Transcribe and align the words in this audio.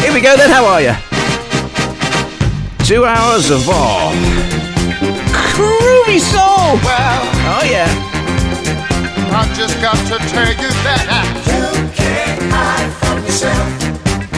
Here 0.00 0.12
we 0.14 0.20
go 0.20 0.36
then, 0.36 0.50
how 0.50 0.64
are 0.64 0.80
you? 0.80 0.94
Two 2.84 3.04
hours 3.04 3.50
of 3.50 3.68
all. 3.68 4.12
Groovy 5.54 6.18
Soul! 6.18 6.80
oh 6.80 7.62
yeah. 7.68 7.86
I 9.32 9.46
just 9.54 9.80
got 9.80 9.96
to 10.08 10.18
tell 10.32 10.48
you 10.48 10.70
that 10.82 11.04
you 11.46 11.68
can't 11.94 12.42
hide 12.50 12.90
from 12.98 13.22
yourself. 13.22 13.68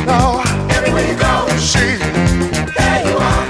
No, 0.05 0.43
everywhere 0.75 1.07
you 1.07 1.17
go, 1.17 1.47
see, 1.57 1.97
there 2.77 3.01
you 3.07 3.17
are. 3.17 3.47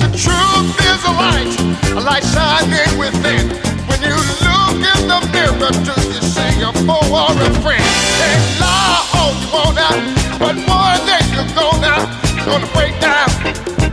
The 0.00 0.10
truth 0.14 0.70
is 0.80 1.00
a 1.04 1.12
light, 1.12 1.52
a 1.92 2.00
light 2.00 2.24
shining 2.24 2.96
within. 2.96 3.50
When 3.90 4.00
you 4.00 4.16
look 4.40 4.78
in 4.80 5.00
the 5.10 5.20
mirror, 5.34 5.74
do 5.82 5.94
you 6.08 6.22
see 6.22 6.62
a 6.62 6.72
foe 6.86 7.04
or 7.10 7.34
a 7.34 7.50
friend? 7.60 7.84
And 8.24 8.60
lie 8.60 9.04
all 9.14 9.34
you 9.34 9.48
want 9.52 9.74
now, 9.76 10.23
but 10.44 10.56
you're 11.32 11.48
gonna, 11.64 12.68
break 12.76 12.92
down, 13.00 13.28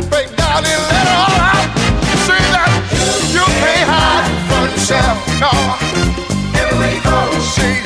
break 0.09 0.27
down 0.35 0.65
and 0.67 0.81
let 0.91 1.07
it 1.07 1.15
all 1.15 1.39
out. 1.47 1.69
You 2.03 2.15
see 2.27 2.43
that 2.51 2.71
you 3.31 3.45
can't 3.63 3.87
hide 3.87 4.27
from 4.51 4.67
yourself, 4.67 5.15
no. 5.39 5.51
You 6.59 6.99
go, 7.07 7.17
see, 7.39 7.79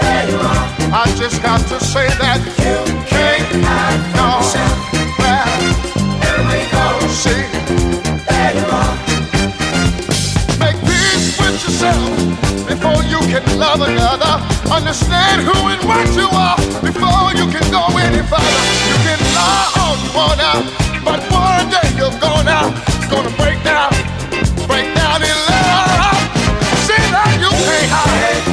there 0.00 0.24
you 0.30 0.38
are. 0.40 0.64
I 0.90 1.04
just 1.16 1.42
got 1.42 1.60
to 1.68 1.78
say 1.84 2.08
that 2.16 2.40
you 2.64 2.80
can't 3.06 3.44
hide 3.62 4.00
from 4.14 4.40
yourself. 4.40 4.76
You 6.48 6.64
go, 6.72 6.86
see, 7.12 7.44
there 8.24 8.52
you 8.56 8.66
are. 8.72 8.96
Make 10.60 10.78
peace 10.80 11.36
with 11.38 11.64
yourself 11.64 12.41
before 12.92 13.08
you 13.08 13.18
can 13.28 13.58
love 13.58 13.80
another. 13.80 14.34
Understand 14.70 15.42
who 15.42 15.68
and 15.68 15.82
what 15.84 16.06
you 16.14 16.28
are 16.28 16.56
before 16.82 17.32
you 17.32 17.46
can 17.50 17.64
go 17.70 17.86
any 17.98 18.22
further. 18.28 18.64
You 18.88 18.96
can 19.06 19.20
lie 19.34 19.72
all 19.80 19.96
you 19.96 20.10
want 20.14 20.40
out, 20.40 20.64
but 21.04 21.20
one 21.30 21.68
day 21.70 21.88
you're 21.96 22.18
gonna, 22.20 22.72
gonna 23.08 23.32
break 23.36 23.62
down, 23.64 23.90
break 24.66 24.94
down 24.94 25.22
all 25.22 25.48
out. 25.48 26.20
See 26.86 27.04
that 27.14 27.36
you 27.40 27.50
can't 27.50 27.90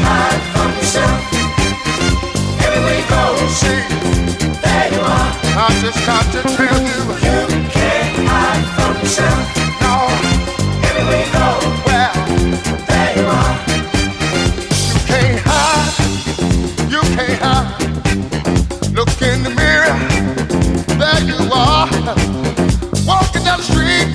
hide 0.08 0.42
from 0.54 0.72
yourself. 0.78 1.20
Everywhere 2.64 2.98
you 3.00 3.08
go, 3.10 3.24
see, 3.60 3.82
there 4.64 4.88
you 4.94 5.02
are. 5.02 5.32
I 5.56 5.80
just 5.82 6.00
got 6.06 6.24
to 6.34 6.42
tell 6.56 6.80
you, 6.80 7.00
you 7.26 7.70
can't 7.70 8.28
hide 8.28 8.66
from 8.76 9.00
yourself. 9.02 9.59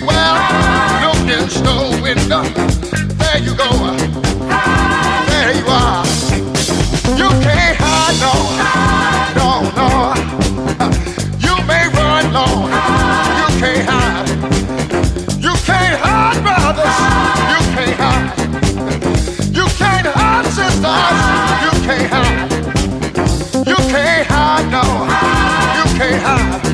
Well, 0.06 0.36
look 1.02 1.28
in 1.28 1.48
window, 2.02 2.42
there 3.20 3.38
you 3.38 3.54
go. 3.56 3.68
There 5.28 5.52
you 5.56 5.66
are. 5.66 6.04
You 7.20 7.28
can't 7.44 7.76
hide, 7.80 8.16
no, 8.24 8.32
no, 9.38 9.48
no. 9.78 9.88
You 11.38 11.54
may 11.66 11.88
run 11.88 12.32
you 13.40 13.48
can't 13.60 13.88
hide. 13.88 14.28
You 15.42 15.54
can't 15.68 15.98
hide. 16.00 16.36
You 17.52 17.60
can't 17.74 17.96
hide. 18.00 18.38
You 19.54 19.66
can't 19.78 20.06
hide. 20.06 20.50
You 21.64 21.72
can't 21.86 22.08
hide. 22.12 22.52
You 23.66 23.76
can't 23.92 24.26
hide, 24.28 24.66
no. 24.70 24.82
You 25.76 25.84
can't 25.98 26.22
hide. 26.22 26.73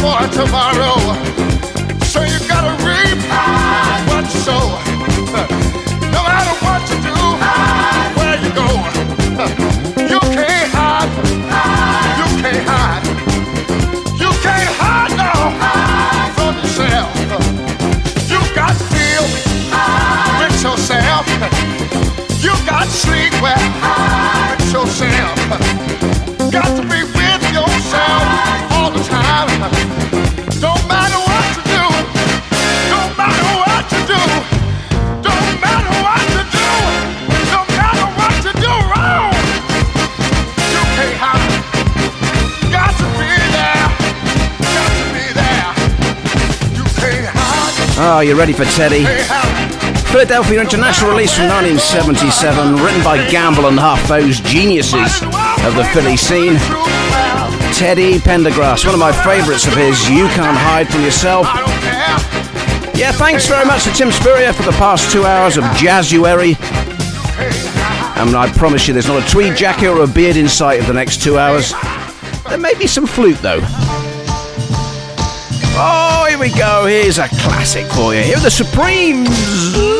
for 0.00 0.28
tomorrow. 0.32 1.27
Oh, 48.10 48.20
you 48.20 48.34
ready 48.34 48.54
for 48.54 48.64
Teddy? 48.64 49.04
Philadelphia 50.08 50.62
International 50.62 51.10
release 51.10 51.36
from 51.36 51.44
1977, 51.48 52.76
written 52.82 53.04
by 53.04 53.18
Gamble 53.28 53.66
and 53.66 53.78
Huff, 53.78 54.00
those 54.08 54.40
geniuses 54.40 55.20
of 55.60 55.76
the 55.76 55.84
Philly 55.92 56.16
scene. 56.16 56.56
Teddy 57.76 58.16
Pendergrass, 58.16 58.86
one 58.86 58.94
of 58.94 58.98
my 58.98 59.12
favourites 59.12 59.66
of 59.66 59.74
his, 59.74 60.08
You 60.08 60.24
Can't 60.28 60.56
Hide 60.56 60.88
From 60.88 61.02
Yourself. 61.02 61.44
Yeah, 62.96 63.12
thanks 63.12 63.46
very 63.46 63.66
much 63.66 63.84
to 63.84 63.92
Tim 63.92 64.10
Spurrier 64.10 64.54
for 64.54 64.62
the 64.62 64.72
past 64.80 65.12
two 65.12 65.26
hours 65.26 65.58
of 65.58 65.64
Jazzuary. 65.76 66.56
And 68.16 68.34
I 68.34 68.50
promise 68.56 68.88
you 68.88 68.94
there's 68.94 69.06
not 69.06 69.22
a 69.22 69.30
tweed 69.30 69.54
jacket 69.54 69.88
or 69.88 70.02
a 70.02 70.06
beard 70.06 70.38
in 70.38 70.48
sight 70.48 70.80
of 70.80 70.86
the 70.86 70.94
next 70.94 71.22
two 71.22 71.36
hours. 71.36 71.74
There 72.48 72.56
may 72.56 72.72
be 72.72 72.86
some 72.86 73.06
flute 73.06 73.38
though. 73.42 73.60
Oh, 75.80 76.27
we 76.38 76.50
go. 76.50 76.86
Here's 76.86 77.18
a 77.18 77.28
classic 77.28 77.86
for 77.86 78.14
you. 78.14 78.22
Here 78.22 78.36
are 78.36 78.40
the 78.40 78.50
Supremes. 78.50 79.97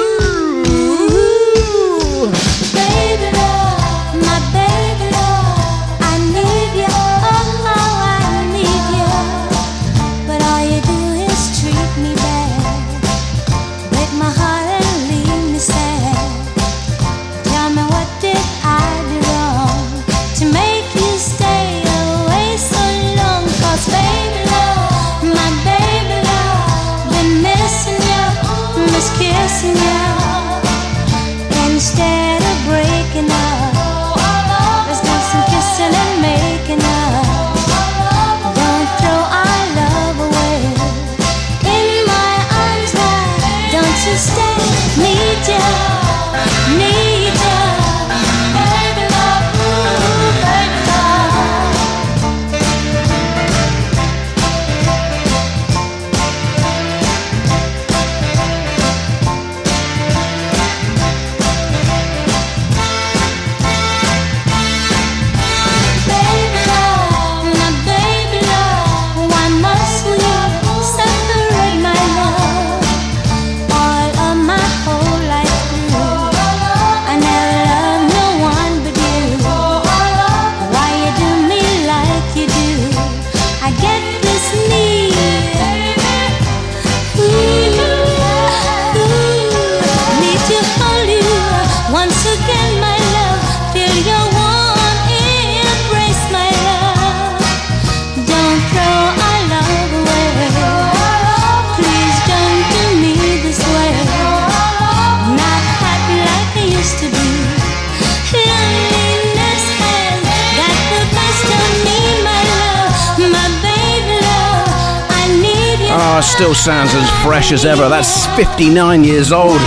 Still 116.39 116.55
sounds 116.55 116.95
as 116.95 117.11
fresh 117.25 117.51
as 117.51 117.65
ever. 117.65 117.89
That's 117.89 118.25
59 118.37 119.03
years 119.03 119.33
old. 119.33 119.61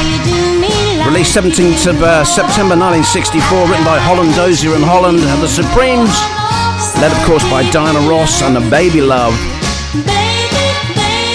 Released 1.03 1.35
17th 1.35 1.85
of 1.89 2.01
uh, 2.01 2.23
September 2.23 2.79
1964, 2.79 3.67
written 3.67 3.83
by 3.83 3.99
Holland 3.99 4.33
Dozier 4.35 4.73
and 4.75 4.81
Holland 4.81 5.19
and 5.19 5.43
the 5.43 5.49
Supremes. 5.49 6.15
Led, 6.95 7.11
of 7.11 7.21
course, 7.27 7.43
by 7.51 7.69
Diana 7.71 7.99
Ross 8.07 8.41
and 8.41 8.55
the 8.55 8.63
Baby 8.69 9.01
Love. 9.01 9.33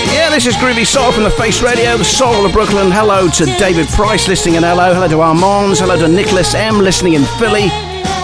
Yeah, 0.09 0.31
this 0.31 0.47
is 0.47 0.57
Groovy 0.57 0.87
Soul 0.87 1.13
from 1.13 1.25
the 1.25 1.31
Face 1.31 1.61
Radio, 1.61 1.99
the 1.99 2.05
Soul 2.05 2.47
of 2.47 2.53
Brooklyn. 2.53 2.91
Hello 2.91 3.29
to 3.29 3.45
David 3.59 3.89
Price 3.89 4.29
listening 4.29 4.55
in 4.55 4.63
LO. 4.63 4.95
Hello 4.95 5.07
to 5.07 5.21
Armands. 5.21 5.81
Hello 5.81 5.99
to 5.99 6.09
Nicholas 6.09 6.55
M 6.55 6.79
listening 6.79 7.13
in 7.13 7.25
Philly. 7.37 7.69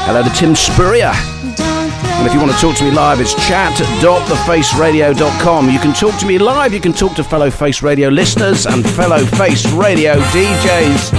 Hello 0.09 0.23
to 0.23 0.31
Tim 0.31 0.57
Spurrier. 0.57 1.13
And 2.19 2.27
if 2.27 2.33
you 2.33 2.41
want 2.41 2.53
to 2.53 2.59
talk 2.59 2.77
to 2.77 2.85
me 2.85 2.91
live, 2.91 3.21
it's 3.21 3.35
chat.thefaceradio.com. 3.47 5.71
You 5.71 5.79
can 5.79 5.93
talk 5.93 6.19
to 6.21 6.27
me 6.27 6.39
live, 6.39 6.73
you 6.73 6.81
can 6.81 6.93
talk 6.93 7.15
to 7.17 7.25
fellow 7.25 7.51
Face 7.51 7.83
Radio 7.83 8.09
listeners 8.09 8.67
and 8.67 8.89
fellow 8.89 9.25
Face 9.25 9.67
Radio 9.73 10.15
DJs. 10.31 11.11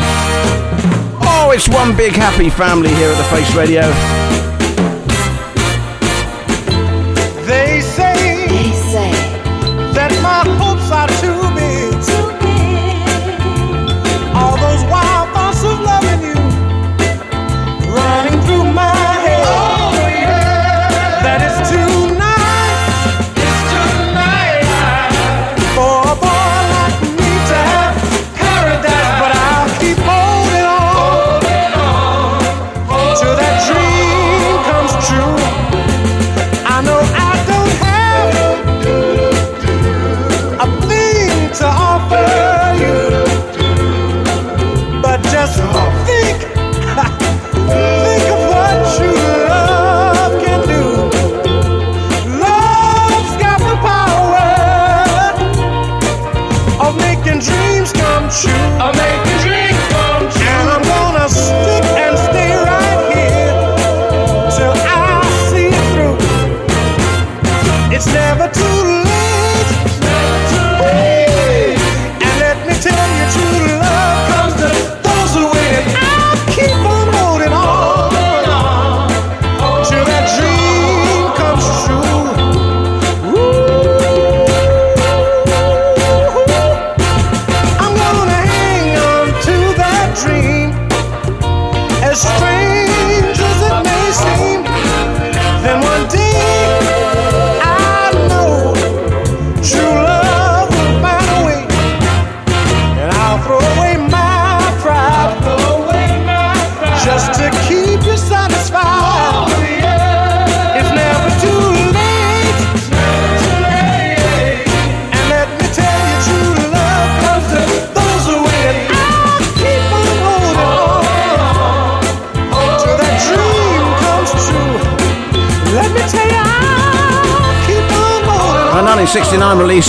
Oh, 1.25 1.51
it's 1.54 1.68
one 1.68 1.95
big 1.98 2.13
happy 2.13 2.50
family 2.50 2.94
here 2.95 3.09
at 3.09 3.18
the 3.18 3.26
Face 3.35 3.54
Radio. 3.56 4.22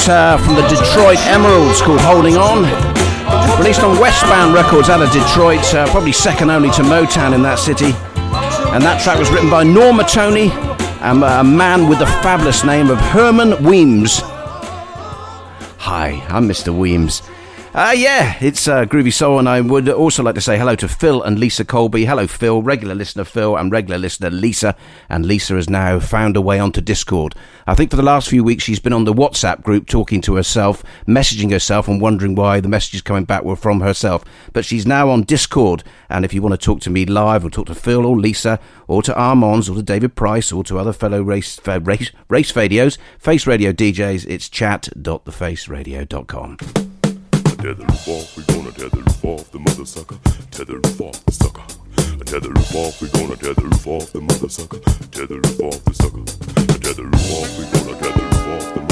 1969 0.07 0.11
uh, 0.11 0.39
from 0.39 0.55
the 0.55 0.67
Detroit 0.69 1.19
Emeralds 1.27 1.81
called 1.81 2.01
Holding 2.01 2.37
On. 2.37 2.63
Released 3.59 3.83
on 3.83 3.99
Westbound 3.99 4.55
Records 4.55 4.89
out 4.89 5.03
of 5.03 5.11
Detroit, 5.13 5.63
uh, 5.75 5.87
probably 5.91 6.13
second 6.13 6.51
only 6.51 6.71
to 6.73 6.83
Motown 6.83 7.35
in 7.35 7.43
that 7.43 7.59
city. 7.59 7.93
And 8.73 8.83
that 8.83 9.01
track 9.03 9.19
was 9.19 9.31
written 9.31 9.51
by 9.51 9.63
Norma 9.63 10.05
Toney 10.05 10.51
and 11.01 11.23
a 11.23 11.45
man 11.45 11.89
with 11.89 11.99
the 11.99 12.07
fabulous 12.07 12.65
name 12.65 12.91
of 12.91 12.99
Herman 12.99 13.63
Weems. 13.65 14.21
Hi, 15.79 16.25
I'm 16.29 16.49
Mr. 16.49 16.77
Weems. 16.77 17.23
Uh, 17.75 17.93
yeah, 17.93 18.37
it's 18.41 18.69
uh, 18.69 18.85
Groovy 18.85 19.13
Soul, 19.13 19.41
and 19.41 19.49
I 19.49 19.61
would 19.61 19.89
also 19.89 20.23
like 20.23 20.37
to 20.37 20.41
say 20.41 20.57
hello 20.57 20.77
to 20.77 20.87
Phil 20.87 21.21
and 21.21 21.41
Lisa 21.41 21.65
Colby. 21.65 22.05
Hello, 22.05 22.29
Phil, 22.29 22.63
regular 22.63 22.95
listener 22.95 23.25
Phil, 23.25 23.57
and 23.57 23.73
regular 23.73 23.99
listener 23.99 24.31
Lisa. 24.31 24.77
And 25.09 25.27
Lisa 25.27 25.57
has 25.57 25.69
now 25.69 25.99
found 25.99 26.37
a 26.37 26.41
way 26.41 26.61
onto 26.61 26.81
Discord. 26.81 27.35
I 27.67 27.75
think 27.75 27.91
for 27.91 27.97
the 27.97 28.05
last 28.05 28.29
few 28.29 28.45
weeks 28.45 28.63
she's 28.63 28.79
been 28.79 28.93
on 28.93 29.07
the 29.07 29.13
WhatsApp 29.13 29.65
group 29.65 29.89
talking 29.89 30.21
to 30.21 30.37
herself, 30.37 30.85
messaging 31.09 31.51
herself, 31.51 31.89
and 31.89 32.01
wondering 32.01 32.37
why 32.37 32.61
the 32.61 32.69
messages 32.69 33.03
coming 33.03 33.25
back 33.25 33.43
were 33.43 33.57
from 33.57 33.81
herself. 33.81 34.25
But 34.53 34.65
she's 34.65 34.87
now 34.87 35.11
on 35.11 35.25
Discord, 35.25 35.83
and 36.09 36.25
if 36.25 36.33
you 36.33 36.43
want 36.43 36.53
to 36.53 36.65
talk 36.65 36.79
to 36.83 36.91
me 36.91 37.05
live, 37.05 37.45
or 37.45 37.51
talk 37.51 37.67
to 37.67 37.75
Phil 37.75 38.07
or 38.07 38.17
Lisa, 38.17 38.61
or 38.87 39.03
to 39.03 39.13
Armands, 39.17 39.69
or 39.69 39.75
to 39.75 39.83
David 39.83 40.15
Price, 40.15 40.53
or 40.53 40.63
to 40.63 40.79
other 40.79 40.93
fellow 40.93 41.23
race 41.23 41.59
race 41.67 42.13
race 42.29 42.55
radios, 42.55 42.99
face 43.19 43.49
radio 43.49 43.73
DJs, 43.73 44.27
it's 44.29 44.49
chat.thefaceradio.com. 44.49 46.59
Tether 47.57 47.75
the 47.75 47.85
roof 47.85 48.09
off, 48.09 48.37
we 48.37 48.43
gonna 48.45 48.73
tether 48.73 48.89
the 48.91 48.97
roof 48.97 49.25
off 49.25 49.51
the 49.53 49.59
mother 49.59 49.87
sucker. 49.87 50.19
Tether 50.51 50.81
the 50.81 50.89
roof 50.89 51.01
off 51.01 51.25
the 51.25 51.33
sucker. 51.33 51.63
Tether 52.25 52.41
the 52.41 52.51
roof 52.51 52.75
off, 52.75 53.01
we 53.01 53.09
gonna 53.09 53.37
tether 53.37 53.55
the 53.55 53.69
roof 53.69 53.87
off 53.87 54.13
the 54.13 54.21
mother 54.21 54.49
sucker. 54.49 54.79
Tether 55.13 55.41
the 55.41 55.49
roof 55.49 55.61
off 55.61 55.85
the 55.85 55.95
sucker. 55.95 56.25
Tether 56.81 56.95
the 56.95 57.05
roof 57.05 57.33
off, 57.33 57.59
we 57.59 57.65
gonna 57.73 57.97
tether 58.01 58.19
the 58.19 58.25
roof 58.25 58.49
off 58.55 58.75
the 58.75 58.84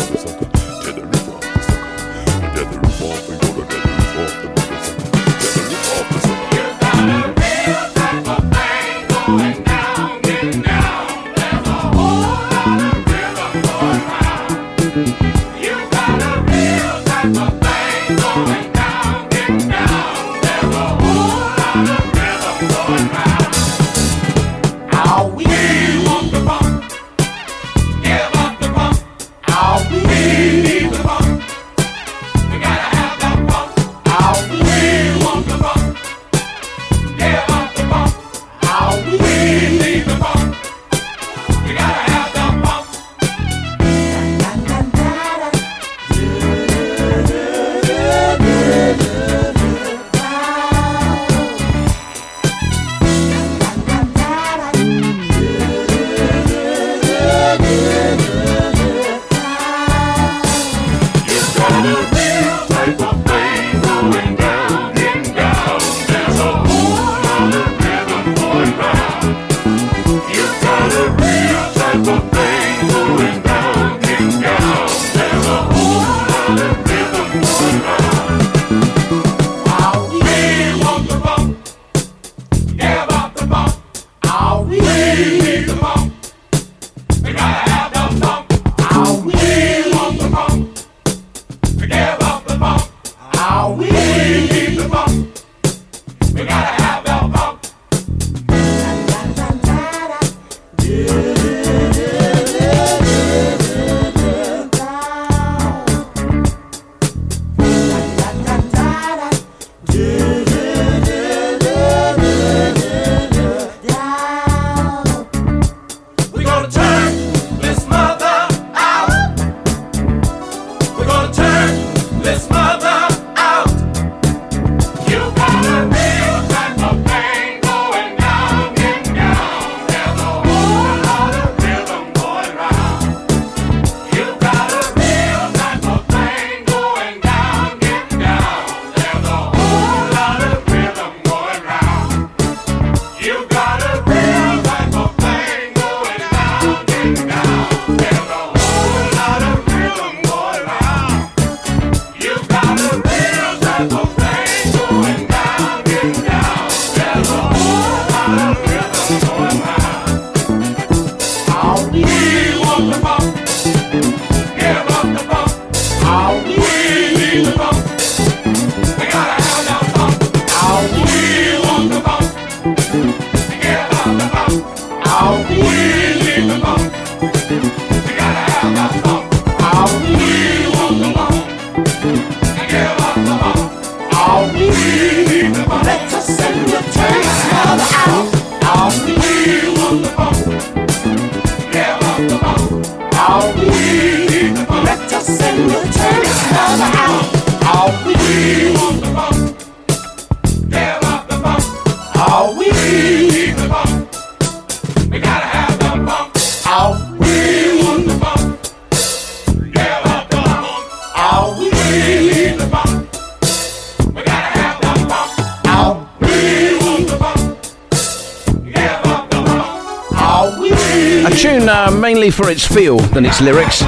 tune 221.42 221.68
uh, 221.68 221.90
mainly 221.90 222.30
for 222.30 222.48
its 222.48 222.64
feel 222.64 222.98
than 222.98 223.26
its 223.26 223.40
lyrics. 223.40 223.82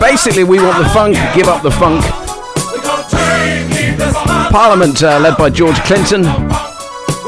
Basically, 0.00 0.42
we 0.42 0.58
want 0.58 0.82
the 0.82 0.88
funk, 0.94 1.16
give 1.34 1.48
up 1.48 1.62
the 1.62 1.70
funk. 1.70 2.02
Parliament, 4.50 5.02
uh, 5.02 5.18
led 5.18 5.36
by 5.36 5.50
George 5.50 5.76
Clinton. 5.80 6.24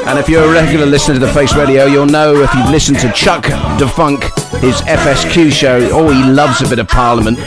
And 0.06 0.18
if 0.18 0.30
you're 0.30 0.44
a 0.44 0.50
regular 0.50 0.87
listener 0.87 1.14
to 1.14 1.21
the 1.21 1.30
Face 1.35 1.54
Radio, 1.54 1.85
you'll 1.85 2.06
know 2.06 2.35
if 2.37 2.54
you've 2.54 2.71
listened 2.71 3.00
to 3.00 3.12
Chuck 3.12 3.44
DeFunk 3.78 4.23
his 4.61 4.80
FSQ 4.80 5.52
show. 5.52 5.90
Oh, 5.92 6.09
he 6.09 6.25
loves 6.32 6.62
a 6.62 6.68
bit 6.71 6.78
of 6.78 6.88
Parliament. 6.88 7.38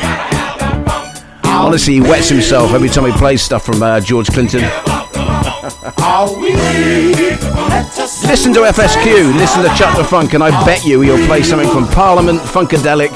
Honestly, 1.45 1.95
he 1.95 2.01
wets 2.01 2.29
himself 2.29 2.74
every 2.74 2.89
time 2.89 3.12
he 3.12 3.17
plays 3.17 3.41
stuff 3.41 3.65
from 3.65 3.81
uh, 3.81 4.00
George 4.01 4.27
Clinton. 4.27 4.62
listen 8.27 8.53
to 8.53 8.62
FSQ, 8.62 9.38
listen 9.38 9.63
to 9.63 9.70
Chuck 9.75 9.98
the 9.98 10.03
Funk, 10.03 10.34
and 10.34 10.44
I 10.44 10.50
bet 10.65 10.86
you 10.86 11.01
he'll 11.01 11.25
play 11.25 11.44
something 11.44 11.70
from 11.70 11.88
Parliament, 11.88 12.39
Funkadelic. 12.39 13.12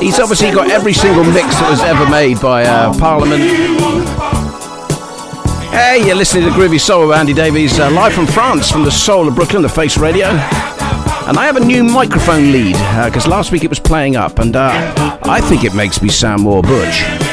He's 0.00 0.18
obviously 0.20 0.50
got 0.50 0.70
every 0.70 0.92
single 0.92 1.24
mix 1.24 1.54
that 1.56 1.68
was 1.70 1.80
ever 1.82 2.08
made 2.08 2.40
by 2.40 2.64
uh, 2.64 2.96
Parliament. 2.98 3.42
Hey, 5.70 6.06
you're 6.06 6.16
listening 6.16 6.44
to 6.44 6.50
Groovy 6.50 6.80
Soul 6.80 7.08
with 7.08 7.16
Andy 7.16 7.34
Davies, 7.34 7.78
uh, 7.78 7.90
live 7.90 8.12
from 8.12 8.26
France, 8.26 8.70
from 8.70 8.84
the 8.84 8.90
soul 8.90 9.28
of 9.28 9.34
Brooklyn, 9.34 9.62
the 9.62 9.68
Face 9.68 9.98
Radio. 9.98 10.26
And 10.26 11.36
I 11.36 11.44
have 11.44 11.56
a 11.56 11.64
new 11.64 11.84
microphone 11.84 12.52
lead, 12.52 12.76
because 13.04 13.26
last 13.26 13.52
week 13.52 13.64
it 13.64 13.68
was 13.68 13.78
playing 13.78 14.16
up, 14.16 14.38
and 14.38 14.56
uh, 14.56 15.18
I 15.24 15.40
think 15.42 15.64
it 15.64 15.74
makes 15.74 16.00
me 16.00 16.08
sound 16.08 16.42
more 16.42 16.62
butch. 16.62 17.27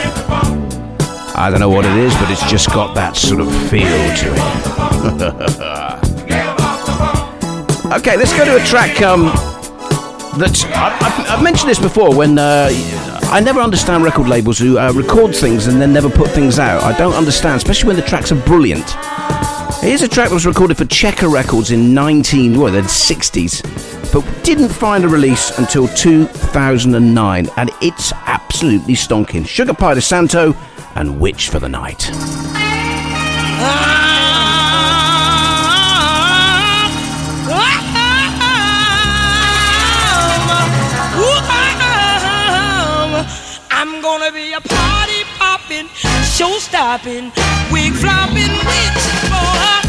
I 1.37 1.49
don't 1.49 1.59
know 1.59 1.69
what 1.69 1.83
it 1.83 1.97
is, 1.97 2.13
but 2.15 2.31
it's 2.31 2.49
just 2.49 2.69
got 2.69 2.95
that 2.95 3.17
sort 3.17 3.41
of 3.41 3.47
feel 3.69 3.81
to 3.81 4.31
it. 4.31 4.39
okay, 7.99 8.15
let's 8.15 8.31
go 8.37 8.45
to 8.45 8.55
a 8.55 8.65
track 8.65 9.01
um, 9.01 9.25
that 10.39 10.63
I've, 10.73 11.31
I've 11.31 11.43
mentioned 11.43 11.69
this 11.69 11.79
before 11.79 12.15
when 12.15 12.39
uh, 12.39 12.69
I 13.23 13.41
never 13.41 13.59
understand 13.59 14.05
record 14.05 14.29
labels 14.29 14.57
who 14.57 14.79
uh, 14.79 14.93
record 14.93 15.35
things 15.35 15.67
and 15.67 15.81
then 15.81 15.91
never 15.91 16.09
put 16.09 16.29
things 16.31 16.57
out. 16.57 16.81
I 16.83 16.97
don't 16.97 17.13
understand, 17.13 17.57
especially 17.57 17.87
when 17.87 17.97
the 17.97 18.03
tracks 18.03 18.31
are 18.31 18.41
brilliant. 18.43 18.89
Here's 19.81 20.03
a 20.03 20.07
track 20.07 20.29
that 20.29 20.33
was 20.33 20.45
recorded 20.45 20.77
for 20.77 20.85
Checker 20.85 21.27
Records 21.27 21.71
in 21.71 21.93
19, 21.93 22.57
well, 22.57 22.71
the 22.71 22.79
60s, 22.79 23.61
but 24.13 24.23
didn't 24.45 24.69
find 24.69 25.03
a 25.03 25.09
release 25.09 25.57
until 25.59 25.89
2009, 25.89 27.49
and 27.57 27.71
it's 27.81 28.13
absolutely 28.25 28.93
stonking. 28.93 29.45
Sugar 29.45 29.73
Pie 29.73 29.95
DeSanto 29.95 30.55
and 30.95 31.19
Witch 31.19 31.49
for 31.49 31.59
the 31.59 31.69
Night. 31.69 32.09
I'm 43.71 44.01
gonna 44.01 44.31
be 44.31 44.53
a 44.53 44.61
party 44.61 45.23
popping, 45.37 45.87
show 46.23 46.57
stopping, 46.57 47.31
wig 47.71 47.93
flopping 47.93 48.53
witch 48.65 49.03
for 49.29 49.84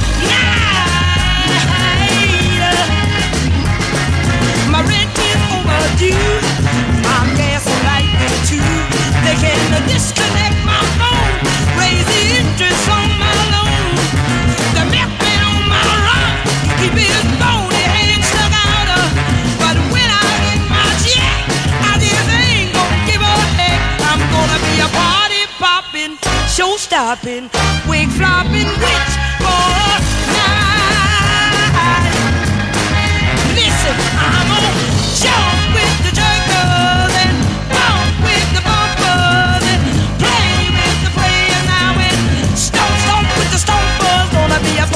show 26.57 26.77
stopping, 26.79 27.51
wig 27.87 28.09
flopping 28.09 28.67
witch 28.81 29.36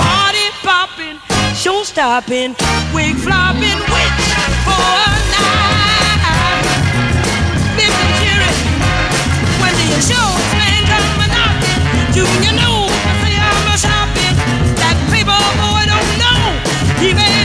party 0.00 0.46
popping, 0.64 1.16
show 1.54 1.82
stopping, 1.84 2.56
wig 2.94 3.16
flopping 3.16 3.80
witch 3.92 4.24
for 4.66 4.80
a 5.04 5.16
night. 5.34 6.64
Listen, 7.78 8.08
Jerry, 8.20 8.52
when 9.60 9.72
the 9.80 9.86
insurance 9.96 10.52
man 10.60 10.80
come 10.90 11.20
a 11.24 11.28
knocking, 11.36 11.82
do 12.16 12.24
you 12.44 12.52
know 12.60 12.76
I 12.88 13.12
say 13.22 13.34
I'm 13.36 13.68
a 13.74 13.76
shopping? 13.84 14.36
That 14.80 14.96
paper 15.12 15.40
boy 15.60 15.82
don't 15.92 16.12
know. 16.22 16.40
He 17.02 17.12
may 17.14 17.39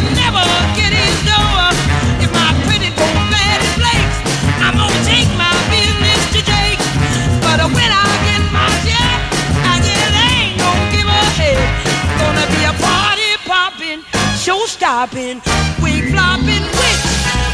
show 14.45 14.63
stopping, 14.67 15.41
wig 15.81 16.11
flopping 16.11 16.61
witch 16.77 17.05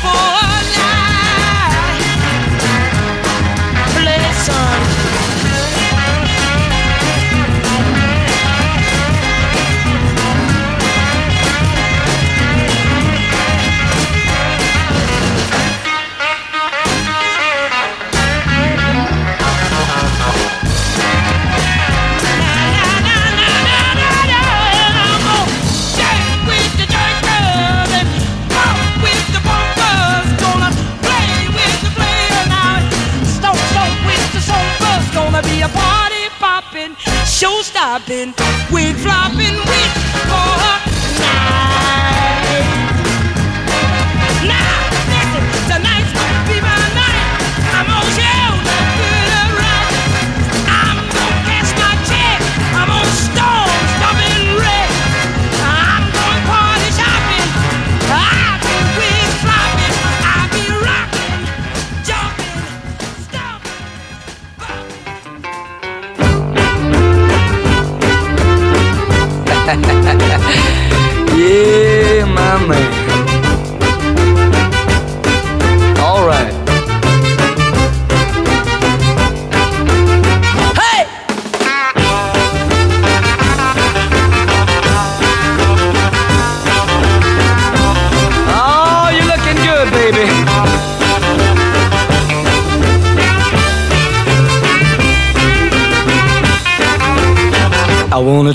for 0.02 0.51
show 37.42 37.60
stopping, 37.64 38.36
wig 38.72 38.96
flopping, 38.98 39.58
witch 39.66 40.11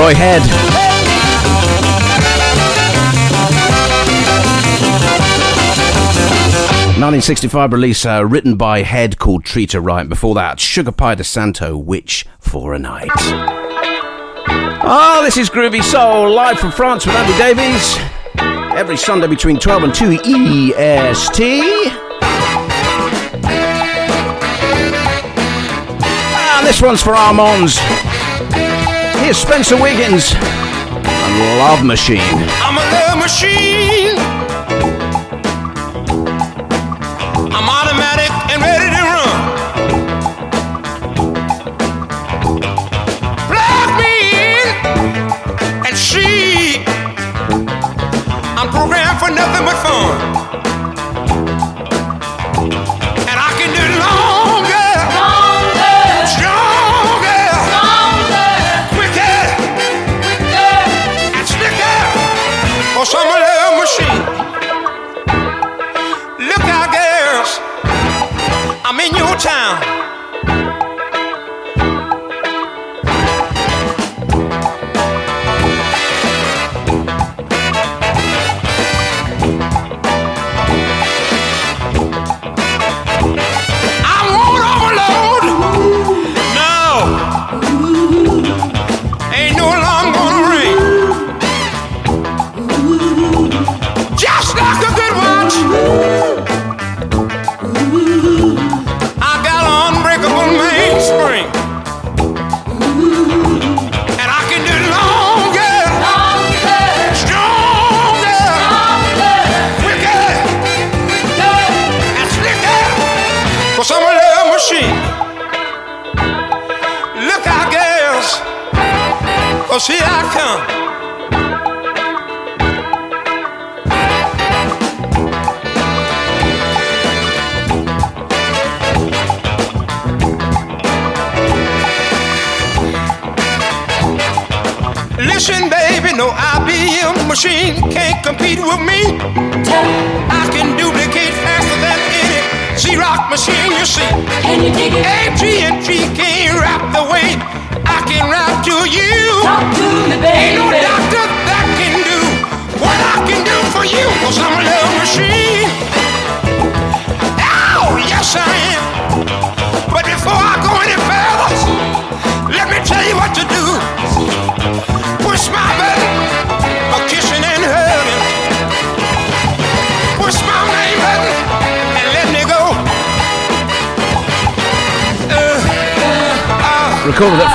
Roy 0.00 0.14
Head. 0.14 0.40
Nineteen 6.98 7.20
sixty-five 7.20 7.70
release 7.74 8.06
uh, 8.06 8.24
written 8.24 8.56
by 8.56 8.80
Head 8.80 9.18
called 9.18 9.44
Treat 9.44 9.72
Her 9.72 9.80
Right. 9.80 10.08
Before 10.08 10.34
that, 10.36 10.58
Sugar 10.58 10.92
Pie 10.92 11.16
DeSanto, 11.16 11.76
Witch 11.84 12.24
for 12.38 12.72
a 12.72 12.78
Night. 12.78 13.10
Ah, 14.82 15.20
this 15.22 15.36
is 15.36 15.50
Groovy 15.50 15.82
Soul 15.82 16.30
live 16.30 16.58
from 16.58 16.72
France 16.72 17.04
with 17.04 17.14
Andy 17.14 17.36
Davies. 17.36 17.98
Every 18.74 18.96
Sunday 18.96 19.26
between 19.26 19.58
twelve 19.58 19.82
and 19.82 19.94
two 19.94 20.12
EST. 20.24 21.40
And 26.56 26.66
this 26.66 26.80
one's 26.80 27.02
for 27.02 27.14
Armands. 27.14 27.78
Spencer 29.32 29.80
Wiggins 29.80 30.34
and 30.34 31.58
Love 31.58 31.84
Machine. 31.84 32.20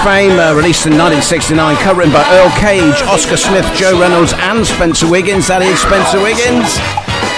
Fame, 0.06 0.38
uh, 0.38 0.54
released 0.54 0.86
in 0.86 0.94
1969, 0.94 1.58
covering 1.82 2.14
by 2.14 2.22
Earl 2.38 2.54
Cage, 2.62 2.94
Oscar 3.10 3.42
Smith, 3.42 3.66
Joe 3.74 3.98
Reynolds, 3.98 4.38
and 4.38 4.62
Spencer 4.62 5.10
Wiggins. 5.10 5.50
That 5.50 5.66
is 5.66 5.82
Spencer 5.82 6.22
Wiggins. 6.22 6.78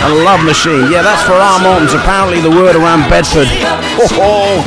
A 0.04 0.12
love 0.28 0.44
machine. 0.44 0.92
Yeah, 0.92 1.00
that's 1.00 1.24
for 1.24 1.32
Armands. 1.32 1.96
Apparently, 1.96 2.44
the 2.44 2.52
word 2.52 2.76
around 2.76 3.08
Bedford. 3.08 3.48
Oh, 4.04 4.12
oh. 4.20 4.60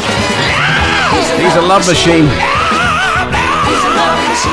He's 1.37 1.53
a 1.61 1.65
love 1.69 1.85
machine. 1.85 2.25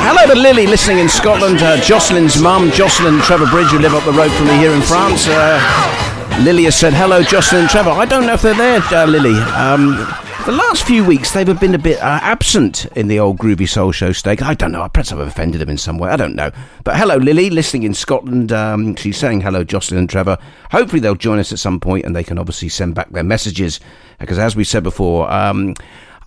Hello 0.04 0.28
to 0.28 0.36
Lily, 0.36 0.68
listening 0.68 1.00
in 1.00 1.08
Scotland. 1.08 1.64
Uh, 1.64 1.80
Jocelyn's 1.80 2.36
mum, 2.36 2.68
Jocelyn 2.76 3.16
and 3.16 3.24
Trevor 3.24 3.48
Bridge, 3.48 3.72
who 3.72 3.80
live 3.80 3.96
up 3.96 4.04
the 4.04 4.12
road 4.12 4.30
from 4.36 4.52
me 4.52 4.60
here 4.60 4.76
in 4.76 4.84
France. 4.84 5.24
Uh, 5.24 5.56
Lily 6.44 6.68
has 6.68 6.76
said 6.76 6.92
hello, 6.92 7.24
Jocelyn 7.24 7.64
and 7.64 7.70
Trevor. 7.72 7.96
I 7.96 8.04
don't 8.04 8.28
know 8.28 8.36
if 8.36 8.44
they're 8.44 8.60
there, 8.60 8.84
uh, 8.92 9.08
Lily. 9.08 9.40
Um, 9.56 10.27
the 10.48 10.54
last 10.54 10.86
few 10.86 11.04
weeks, 11.04 11.34
they've 11.34 11.60
been 11.60 11.76
a 11.76 11.78
bit 11.78 12.00
uh, 12.00 12.20
absent 12.22 12.86
in 12.96 13.10
the 13.10 13.20
old 13.20 13.38
Groovy 13.38 13.68
Soul 13.68 13.92
Show 13.92 14.14
stake. 14.14 14.42
I 14.42 14.54
don't 14.54 14.72
know. 14.72 14.88
Perhaps 14.88 15.12
I've 15.12 15.20
offended 15.20 15.60
them 15.60 15.68
in 15.68 15.78
some 15.78 15.98
way. 15.98 16.10
I 16.10 16.16
don't 16.16 16.36
know. 16.36 16.52
But 16.86 16.96
hello, 16.96 17.18
Lily, 17.18 17.50
listening 17.50 17.84
in 17.84 17.94
Scotland. 17.94 18.54
Um, 18.54 18.96
she's 18.96 19.18
saying 19.18 19.42
hello, 19.42 19.66
Jocelyn 19.66 20.00
and 20.00 20.10
Trevor. 20.10 20.38
Hopefully, 20.72 21.02
they'll 21.02 21.16
join 21.16 21.40
us 21.40 21.52
at 21.52 21.60
some 21.60 21.82
point 21.82 22.06
and 22.06 22.16
they 22.16 22.24
can 22.24 22.40
obviously 22.40 22.70
send 22.70 22.96
back 22.96 23.10
their 23.10 23.26
messages. 23.26 23.82
Because 24.20 24.40
as 24.40 24.56
we 24.56 24.64
said 24.64 24.84
before, 24.84 25.30
um, 25.30 25.74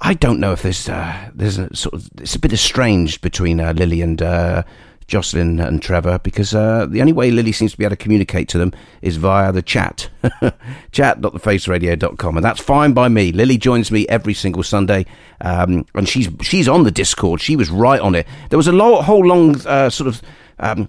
I 0.03 0.13
don't 0.13 0.39
know 0.39 0.53
if 0.53 0.61
there's 0.61 0.87
uh, 0.87 1.31
there's 1.35 1.57
a 1.57 1.75
sort 1.75 1.95
of 1.95 2.11
it's 2.21 2.35
a 2.35 2.39
bit 2.39 2.53
estranged 2.53 3.23
between 3.23 3.59
uh, 3.59 3.73
Lily 3.73 4.03
and 4.03 4.21
uh, 4.21 4.65
Jocelyn 5.11 5.59
and 5.59 5.83
Trevor 5.83 6.21
because 6.21 6.55
uh, 6.55 6.87
the 6.89 7.01
only 7.01 7.13
way 7.13 7.33
Lily 7.33 7.51
seems 7.51 7.73
to 7.73 7.79
be 7.79 7.85
able 7.85 7.97
to 7.97 8.03
communicate 8.03 8.49
to 8.51 8.59
them 8.59 8.73
is 9.03 9.17
via 9.17 9.51
the 9.51 9.61
chat, 9.61 10.09
chat.thefaceradio.com, 10.93 12.37
and 12.37 12.45
that's 12.45 12.61
fine 12.61 12.93
by 12.93 13.09
me. 13.09 13.33
Lily 13.33 13.59
joins 13.59 13.91
me 13.91 14.07
every 14.09 14.35
single 14.35 14.63
Sunday, 14.63 15.05
um, 15.41 15.85
and 15.97 16.09
she's 16.09 16.29
she's 16.41 16.69
on 16.69 16.85
the 16.85 16.93
Discord. 16.93 17.41
She 17.41 17.57
was 17.57 17.71
right 17.71 18.01
on 18.01 18.15
it. 18.15 18.27
There 18.51 18.57
was 18.57 18.69
a 18.69 18.73
lo- 18.73 19.03
whole 19.03 19.27
long 19.27 19.61
uh, 19.67 19.91
sort 19.91 20.07
of. 20.07 20.23
Um, 20.61 20.89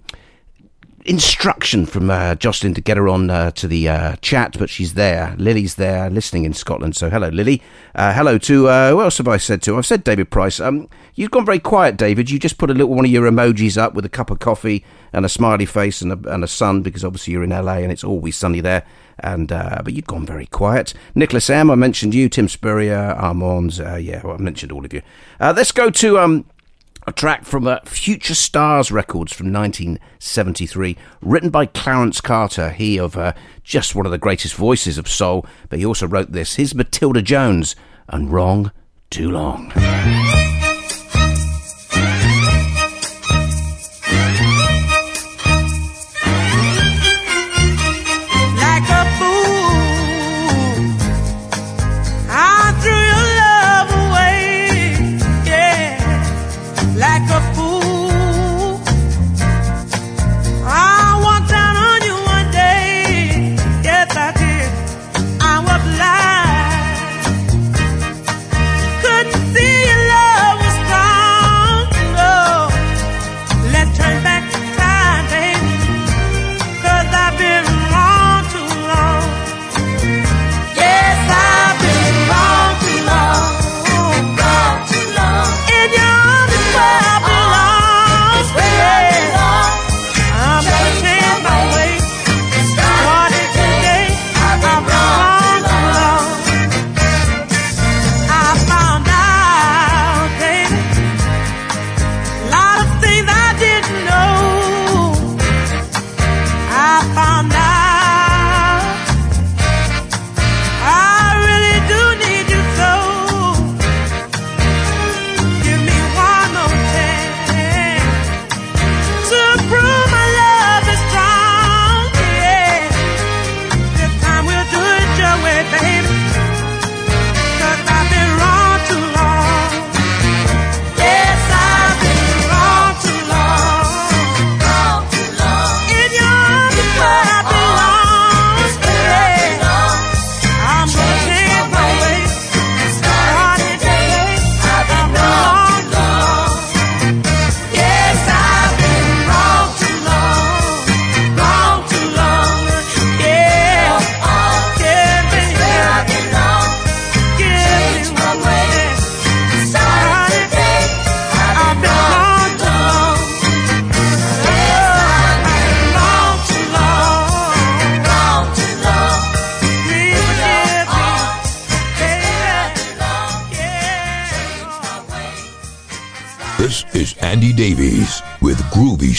instruction 1.04 1.84
from 1.86 2.10
uh, 2.10 2.34
Jocelyn 2.34 2.74
to 2.74 2.80
get 2.80 2.96
her 2.96 3.08
on 3.08 3.28
uh, 3.30 3.50
to 3.52 3.66
the 3.66 3.88
uh, 3.88 4.16
chat, 4.16 4.56
but 4.58 4.70
she's 4.70 4.94
there. 4.94 5.34
Lily's 5.38 5.74
there, 5.74 6.08
listening 6.08 6.44
in 6.44 6.54
Scotland. 6.54 6.96
So 6.96 7.10
hello, 7.10 7.28
Lily. 7.28 7.62
Uh, 7.94 8.12
hello 8.12 8.38
to 8.38 8.68
uh, 8.68 8.90
who 8.90 9.02
else 9.02 9.18
have 9.18 9.28
I 9.28 9.36
said 9.36 9.62
to? 9.62 9.76
I've 9.76 9.86
said 9.86 10.04
David 10.04 10.30
Price. 10.30 10.60
Um, 10.60 10.88
you've 11.14 11.30
gone 11.30 11.44
very 11.44 11.58
quiet, 11.58 11.96
David. 11.96 12.30
You 12.30 12.38
just 12.38 12.58
put 12.58 12.70
a 12.70 12.74
little 12.74 12.94
one 12.94 13.04
of 13.04 13.10
your 13.10 13.30
emojis 13.30 13.76
up 13.76 13.94
with 13.94 14.04
a 14.04 14.08
cup 14.10 14.30
of 14.30 14.38
coffee 14.38 14.84
and 15.12 15.24
a 15.24 15.28
smiley 15.28 15.66
face 15.66 16.00
and 16.00 16.12
a, 16.12 16.32
and 16.32 16.44
a 16.44 16.48
sun 16.48 16.82
because 16.82 17.04
obviously 17.04 17.32
you're 17.32 17.44
in 17.44 17.50
LA 17.50 17.78
and 17.78 17.92
it's 17.92 18.04
always 18.04 18.36
sunny 18.36 18.60
there. 18.60 18.84
And 19.18 19.52
uh, 19.52 19.82
but 19.84 19.92
you've 19.92 20.06
gone 20.06 20.24
very 20.24 20.46
quiet. 20.46 20.94
Nicholas 21.14 21.50
M. 21.50 21.70
I 21.70 21.74
mentioned 21.74 22.14
you. 22.14 22.28
Tim 22.28 22.48
Spurrier, 22.48 23.14
Armands. 23.18 23.78
Yeah, 23.78 24.22
well, 24.24 24.34
I 24.34 24.38
mentioned 24.38 24.72
all 24.72 24.84
of 24.84 24.92
you. 24.92 25.02
Let's 25.38 25.70
go 25.70 25.90
to 25.90 26.18
um, 26.18 26.46
a 27.12 27.14
track 27.14 27.44
from 27.44 27.66
uh, 27.66 27.78
Future 27.84 28.34
Stars 28.34 28.90
Records 28.90 29.34
from 29.34 29.52
1973, 29.52 30.96
written 31.20 31.50
by 31.50 31.66
Clarence 31.66 32.22
Carter. 32.22 32.70
He 32.70 32.98
of 32.98 33.18
uh, 33.18 33.34
just 33.62 33.94
one 33.94 34.06
of 34.06 34.12
the 34.12 34.18
greatest 34.18 34.54
voices 34.54 34.96
of 34.96 35.06
soul, 35.06 35.44
but 35.68 35.78
he 35.78 35.84
also 35.84 36.06
wrote 36.06 36.32
this. 36.32 36.54
His 36.54 36.74
Matilda 36.74 37.20
Jones 37.20 37.76
and 38.08 38.32
Wrong 38.32 38.72
Too 39.10 39.30
Long. 39.30 39.72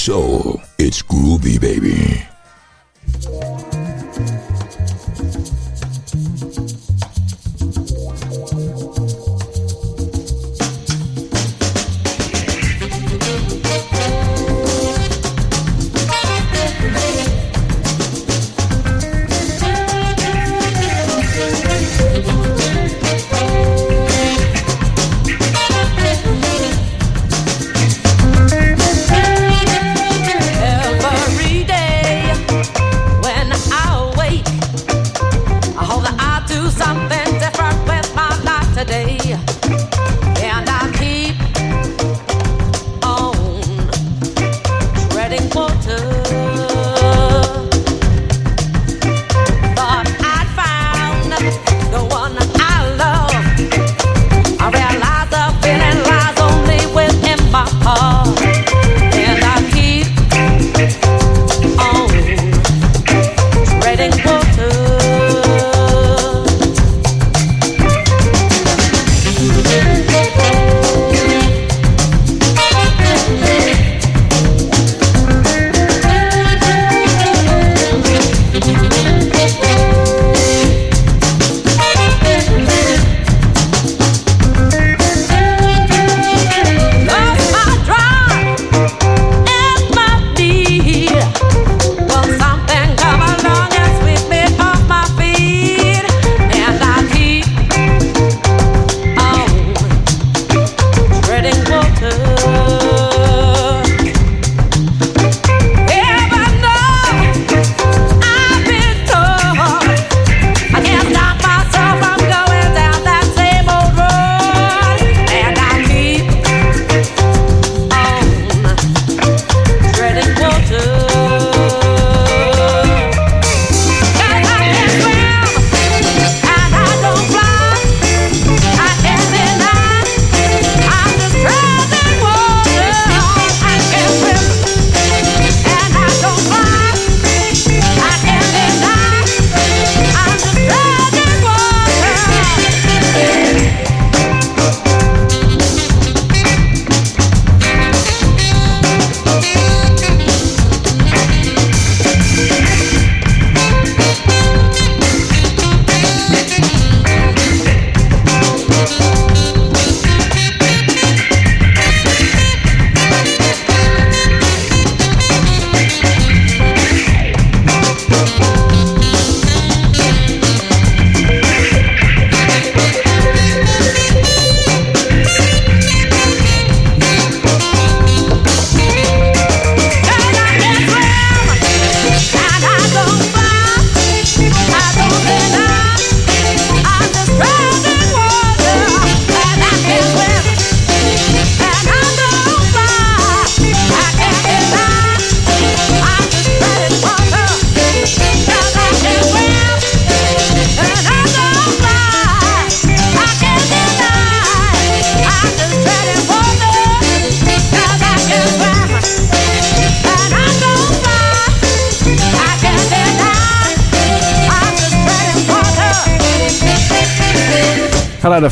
Soul. 0.03 0.62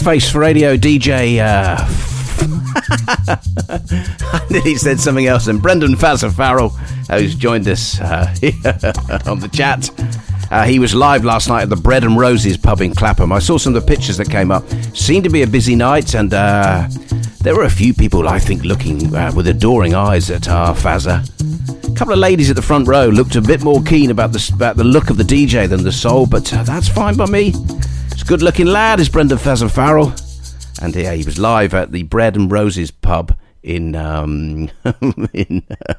Face 0.04 0.32
for 0.32 0.40
Radio 0.40 0.78
DJ. 0.78 1.38
Uh, 1.38 1.78
I 4.34 4.48
nearly 4.50 4.76
said 4.76 5.00
something 5.00 5.28
else. 5.28 5.46
And 5.46 5.62
Brendan 5.62 5.94
Fazza 5.94 6.34
Farrell, 6.34 6.70
who's 6.70 7.36
joined 7.36 7.68
us 7.68 8.02
uh, 8.02 8.34
on 9.28 9.40
the 9.40 9.50
chat. 9.54 9.92
Uh, 10.50 10.66
he 10.66 10.80
was 10.80 10.96
live 10.96 11.24
last 11.24 11.50
night 11.50 11.62
at 11.62 11.70
the 11.70 11.76
Bread 11.76 12.04
and 12.04 12.18
Roses 12.18 12.58
pub 12.58 12.82
in 12.82 12.96
Clapham. 12.96 13.32
I 13.32 13.38
saw 13.38 13.60
some 13.60 13.76
of 13.76 13.86
the 13.86 13.88
pictures 13.88 14.18
that 14.18 14.30
came 14.30 14.50
up. 14.50 14.68
Seemed 14.96 15.24
to 15.26 15.30
be 15.30 15.44
a 15.44 15.48
busy 15.48 15.76
night, 15.76 16.16
and 16.16 16.34
uh, 16.34 16.88
there 17.42 17.56
were 17.56 17.66
a 17.66 17.70
few 17.70 17.94
people, 17.94 18.28
I 18.28 18.40
think, 18.40 18.64
looking 18.64 19.16
uh, 19.16 19.32
with 19.36 19.48
adoring 19.48 19.94
eyes 19.94 20.32
at 20.32 20.50
our 20.50 20.74
Fazza. 20.74 21.22
A 21.92 21.96
couple 21.96 22.14
of 22.14 22.20
ladies 22.20 22.50
at 22.50 22.56
the 22.56 22.62
front 22.64 22.88
row 22.88 23.08
looked 23.08 23.36
a 23.36 23.42
bit 23.42 23.64
more 23.64 23.84
keen 23.84 24.10
about 24.10 24.32
the, 24.32 24.52
about 24.56 24.78
the 24.78 24.84
look 24.84 25.12
of 25.12 25.18
the 25.18 25.24
DJ 25.24 25.70
than 25.70 25.84
the 25.84 25.92
soul, 25.92 26.26
but 26.26 26.52
uh, 26.54 26.64
that's 26.64 26.88
fine 26.88 27.16
by 27.16 27.28
me. 27.28 27.54
A 28.22 28.26
good 28.26 28.42
looking 28.42 28.68
lad, 28.68 29.00
is 29.00 29.10
Brendan 29.10 29.38
Fazza 29.38 29.70
Farrell. 29.70 30.14
And 30.82 30.96
yeah, 30.96 31.14
he 31.14 31.24
was 31.24 31.40
live 31.40 31.74
at 31.74 31.92
the 31.92 32.04
Bread 32.04 32.36
and 32.36 32.52
Roses 32.52 32.92
pub 32.92 33.38
in 33.64 33.96
um, 33.96 34.70
in 35.34 35.64
uh, 35.90 35.94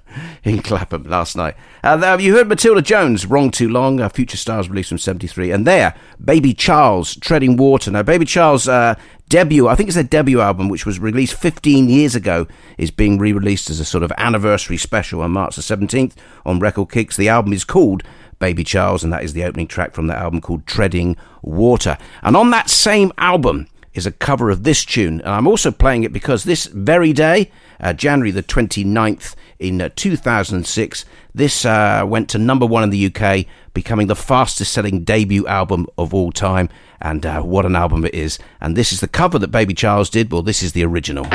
in 0.44 0.62
Clapham 0.62 1.04
last 1.04 1.36
night. 1.36 1.54
Uh, 1.82 2.16
you 2.20 2.34
heard 2.34 2.48
Matilda 2.48 2.82
Jones, 2.82 3.26
"Wrong 3.26 3.50
Too 3.50 3.68
Long," 3.68 4.00
uh, 4.00 4.08
Future 4.08 4.36
Stars 4.36 4.68
released 4.68 4.88
from 4.88 4.98
'73, 4.98 5.50
and 5.50 5.66
there, 5.66 5.94
Baby 6.22 6.54
Charles, 6.54 7.16
"Treading 7.16 7.56
Water." 7.56 7.90
Now, 7.90 8.02
Baby 8.02 8.24
Charles' 8.24 8.68
uh, 8.68 8.94
debut, 9.28 9.68
I 9.68 9.74
think 9.74 9.88
it's 9.88 9.94
their 9.94 10.04
debut 10.04 10.40
album, 10.40 10.68
which 10.68 10.84
was 10.84 10.98
released 10.98 11.34
15 11.34 11.88
years 11.88 12.14
ago, 12.14 12.46
is 12.76 12.90
being 12.90 13.18
re-released 13.18 13.70
as 13.70 13.80
a 13.80 13.84
sort 13.84 14.04
of 14.04 14.12
anniversary 14.18 14.76
special 14.76 15.22
on 15.22 15.30
March 15.30 15.56
the 15.56 15.62
17th 15.62 16.12
on 16.44 16.60
Record 16.60 16.90
Kicks. 16.90 17.16
The 17.16 17.30
album 17.30 17.52
is 17.52 17.64
called 17.64 18.02
Baby 18.42 18.64
Charles, 18.64 19.04
and 19.04 19.12
that 19.12 19.22
is 19.22 19.34
the 19.34 19.44
opening 19.44 19.68
track 19.68 19.94
from 19.94 20.08
that 20.08 20.18
album 20.18 20.40
called 20.40 20.66
Treading 20.66 21.16
Water. 21.42 21.96
And 22.24 22.36
on 22.36 22.50
that 22.50 22.68
same 22.68 23.12
album 23.16 23.68
is 23.94 24.04
a 24.04 24.10
cover 24.10 24.50
of 24.50 24.64
this 24.64 24.84
tune. 24.84 25.20
And 25.20 25.28
I'm 25.28 25.46
also 25.46 25.70
playing 25.70 26.02
it 26.02 26.12
because 26.12 26.42
this 26.42 26.66
very 26.66 27.12
day, 27.12 27.52
uh, 27.78 27.92
January 27.92 28.32
the 28.32 28.42
29th 28.42 29.36
in 29.60 29.80
uh, 29.80 29.90
2006, 29.94 31.04
this 31.32 31.64
uh, 31.64 32.04
went 32.04 32.28
to 32.30 32.38
number 32.38 32.66
one 32.66 32.82
in 32.82 32.90
the 32.90 33.14
UK, 33.14 33.46
becoming 33.74 34.08
the 34.08 34.16
fastest 34.16 34.72
selling 34.72 35.04
debut 35.04 35.46
album 35.46 35.86
of 35.96 36.12
all 36.12 36.32
time. 36.32 36.68
And 37.00 37.24
uh, 37.24 37.42
what 37.42 37.64
an 37.64 37.76
album 37.76 38.04
it 38.04 38.12
is. 38.12 38.40
And 38.60 38.76
this 38.76 38.92
is 38.92 38.98
the 38.98 39.06
cover 39.06 39.38
that 39.38 39.52
Baby 39.52 39.74
Charles 39.74 40.10
did. 40.10 40.32
Well, 40.32 40.42
this 40.42 40.64
is 40.64 40.72
the 40.72 40.84
original. 40.84 41.26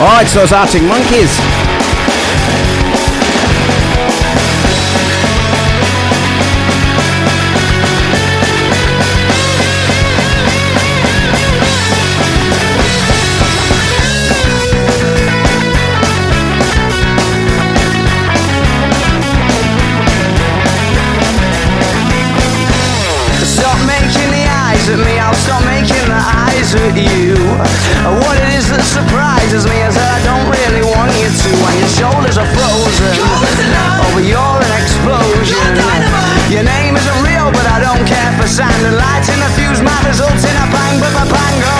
All 0.00 0.06
right, 0.06 0.26
so 0.26 0.42
it's 0.42 0.50
Arctic 0.50 0.82
Monkeys. 0.82 1.87
Eyes 26.68 26.74
at 26.74 26.96
you. 26.96 27.34
What 28.24 28.36
it 28.36 28.50
is 28.56 28.68
that 28.68 28.84
surprises 28.84 29.64
me 29.64 29.76
is 29.84 29.94
that 29.96 30.10
I 30.12 30.20
don't 30.24 30.48
really 30.52 30.84
want 30.84 31.12
you 31.16 31.28
to. 31.28 31.48
When 31.64 31.74
your 31.80 31.92
shoulders 31.96 32.36
are 32.36 32.48
frozen, 32.52 33.14
over 34.08 34.20
your 34.20 34.54
an 34.60 34.72
explosion. 34.76 35.56
Your 36.52 36.64
name 36.64 36.96
isn't 36.96 37.20
real, 37.24 37.48
but 37.52 37.64
I 37.68 37.80
don't 37.80 38.04
care 38.04 38.32
for 38.36 38.48
sand 38.48 38.84
and 38.84 38.96
light 38.96 39.24
in 39.28 39.38
the 39.40 39.50
fuse. 39.56 39.80
My 39.80 39.96
results 40.04 40.44
in 40.44 40.56
a 40.56 40.66
bang, 40.68 41.00
but 41.00 41.12
my 41.16 41.26
pango. 41.28 41.76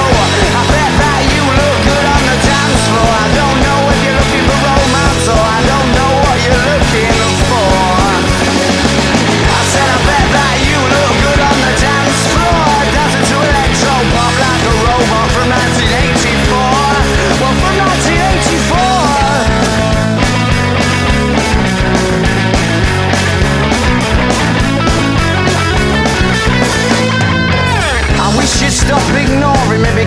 I 0.57 0.78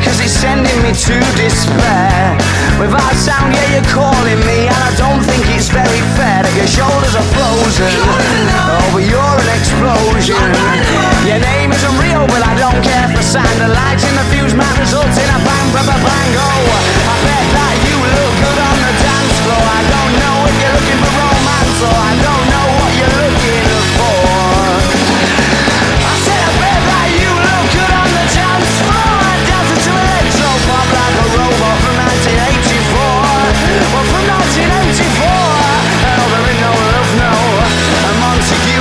because 0.01 0.17
it's 0.17 0.33
sending 0.33 0.73
me 0.81 0.89
to 0.97 1.15
despair. 1.37 2.33
Without 2.81 3.13
sound, 3.13 3.53
yeah, 3.53 3.77
you're 3.77 3.89
calling 3.93 4.41
me, 4.49 4.65
and 4.65 4.81
I 4.81 4.91
don't 4.97 5.21
think 5.21 5.45
it's 5.53 5.69
very 5.69 6.01
fair 6.17 6.41
that 6.41 6.53
your 6.57 6.65
shoulders 6.65 7.13
are 7.13 7.29
frozen. 7.37 7.93
Oh, 8.65 8.81
but 8.97 9.05
you're 9.05 9.37
an 9.37 9.51
explosion. 9.53 10.41
Your 11.29 11.37
name 11.37 11.69
isn't 11.69 11.95
real, 12.01 12.25
but 12.33 12.41
I 12.41 12.57
don't 12.57 12.81
care 12.81 13.13
for 13.13 13.21
sound. 13.21 13.53
The 13.61 13.69
lights 13.69 14.01
in 14.01 14.17
the 14.17 14.25
fuse 14.33 14.57
might 14.57 14.73
result 14.81 15.05
in 15.05 15.29
a 15.29 15.39
bang, 15.45 15.67
bang, 15.69 15.85
bang, 15.85 16.01
bang. 16.01 16.29
Oh, 16.33 16.65
I 17.05 17.15
bet 17.21 17.45
that 17.53 17.75
you 17.85 17.97
look 18.01 18.33
good 18.41 18.57
on 18.57 18.77
the 18.81 18.93
dance 19.05 19.37
floor. 19.45 19.61
I 19.69 19.81
don't 19.85 20.13
know 20.17 20.37
if 20.49 20.55
you're 20.57 20.75
looking 20.81 20.97
for 20.97 21.13
romance, 21.13 21.77
or 21.85 21.93
I 21.93 22.13
don't 22.25 22.30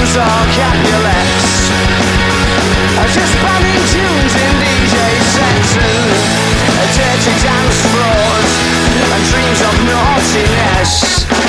Montague's 0.01 0.17
or 0.17 0.47
Capulets. 0.57 1.71
Just 3.13 3.35
banning 3.43 3.85
tunes 3.91 4.35
in 4.37 4.55
DJ 4.63 4.97
sets 5.35 5.77
And 6.79 6.91
dirty 6.97 7.35
dance 7.43 7.81
floors 7.91 8.53
And 9.13 9.25
dreams 9.31 9.61
of 9.61 9.75
naughtiness 9.85 11.40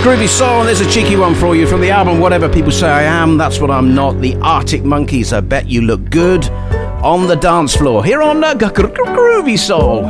groovy 0.00 0.28
soul, 0.28 0.60
and 0.60 0.68
there's 0.68 0.80
a 0.80 0.90
cheeky 0.90 1.14
one 1.14 1.34
for 1.34 1.54
you 1.54 1.66
from 1.66 1.82
the 1.82 1.90
album 1.90 2.20
Whatever 2.20 2.48
People 2.48 2.72
Say 2.72 2.88
I 2.88 3.02
Am, 3.02 3.36
That's 3.36 3.60
What 3.60 3.70
I'm 3.70 3.94
Not, 3.94 4.18
the 4.20 4.34
Arctic 4.36 4.82
Monkeys, 4.82 5.34
I 5.34 5.40
Bet 5.40 5.66
You 5.66 5.82
Look 5.82 6.08
Good 6.08 6.48
on 7.02 7.26
the 7.26 7.34
dance 7.34 7.76
floor 7.76 8.02
here 8.02 8.22
on 8.22 8.42
uh, 8.42 8.54
Groovy 8.54 9.58
Soul. 9.58 10.04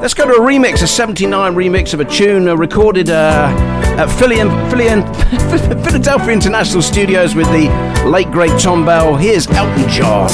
Let's 0.00 0.14
go 0.14 0.24
to 0.26 0.34
a 0.34 0.40
remix, 0.40 0.82
a 0.82 0.86
79 0.86 1.54
remix 1.56 1.94
of 1.94 2.00
a 2.00 2.04
tune 2.04 2.46
uh, 2.46 2.54
recorded 2.54 3.10
uh, 3.10 3.52
at 3.98 4.06
Philly 4.06 4.38
and, 4.38 4.50
Philly 4.70 4.88
and 4.88 5.04
Philadelphia 5.84 6.32
International 6.32 6.80
Studios 6.80 7.34
with 7.34 7.48
the 7.48 7.68
late 8.08 8.30
great 8.30 8.56
Thom 8.60 8.84
Bell. 8.84 9.16
Here's 9.16 9.48
Elton 9.48 9.88
John. 9.88 10.28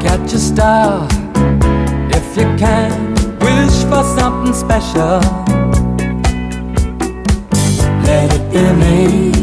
Catch 0.00 0.32
a 0.34 0.38
star 0.38 1.08
if 2.12 2.36
you 2.36 2.44
can. 2.56 3.17
For 3.88 4.04
something 4.04 4.52
special. 4.52 5.20
Let 8.04 8.32
it 8.34 8.52
be 8.52 9.32
me. 9.32 9.37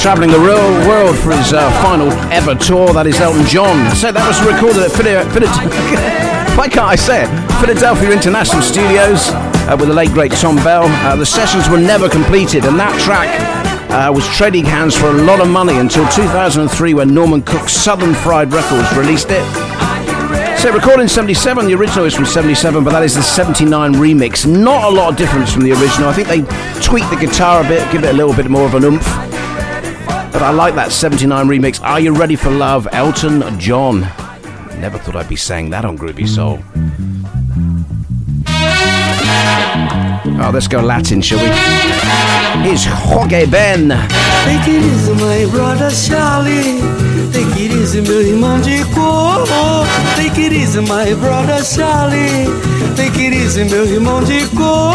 Travelling 0.00 0.30
the 0.30 0.38
real 0.38 0.60
world 0.86 1.16
for 1.18 1.32
his 1.32 1.52
uh, 1.54 1.70
final 1.82 2.12
ever 2.30 2.54
tour. 2.54 2.92
That 2.92 3.06
is 3.06 3.18
Elton 3.20 3.46
John. 3.46 3.94
So 3.96 4.12
that 4.12 4.26
was 4.28 4.36
recorded 4.44 4.82
at 4.84 4.92
Phila- 4.92 5.24
Phila- 5.32 5.48
Why 6.58 6.68
can't 6.68 6.86
I 6.86 6.94
say 6.94 7.24
it? 7.24 7.28
Philadelphia 7.58 8.10
International 8.12 8.60
Studios 8.60 9.30
uh, 9.66 9.76
with 9.78 9.88
the 9.88 9.94
late 9.94 10.10
great 10.12 10.30
Thom 10.32 10.56
Bell. 10.56 10.84
Uh, 11.08 11.16
the 11.16 11.24
sessions 11.26 11.68
were 11.70 11.78
never 11.80 12.08
completed, 12.08 12.64
and 12.66 12.78
that 12.78 12.92
track 13.00 13.32
uh, 13.90 14.12
was 14.12 14.28
trading 14.36 14.64
hands 14.66 14.94
for 14.94 15.06
a 15.08 15.12
lot 15.24 15.40
of 15.40 15.48
money 15.48 15.78
until 15.78 16.06
2003 16.08 16.94
when 16.94 17.14
Norman 17.14 17.42
Cook's 17.42 17.72
Southern 17.72 18.12
Fried 18.14 18.52
Records 18.52 18.92
released 18.96 19.28
it. 19.30 19.42
So 20.60 20.70
recorded 20.72 21.02
in 21.02 21.08
77, 21.08 21.66
the 21.66 21.74
original 21.74 22.04
is 22.04 22.14
from 22.14 22.24
77, 22.26 22.84
but 22.84 22.90
that 22.92 23.02
is 23.02 23.14
the 23.14 23.22
79 23.22 23.94
remix. 23.94 24.46
Not 24.46 24.84
a 24.84 24.94
lot 24.94 25.10
of 25.12 25.16
difference 25.16 25.52
from 25.52 25.62
the 25.64 25.72
original. 25.72 26.08
I 26.08 26.12
think 26.12 26.28
they 26.28 26.40
tweaked 26.80 27.10
the 27.10 27.16
guitar 27.16 27.64
a 27.64 27.68
bit, 27.68 27.90
give 27.90 28.04
it 28.04 28.10
a 28.10 28.16
little 28.16 28.34
bit 28.34 28.48
more 28.48 28.64
of 28.66 28.74
an 28.74 28.84
oomph. 28.84 29.23
But 30.34 30.42
I 30.42 30.50
like 30.50 30.74
that 30.74 30.90
79 30.90 31.46
remix. 31.46 31.80
Are 31.80 32.00
you 32.00 32.12
ready 32.12 32.34
for 32.34 32.50
love? 32.50 32.88
Elton 32.90 33.56
John. 33.60 34.00
Never 34.80 34.98
thought 34.98 35.14
I'd 35.14 35.28
be 35.28 35.36
saying 35.36 35.70
that 35.70 35.84
on 35.84 35.96
Groovy 35.96 36.26
Soul. 36.26 36.58
Oh, 40.42 40.50
let's 40.52 40.66
go 40.66 40.80
Latin, 40.80 41.22
shall 41.22 41.38
we? 41.38 41.46
Here's 42.66 42.84
Jorge 42.84 43.46
Ben. 43.46 43.90
Take 44.44 44.74
it 44.74 44.82
easy, 44.82 45.14
my 45.14 45.46
brother 45.52 45.90
Charlie. 45.92 46.82
Take 47.30 47.54
it 47.56 47.70
easy, 47.70 48.00
meu 48.00 48.20
irmão 48.20 48.60
de 48.60 48.82
cor. 48.92 49.46
It 50.18 50.52
easy, 50.52 50.80
my 50.80 51.14
brother 51.14 51.62
Charlie. 51.62 52.50
It 52.96 53.18
easy, 53.18 53.64
meu 53.64 53.84
irmão 53.84 54.22
de 54.22 54.46
cor. 54.56 54.94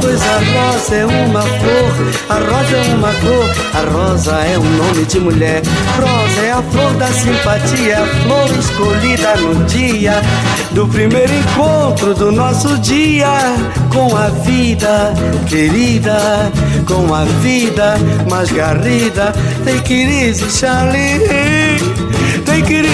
Pois 0.00 0.20
a 0.22 0.38
rosa 0.38 0.94
é 0.94 1.06
uma 1.06 1.42
flor, 1.42 1.92
a 2.28 2.34
rosa 2.34 2.76
é 2.76 2.94
uma 2.94 3.12
cor, 3.14 3.50
a 3.74 3.90
rosa 3.90 4.32
é 4.32 4.58
um 4.58 4.76
nome 4.76 5.04
de 5.06 5.20
mulher. 5.20 5.62
Rosa 5.96 6.40
é 6.42 6.52
a 6.52 6.62
flor 6.62 6.92
da 6.94 7.06
simpatia, 7.06 8.02
a 8.02 8.06
flor 8.06 8.50
escolhida 8.58 9.36
no 9.36 9.64
dia 9.64 10.20
do 10.72 10.86
primeiro 10.88 11.32
encontro 11.32 12.14
do 12.14 12.30
nosso 12.30 12.76
dia 12.78 13.28
com 13.92 14.14
a 14.14 14.28
vida 14.28 15.14
querida, 15.48 16.52
com 16.86 17.14
a 17.14 17.24
vida 17.40 17.96
mais 18.30 18.52
garrida. 18.52 19.32
It 19.66 19.92
easy, 19.92 20.50
Charlie. 20.50 21.96
Take 22.44 22.72
it 22.72 22.86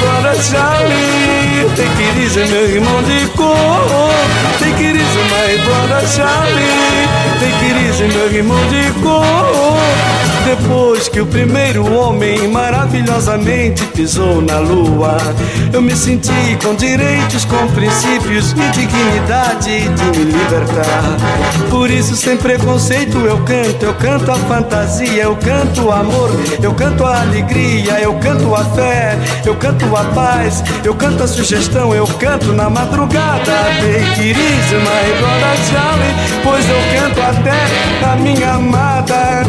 easy, 0.00 0.06
my 0.06 0.22
brother 0.22 0.36
Charlie. 0.42 1.74
Take 1.76 2.00
it 2.00 2.18
easy, 2.18 2.44
meu 2.50 2.68
irmão 2.68 3.02
de 3.02 3.26
cor. 3.36 4.10
Take 4.58 4.82
it 4.82 4.96
easy, 4.96 5.22
my 5.30 5.64
brother 5.64 6.06
Charlie. 6.06 7.08
Take 7.38 7.66
it 7.66 7.76
easy, 7.88 8.04
meu 8.04 8.32
irmão 8.32 8.68
de 8.68 8.90
cor. 9.02 10.09
Depois 10.44 11.08
que 11.08 11.20
o 11.20 11.26
primeiro 11.26 11.92
homem 11.92 12.48
maravilhosamente 12.48 13.84
pisou 13.86 14.40
na 14.40 14.58
lua, 14.58 15.16
eu 15.72 15.80
me 15.80 15.94
senti 15.94 16.58
com 16.62 16.74
direitos, 16.74 17.44
com 17.44 17.66
princípios 17.68 18.52
e 18.52 18.70
dignidade 18.70 19.88
de 19.88 20.18
me 20.18 20.32
libertar. 20.32 21.16
Por 21.70 21.90
isso, 21.90 22.16
sem 22.16 22.36
preconceito, 22.36 23.18
eu 23.18 23.38
canto, 23.44 23.84
eu 23.84 23.94
canto 23.94 24.30
a 24.30 24.34
fantasia, 24.34 25.22
eu 25.22 25.36
canto 25.36 25.86
o 25.86 25.92
amor, 25.92 26.30
eu 26.62 26.74
canto 26.74 27.04
a 27.04 27.20
alegria, 27.22 28.00
eu 28.00 28.14
canto 28.14 28.54
a 28.54 28.64
fé, 28.64 29.18
eu 29.44 29.54
canto 29.54 29.84
a 29.94 30.04
paz, 30.04 30.62
eu 30.84 30.94
canto 30.94 31.22
a 31.22 31.28
sugestão, 31.28 31.94
eu 31.94 32.06
canto 32.06 32.52
na 32.52 32.68
madrugada. 32.68 33.52
Pois 36.42 36.64
eu 36.68 37.00
canto 37.00 37.20
até 37.20 38.10
a 38.10 38.16
minha 38.16 38.54
amada, 38.54 39.42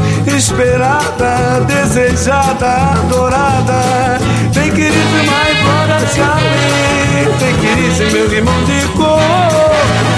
esperada, 0.81 1.61
desejada, 1.67 2.93
adorada. 2.93 4.17
Take 4.53 4.81
it 4.81 4.93
easy, 4.93 5.21
my 5.27 5.51
brother 5.61 6.07
Charlie, 6.15 7.25
take 7.39 7.67
it 7.67 7.77
easy, 7.79 8.05
meu 8.11 8.31
irmão 8.33 8.63
de 8.63 8.87
cor. 8.97 9.19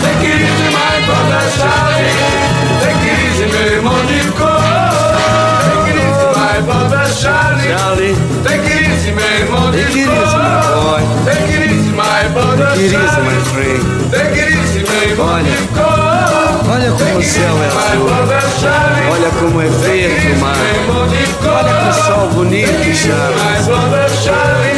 Take 0.01 0.25
it 0.25 0.41
easy, 0.41 0.69
my 0.71 0.95
brother 1.05 1.45
Charlie, 1.57 2.13
take 2.81 3.03
it 3.09 3.19
easy, 3.27 3.45
meu 3.51 3.73
irmão 3.73 4.05
de 4.05 4.31
cor. 4.31 4.61
Take 5.67 5.91
it 5.91 5.97
easy, 5.97 6.27
my 6.39 6.61
brother 6.61 7.07
Charlie, 7.13 7.67
Charlie. 7.67 8.82
Take 9.71 9.93
it 9.93 10.09
easy, 10.09 10.37
my 10.37 10.61
boy. 10.73 11.01
Take 11.25 11.49
it 11.53 11.71
easy, 11.71 11.91
my 11.93 12.27
brother 12.33 12.65
Take 12.73 12.85
it 12.85 12.93
easy, 12.93 13.21
my 13.21 13.37
friend. 13.51 13.81
Take 14.11 14.37
it 14.37 14.49
easy, 14.53 14.79
irmão 15.09 15.27
Olha, 15.29 15.53
olha 16.73 16.91
como 16.91 17.17
o 17.17 17.23
céu 17.23 17.55
é 17.63 17.67
azul. 17.67 18.07
Olha 19.11 19.29
como 19.39 19.61
é 19.61 19.67
verde 19.67 20.31
o 20.31 20.39
mar. 20.39 20.55
Olha 21.45 21.73
que 21.79 21.93
sol 22.03 22.29
bonito 22.29 22.93
chave. 22.95 23.37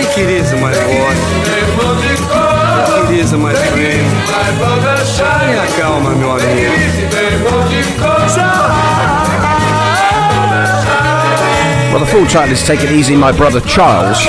Take 0.01 0.21
it 0.21 0.29
easy, 0.41 0.55
my 0.55 0.71
boy. 0.71 1.15
Take 2.95 3.13
it 3.13 3.21
easy, 3.21 3.37
my 3.37 3.53
friend. 3.53 4.05
Tenha 5.39 5.65
calma, 5.77 6.09
meu 6.11 6.31
amigo. 6.31 6.73
Well, 11.95 12.03
the 12.03 12.11
full 12.11 12.25
title 12.25 12.51
is 12.51 12.61
Take 12.61 12.83
It 12.83 12.91
Easy, 12.91 13.15
My 13.15 13.31
Brother 13.31 13.61
Charles. 13.61 14.19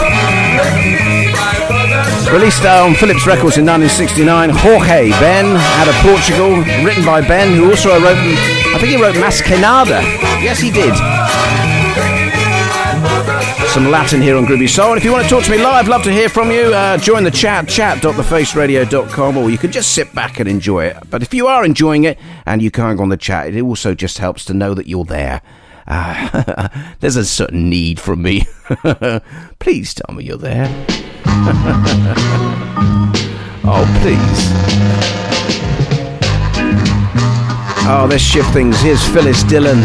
Released 2.31 2.63
uh, 2.63 2.87
on 2.87 2.95
Philips 2.95 3.27
Records 3.27 3.59
in 3.59 3.67
1969, 3.67 4.51
Jorge 4.51 5.11
Ben 5.19 5.47
out 5.57 5.89
of 5.89 5.95
Portugal, 5.97 6.63
written 6.87 7.05
by 7.05 7.27
Ben, 7.27 7.57
who 7.57 7.69
also 7.69 7.91
wrote, 7.99 8.19
I 8.19 8.79
think 8.79 8.95
he 8.95 9.03
wrote 9.03 9.17
Mas 9.17 9.43
Que 9.43 9.59
Yes, 9.59 10.61
he 10.61 10.71
did. 10.71 10.95
some 13.75 13.91
Latin 13.91 14.23
here 14.23 14.37
on 14.37 14.47
Groovy 14.47 14.69
Soul. 14.69 14.91
And 14.93 14.99
if 14.99 15.05
you 15.05 15.11
want 15.11 15.25
to 15.25 15.29
talk 15.29 15.43
to 15.43 15.51
me 15.51 15.59
live, 15.59 15.89
love 15.89 16.05
to 16.05 16.13
hear 16.13 16.29
from 16.29 16.53
you. 16.53 16.73
Uh, 16.73 16.99
join 16.99 17.25
the 17.25 17.33
chat, 17.33 17.69
chat.thefaceradio.com, 17.69 19.37
or 19.37 19.51
you 19.51 19.59
can 19.59 19.73
just 19.73 19.91
sit 19.91 20.15
back 20.15 20.39
and 20.39 20.49
enjoy 20.49 20.85
it. 20.85 20.99
But 21.11 21.21
if 21.21 21.35
you 21.35 21.49
are 21.49 21.65
enjoying 21.65 22.05
it 22.05 22.17
and 22.47 22.63
you 22.63 22.71
can't 22.71 22.97
go 22.97 23.03
on 23.03 23.09
the 23.09 23.17
chat, 23.17 23.53
it 23.53 23.61
also 23.61 23.93
just 23.93 24.19
helps 24.19 24.45
to 24.45 24.55
know 24.55 24.73
that 24.73 24.87
you're 24.87 25.05
there. 25.05 25.43
Uh, 25.87 26.69
there's 27.01 27.17
a 27.17 27.25
certain 27.25 27.69
need 27.69 28.01
from 28.01 28.23
me. 28.23 28.45
please 29.59 29.95
tell 29.95 30.15
me 30.15 30.25
you're 30.25 30.37
there. 30.37 30.67
oh, 33.65 33.85
please. 34.03 34.47
Oh, 37.89 38.07
let's 38.11 38.23
shift 38.23 38.53
things. 38.53 38.81
Here's 38.81 39.07
Phyllis 39.09 39.43
Dillon. 39.45 39.83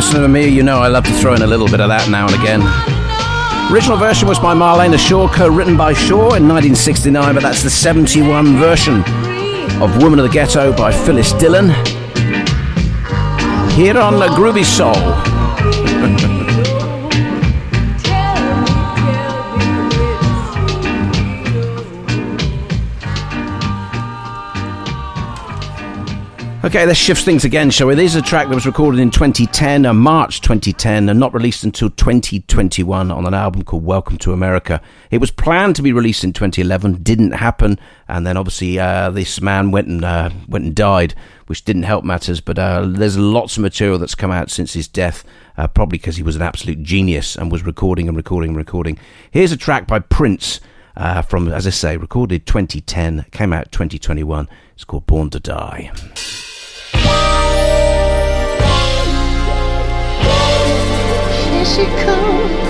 Listener 0.00 0.22
to 0.22 0.28
me, 0.28 0.48
you 0.48 0.62
know 0.62 0.78
I 0.80 0.88
love 0.88 1.04
to 1.04 1.12
throw 1.12 1.34
in 1.34 1.42
a 1.42 1.46
little 1.46 1.68
bit 1.68 1.78
of 1.78 1.90
that 1.90 2.08
now 2.08 2.26
and 2.26 2.34
again. 2.34 2.62
Original 3.70 3.98
version 3.98 4.26
was 4.26 4.38
by 4.38 4.54
Marlena 4.54 4.98
Shaw, 4.98 5.28
co-written 5.28 5.76
by 5.76 5.92
Shaw 5.92 6.36
in 6.36 6.48
1969, 6.48 7.34
but 7.34 7.42
that's 7.42 7.62
the 7.62 7.68
71 7.68 8.56
version 8.56 9.04
of 9.82 10.02
Woman 10.02 10.18
of 10.18 10.24
the 10.24 10.32
Ghetto 10.32 10.74
by 10.74 10.90
Phyllis 10.90 11.34
Dillon. 11.34 11.68
Here 13.76 13.98
on 13.98 14.18
the 14.18 14.28
Groovy 14.38 14.64
Soul. 14.64 15.29
Okay, 26.62 26.84
let's 26.84 26.98
shift 26.98 27.24
things 27.24 27.46
again, 27.46 27.70
shall 27.70 27.86
we? 27.86 27.94
This 27.94 28.14
is 28.14 28.20
a 28.20 28.22
track 28.22 28.48
that 28.48 28.54
was 28.54 28.66
recorded 28.66 29.00
in 29.00 29.10
2010, 29.10 29.86
uh, 29.86 29.94
March 29.94 30.42
2010, 30.42 31.08
and 31.08 31.18
not 31.18 31.32
released 31.32 31.64
until 31.64 31.88
2021 31.88 33.10
on 33.10 33.26
an 33.26 33.32
album 33.32 33.62
called 33.62 33.82
Welcome 33.82 34.18
to 34.18 34.34
America. 34.34 34.82
It 35.10 35.22
was 35.22 35.30
planned 35.30 35.76
to 35.76 35.82
be 35.82 35.94
released 35.94 36.22
in 36.22 36.34
2011, 36.34 37.02
didn't 37.02 37.30
happen, 37.30 37.78
and 38.08 38.26
then 38.26 38.36
obviously 38.36 38.78
uh, 38.78 39.08
this 39.08 39.40
man 39.40 39.70
went 39.70 39.88
and 39.88 40.04
uh, 40.04 40.28
went 40.48 40.66
and 40.66 40.74
died, 40.74 41.14
which 41.46 41.64
didn't 41.64 41.84
help 41.84 42.04
matters. 42.04 42.42
But 42.42 42.58
uh, 42.58 42.84
there's 42.86 43.16
lots 43.16 43.56
of 43.56 43.62
material 43.62 43.98
that's 43.98 44.14
come 44.14 44.30
out 44.30 44.50
since 44.50 44.74
his 44.74 44.86
death, 44.86 45.24
uh, 45.56 45.66
probably 45.66 45.96
because 45.96 46.16
he 46.16 46.22
was 46.22 46.36
an 46.36 46.42
absolute 46.42 46.82
genius 46.82 47.36
and 47.36 47.50
was 47.50 47.64
recording 47.64 48.06
and 48.06 48.18
recording 48.18 48.50
and 48.50 48.58
recording. 48.58 48.98
Here's 49.30 49.50
a 49.50 49.56
track 49.56 49.86
by 49.86 50.00
Prince. 50.00 50.60
Uh, 50.94 51.22
from, 51.22 51.48
as 51.48 51.66
I 51.66 51.70
say, 51.70 51.96
recorded 51.96 52.44
2010, 52.44 53.24
came 53.30 53.54
out 53.54 53.72
2021. 53.72 54.46
It's 54.74 54.84
called 54.84 55.06
Born 55.06 55.30
to 55.30 55.40
Die. 55.40 55.90
Here 61.60 61.66
she 61.66 62.69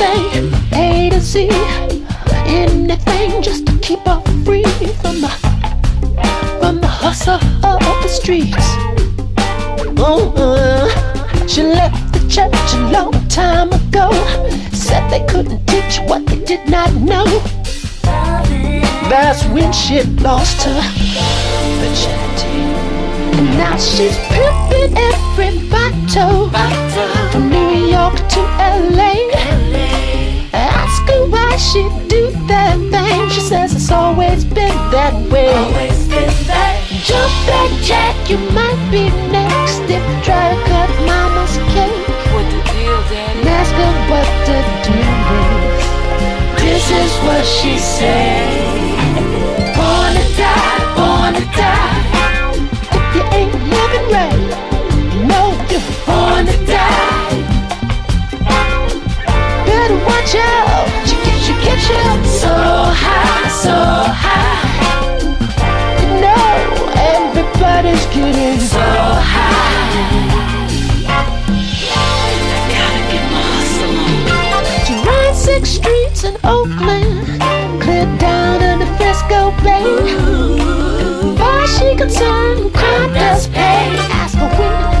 everything, 0.00 0.52
A 0.74 1.10
to 1.10 1.20
Z, 1.20 1.48
anything 2.46 3.42
just 3.42 3.66
to 3.66 3.78
keep 3.78 4.00
her 4.00 4.20
free 4.44 4.62
from 5.00 5.20
the 5.20 5.28
from 6.58 6.80
the 6.80 6.86
hustle 6.86 7.34
of 7.64 7.80
the 8.02 8.08
streets. 8.08 8.56
Oh, 9.98 10.32
uh, 10.36 11.46
She 11.46 11.62
left 11.62 12.12
the 12.12 12.20
church 12.28 12.74
a 12.74 12.90
long 12.90 13.12
time 13.28 13.72
ago. 13.72 14.10
Said 14.72 15.08
they 15.10 15.24
couldn't 15.26 15.66
teach 15.66 15.98
what 16.08 16.26
they 16.26 16.44
did 16.44 16.68
not 16.68 16.92
know. 16.94 17.24
That's 19.08 19.44
when 19.46 19.72
she 19.72 20.02
lost 20.22 20.62
her 20.64 20.80
virginity. 21.80 22.60
And 23.38 23.56
now 23.58 23.76
she's 23.76 24.16
pimping 24.28 24.96
every 24.96 25.68
bottle 25.70 26.50
from 27.30 27.50
New 27.50 27.86
York 27.90 28.16
to 28.16 28.40
LA. 28.96 29.55
Ask 31.06 31.14
her 31.14 31.26
why 31.28 31.56
she 31.56 31.82
do 32.08 32.30
that 32.48 32.76
thing. 32.90 33.30
She 33.30 33.40
says 33.40 33.74
it's 33.74 33.92
always 33.92 34.44
been 34.44 34.74
that 34.90 35.14
way. 35.30 35.54
Always 35.54 36.08
been 36.08 36.34
that. 36.50 36.82
Jump 37.06 37.30
back, 37.46 37.70
Jack, 37.82 38.28
you 38.28 38.38
might 38.50 38.80
be 38.90 39.06
next 39.30 39.82
if 39.86 40.02
you 40.02 40.16
try 40.26 40.50
to 40.50 40.58
cut 40.66 40.90
mama's 41.06 41.58
cake. 41.70 41.94
What 42.34 42.42
the 42.50 42.58
deal, 42.74 42.98
Daddy? 43.06 43.38
And 43.38 43.48
ask 43.48 43.70
her 43.70 43.94
what 44.10 44.26
the 44.50 44.58
deal 44.82 45.14
is. 45.46 45.86
This 46.58 46.90
is 46.90 47.12
what 47.22 47.44
she 47.46 47.78
said. 47.78 48.50
Born 49.78 50.10
to 50.18 50.26
die, 50.34 50.82
born 50.98 51.38
to 51.38 51.44
die. 51.54 52.02
If 52.90 53.06
you 53.14 53.22
ain't 53.30 53.54
living 53.54 54.06
right, 54.10 54.42
you 55.14 55.22
know 55.30 55.54
you're 55.70 55.86
born 56.02 56.50
to 56.50 56.56
die. 56.66 57.46
Better 59.66 59.98
watch 60.02 60.34
out. 60.34 60.65
So 61.86 61.92
high, 62.50 63.48
so 63.62 63.70
high. 63.70 64.66
Everybody's 67.14 68.04
getting 68.06 68.58
so 68.58 68.80
high. 68.80 69.86
I 71.88 72.60
gotta 72.74 73.02
get 73.12 73.24
my 73.30 73.42
hustle 73.54 73.96
on. 74.02 74.64
Streets 75.64 76.24
in 76.24 76.34
Oakland, 76.42 77.26
down 78.18 78.80
the 78.80 78.86
she 78.98 79.50
pay. 79.62 79.86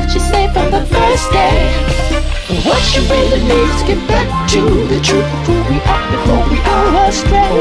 She 0.08 0.18
say 0.20 0.46
from 0.52 0.70
the 0.70 0.86
first 0.86 1.32
day. 1.32 2.15
What 2.64 2.82
she 2.82 3.00
really 3.10 3.42
needs 3.42 3.82
to 3.82 3.86
get 3.86 4.08
back 4.08 4.48
to 4.50 4.60
the 4.88 5.00
truth 5.00 5.24
of 5.24 5.46
who 5.46 5.56
we 5.68 5.78
are 5.84 6.06
before 6.10 6.44
we 6.50 6.58
go 6.64 6.78
astray. 7.06 7.52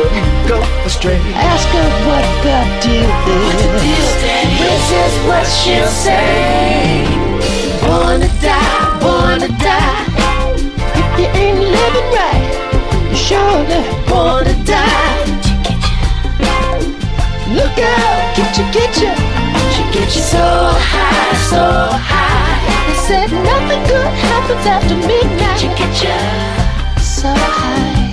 Go 0.48 0.62
astray. 0.86 1.20
Ask 1.36 1.68
her 1.76 1.89
what 2.08 2.26
the 2.46 2.58
deal 2.82 3.10
is. 3.28 4.10
This 4.62 4.86
is 5.04 5.14
what 5.28 5.46
she'll 5.46 5.88
say. 5.88 7.06
Born 7.82 8.22
to 8.22 8.30
die, 8.41 9.00
born 9.02 9.39
to 9.41 9.50
die. 9.62 10.06
If 10.96 11.20
you 11.20 11.28
ain't 11.43 11.60
living 11.60 12.10
right, 12.16 12.46
you're 13.08 13.16
surely 13.16 13.82
born 14.08 14.46
to 14.46 14.56
die. 14.64 15.26
Look 17.52 17.78
out, 17.78 18.36
get 18.36 18.58
you, 18.58 18.66
get 18.72 18.91
you. 19.02 19.14
She 19.74 19.84
get 19.93 20.16
you 20.16 20.22
so 20.22 20.46
high, 20.91 21.36
so 21.50 21.64
high. 21.91 22.25
They 22.86 22.94
said 22.94 23.32
nothing 23.32 23.84
good 23.88 24.14
happens 24.30 24.66
after 24.66 24.96
midnight. 24.96 25.64
You 25.64 25.70
so 27.02 27.34
high. 27.34 28.05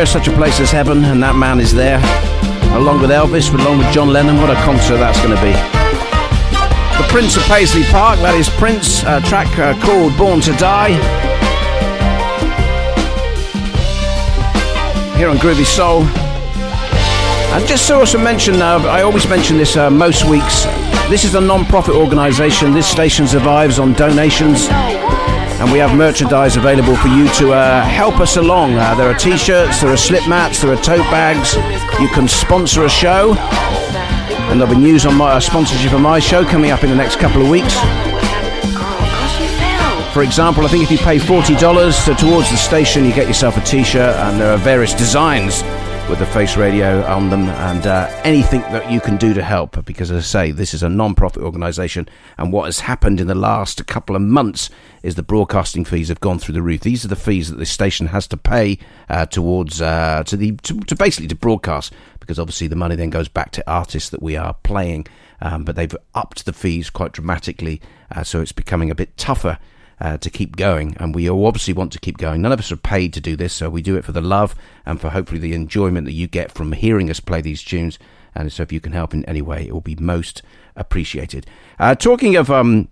There 0.00 0.06
is 0.06 0.12
such 0.12 0.28
a 0.28 0.32
place 0.32 0.58
as 0.60 0.70
heaven 0.70 1.04
and 1.04 1.22
that 1.22 1.36
man 1.36 1.60
is 1.60 1.74
there, 1.74 1.98
along 2.74 3.02
with 3.02 3.10
Elvis, 3.10 3.52
along 3.52 3.76
with 3.76 3.92
John 3.92 4.08
Lennon, 4.08 4.38
what 4.38 4.48
a 4.48 4.54
concert 4.64 4.96
that's 4.96 5.20
going 5.20 5.36
to 5.36 5.42
be. 5.44 5.52
The 6.96 7.06
Prince 7.12 7.36
of 7.36 7.42
Paisley 7.42 7.82
Park, 7.92 8.18
that 8.20 8.34
is 8.34 8.48
Prince, 8.48 9.02
a 9.02 9.20
track 9.20 9.46
uh, 9.58 9.78
called 9.84 10.16
Born 10.16 10.40
to 10.40 10.52
Die. 10.52 10.96
Here 15.18 15.28
on 15.28 15.36
Groovy 15.36 15.66
Soul. 15.66 16.04
And 17.52 17.68
just 17.68 17.86
to 17.88 17.96
also 17.96 18.16
mention, 18.16 18.62
uh, 18.62 18.78
I 18.88 19.02
always 19.02 19.28
mention 19.28 19.58
this 19.58 19.76
uh, 19.76 19.90
most 19.90 20.24
weeks. 20.24 20.64
This 21.10 21.24
is 21.24 21.34
a 21.34 21.42
non-profit 21.42 21.94
organisation. 21.94 22.72
This 22.72 22.86
station 22.86 23.28
survives 23.28 23.78
on 23.78 23.92
donations, 23.92 24.64
and 25.60 25.70
we 25.70 25.78
have 25.78 25.94
merchandise 25.94 26.56
available 26.56 26.96
for 26.96 27.08
you 27.08 27.28
to 27.34 27.52
uh, 27.52 27.82
help 27.82 28.18
us 28.18 28.36
along. 28.38 28.74
Uh, 28.74 28.94
there 28.94 29.08
are 29.10 29.14
T-shirts, 29.14 29.80
there 29.82 29.92
are 29.92 29.96
slip 29.96 30.26
mats, 30.26 30.62
there 30.62 30.72
are 30.72 30.82
tote 30.82 31.08
bags. 31.10 31.54
You 32.00 32.08
can 32.08 32.26
sponsor 32.26 32.84
a 32.84 32.88
show, 32.88 33.34
and 34.48 34.60
there'll 34.60 34.74
be 34.74 34.80
news 34.80 35.04
on 35.04 35.16
my 35.16 35.32
uh, 35.32 35.40
sponsorship 35.40 35.92
of 35.92 36.00
my 36.00 36.18
show 36.18 36.44
coming 36.44 36.70
up 36.70 36.82
in 36.82 36.90
the 36.90 36.96
next 36.96 37.16
couple 37.16 37.42
of 37.42 37.48
weeks. 37.48 37.74
For 40.14 40.22
example, 40.22 40.64
I 40.64 40.68
think 40.68 40.82
if 40.82 40.90
you 40.90 40.98
pay 40.98 41.18
forty 41.18 41.54
dollars 41.54 42.04
towards 42.04 42.50
the 42.50 42.56
station, 42.56 43.04
you 43.04 43.12
get 43.12 43.28
yourself 43.28 43.56
a 43.56 43.60
T-shirt, 43.60 44.16
and 44.16 44.40
there 44.40 44.52
are 44.52 44.58
various 44.58 44.94
designs 44.94 45.62
with 46.10 46.18
the 46.18 46.26
Face 46.26 46.56
Radio 46.56 47.04
on 47.04 47.30
them, 47.30 47.48
and 47.48 47.86
uh, 47.86 48.08
anything 48.24 48.62
that 48.62 48.90
you 48.90 49.00
can 49.00 49.16
do 49.16 49.32
to 49.32 49.44
help. 49.44 49.84
Because, 49.84 50.10
as 50.10 50.24
I 50.24 50.26
say, 50.26 50.50
this 50.50 50.74
is 50.74 50.82
a 50.82 50.88
non-profit 50.88 51.40
organisation, 51.40 52.08
and 52.36 52.52
what 52.52 52.64
has 52.64 52.80
happened 52.80 53.20
in 53.20 53.28
the 53.28 53.34
last 53.36 53.86
couple 53.86 54.16
of 54.16 54.22
months 54.22 54.70
is 55.04 55.14
the 55.14 55.22
broadcasting 55.22 55.84
fees 55.84 56.08
have 56.08 56.18
gone 56.18 56.40
through 56.40 56.54
the 56.54 56.62
roof. 56.62 56.80
These 56.80 57.04
are 57.04 57.08
the 57.08 57.14
fees 57.14 57.48
that 57.48 57.58
this 57.58 57.70
station 57.70 58.08
has 58.08 58.26
to 58.26 58.36
pay 58.36 58.78
uh, 59.08 59.26
towards 59.26 59.80
uh, 59.80 60.24
to 60.26 60.36
the 60.36 60.56
to, 60.56 60.80
to 60.80 60.96
basically 60.96 61.28
to 61.28 61.36
broadcast, 61.36 61.92
because 62.18 62.40
obviously 62.40 62.66
the 62.66 62.74
money 62.74 62.96
then 62.96 63.10
goes 63.10 63.28
back 63.28 63.52
to 63.52 63.70
artists 63.70 64.10
that 64.10 64.20
we 64.20 64.36
are 64.36 64.54
playing. 64.64 65.06
Um, 65.40 65.64
but 65.64 65.76
they've 65.76 65.96
upped 66.14 66.44
the 66.44 66.52
fees 66.52 66.90
quite 66.90 67.12
dramatically, 67.12 67.80
uh, 68.10 68.24
so 68.24 68.40
it's 68.40 68.52
becoming 68.52 68.90
a 68.90 68.96
bit 68.96 69.16
tougher 69.16 69.58
uh, 70.00 70.16
to 70.18 70.30
keep 70.30 70.56
going, 70.56 70.96
and 70.98 71.14
we 71.14 71.28
obviously 71.28 71.74
want 71.74 71.92
to 71.92 72.00
keep 72.00 72.16
going. 72.18 72.40
None 72.40 72.52
of 72.52 72.58
us 72.58 72.72
are 72.72 72.76
paid 72.76 73.12
to 73.12 73.20
do 73.20 73.36
this, 73.36 73.52
so 73.52 73.68
we 73.68 73.82
do 73.82 73.96
it 73.96 74.04
for 74.04 74.12
the 74.12 74.20
love 74.20 74.54
and 74.86 75.00
for 75.00 75.10
hopefully 75.10 75.40
the 75.40 75.52
enjoyment 75.52 76.06
that 76.06 76.14
you 76.14 76.26
get 76.26 76.50
from 76.50 76.72
hearing 76.72 77.10
us 77.10 77.20
play 77.20 77.40
these 77.40 77.62
tunes. 77.62 77.98
And 78.34 78.52
so, 78.52 78.62
if 78.62 78.72
you 78.72 78.80
can 78.80 78.92
help 78.92 79.12
in 79.12 79.24
any 79.24 79.42
way, 79.42 79.66
it 79.66 79.72
will 79.72 79.80
be 79.80 79.96
most 79.96 80.42
appreciated. 80.76 81.46
Uh, 81.78 81.94
talking 81.96 82.36
of 82.36 82.50
um, 82.50 82.88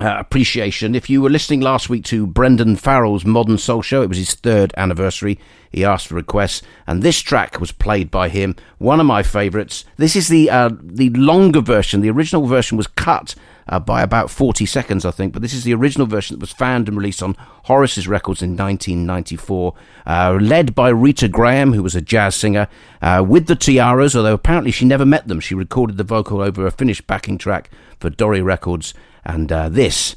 uh, 0.00 0.16
appreciation, 0.18 0.94
if 0.94 1.08
you 1.08 1.22
were 1.22 1.30
listening 1.30 1.60
last 1.60 1.88
week 1.88 2.04
to 2.06 2.26
Brendan 2.26 2.76
Farrell's 2.76 3.24
Modern 3.24 3.58
Soul 3.58 3.80
Show, 3.80 4.02
it 4.02 4.08
was 4.08 4.18
his 4.18 4.34
third 4.34 4.74
anniversary. 4.76 5.38
He 5.70 5.84
asked 5.84 6.08
for 6.08 6.16
requests, 6.16 6.62
and 6.86 7.02
this 7.02 7.20
track 7.20 7.60
was 7.60 7.72
played 7.72 8.10
by 8.10 8.28
him. 8.28 8.56
One 8.78 9.00
of 9.00 9.06
my 9.06 9.22
favourites. 9.22 9.84
This 9.96 10.16
is 10.16 10.28
the 10.28 10.50
uh, 10.50 10.70
the 10.82 11.10
longer 11.10 11.60
version. 11.60 12.00
The 12.00 12.10
original 12.10 12.46
version 12.46 12.76
was 12.76 12.88
cut 12.88 13.36
uh, 13.68 13.78
by 13.78 14.02
about 14.02 14.30
40 14.30 14.66
seconds, 14.66 15.04
I 15.04 15.10
think. 15.10 15.32
But 15.32 15.42
this 15.42 15.54
is 15.54 15.64
the 15.64 15.74
original 15.74 16.06
version 16.06 16.34
that 16.34 16.40
was 16.40 16.52
found 16.52 16.88
and 16.88 16.96
released 16.96 17.22
on 17.22 17.36
Horace's 17.64 18.08
Records 18.08 18.42
in 18.42 18.56
1994, 18.56 19.74
uh, 20.06 20.38
led 20.40 20.74
by 20.74 20.88
Rita 20.88 21.28
Graham, 21.28 21.72
who 21.72 21.82
was 21.82 21.94
a 21.94 22.00
jazz 22.00 22.34
singer, 22.36 22.68
uh, 23.00 23.24
with 23.26 23.46
the 23.46 23.56
Tiaras, 23.56 24.16
although 24.16 24.34
apparently 24.34 24.70
she 24.70 24.84
never 24.84 25.06
met 25.06 25.28
them. 25.28 25.40
She 25.40 25.54
recorded 25.54 25.96
the 25.96 26.04
vocal 26.04 26.40
over 26.40 26.66
a 26.66 26.70
finished 26.70 27.06
backing 27.06 27.38
track 27.38 27.70
for 27.98 28.10
Dore 28.10 28.42
Records. 28.42 28.94
And 29.24 29.52
uh, 29.52 29.68
this 29.68 30.16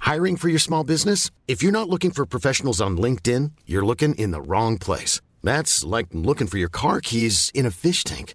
Hiring 0.00 0.36
for 0.36 0.48
your 0.48 0.58
small 0.58 0.84
business? 0.84 1.30
If 1.46 1.62
you're 1.62 1.72
not 1.72 1.88
looking 1.88 2.10
for 2.10 2.24
professionals 2.24 2.80
on 2.80 2.96
LinkedIn, 2.96 3.52
you're 3.66 3.84
looking 3.84 4.14
in 4.14 4.30
the 4.30 4.40
wrong 4.40 4.78
place. 4.78 5.20
That's 5.42 5.84
like 5.84 6.06
looking 6.12 6.46
for 6.46 6.56
your 6.56 6.70
car 6.70 7.00
keys 7.00 7.50
in 7.54 7.66
a 7.66 7.70
fish 7.70 8.04
tank. 8.04 8.34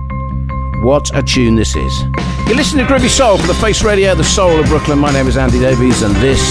What 0.81 1.15
a 1.15 1.21
tune 1.21 1.53
this 1.53 1.75
is. 1.75 2.01
You're 2.47 2.55
listening 2.55 2.87
to 2.87 2.91
Groovy 2.91 3.07
Soul 3.07 3.37
from 3.37 3.45
the 3.45 3.53
Face 3.53 3.83
Radio, 3.83 4.15
the 4.15 4.23
soul 4.23 4.59
of 4.59 4.65
Brooklyn. 4.65 4.97
My 4.97 5.13
name 5.13 5.27
is 5.27 5.37
Andy 5.37 5.59
Davies, 5.59 6.01
and 6.01 6.15
this 6.15 6.41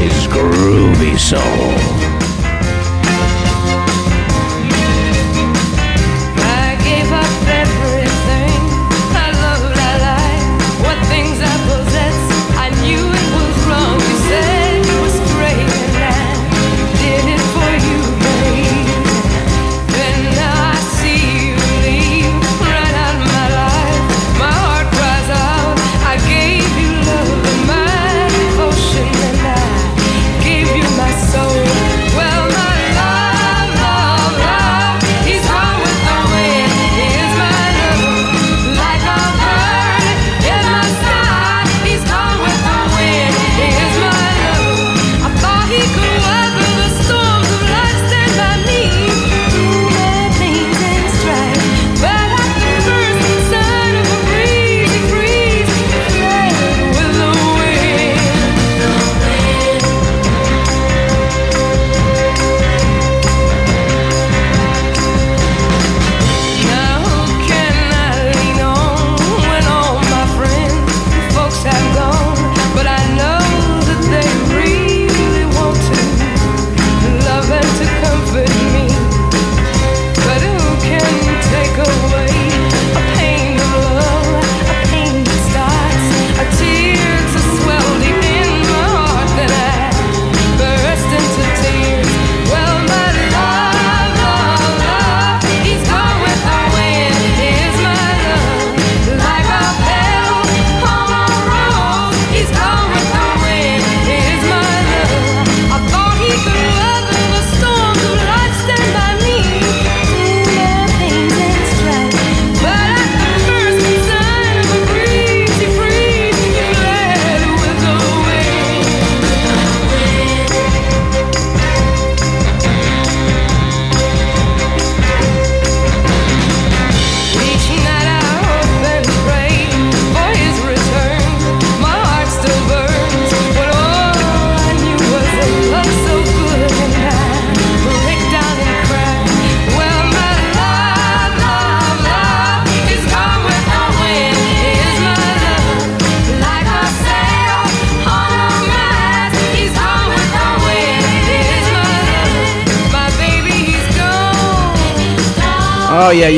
is 0.00 0.26
Groovy 0.28 1.18
Soul. 1.18 1.95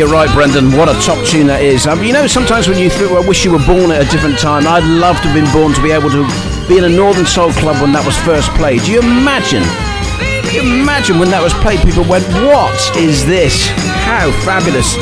Right, 0.09 0.33
Brendan. 0.35 0.73
What 0.73 0.89
a 0.89 0.95
top 1.01 1.25
tune 1.27 1.47
that 1.49 1.63
is. 1.63 1.87
Um, 1.87 2.03
you 2.03 2.13
know, 2.13 2.27
sometimes 2.27 2.69
when 2.69 2.79
you 2.79 2.89
th- 2.91 3.11
I 3.11 3.21
wish 3.27 3.45
you 3.45 3.53
were 3.53 3.65
born 3.67 3.91
at 3.91 4.01
a 4.01 4.09
different 4.11 4.39
time, 4.39 4.67
I'd 4.67 4.85
love 4.85 5.17
to 5.23 5.29
have 5.29 5.37
been 5.37 5.51
born 5.53 5.75
to 5.75 5.83
be 5.83 5.91
able 5.91 6.11
to 6.11 6.25
be 6.69 6.79
in 6.79 6.85
a 6.85 6.89
Northern 6.89 7.27
Soul 7.27 7.53
Club 7.53 7.81
when 7.81 7.93
that 7.93 8.05
was 8.05 8.17
first 8.25 8.51
played. 8.57 8.83
Do 8.83 8.93
you 8.93 9.01
imagine? 9.01 9.63
Do 10.49 10.57
you 10.57 10.65
imagine 10.65 11.19
when 11.19 11.31
that 11.31 11.43
was 11.43 11.53
played, 11.61 11.81
people 11.81 12.05
went, 12.05 12.25
What 12.49 12.75
is 12.97 13.25
this? 13.27 13.69
How 14.09 14.33
fabulous. 14.45 14.97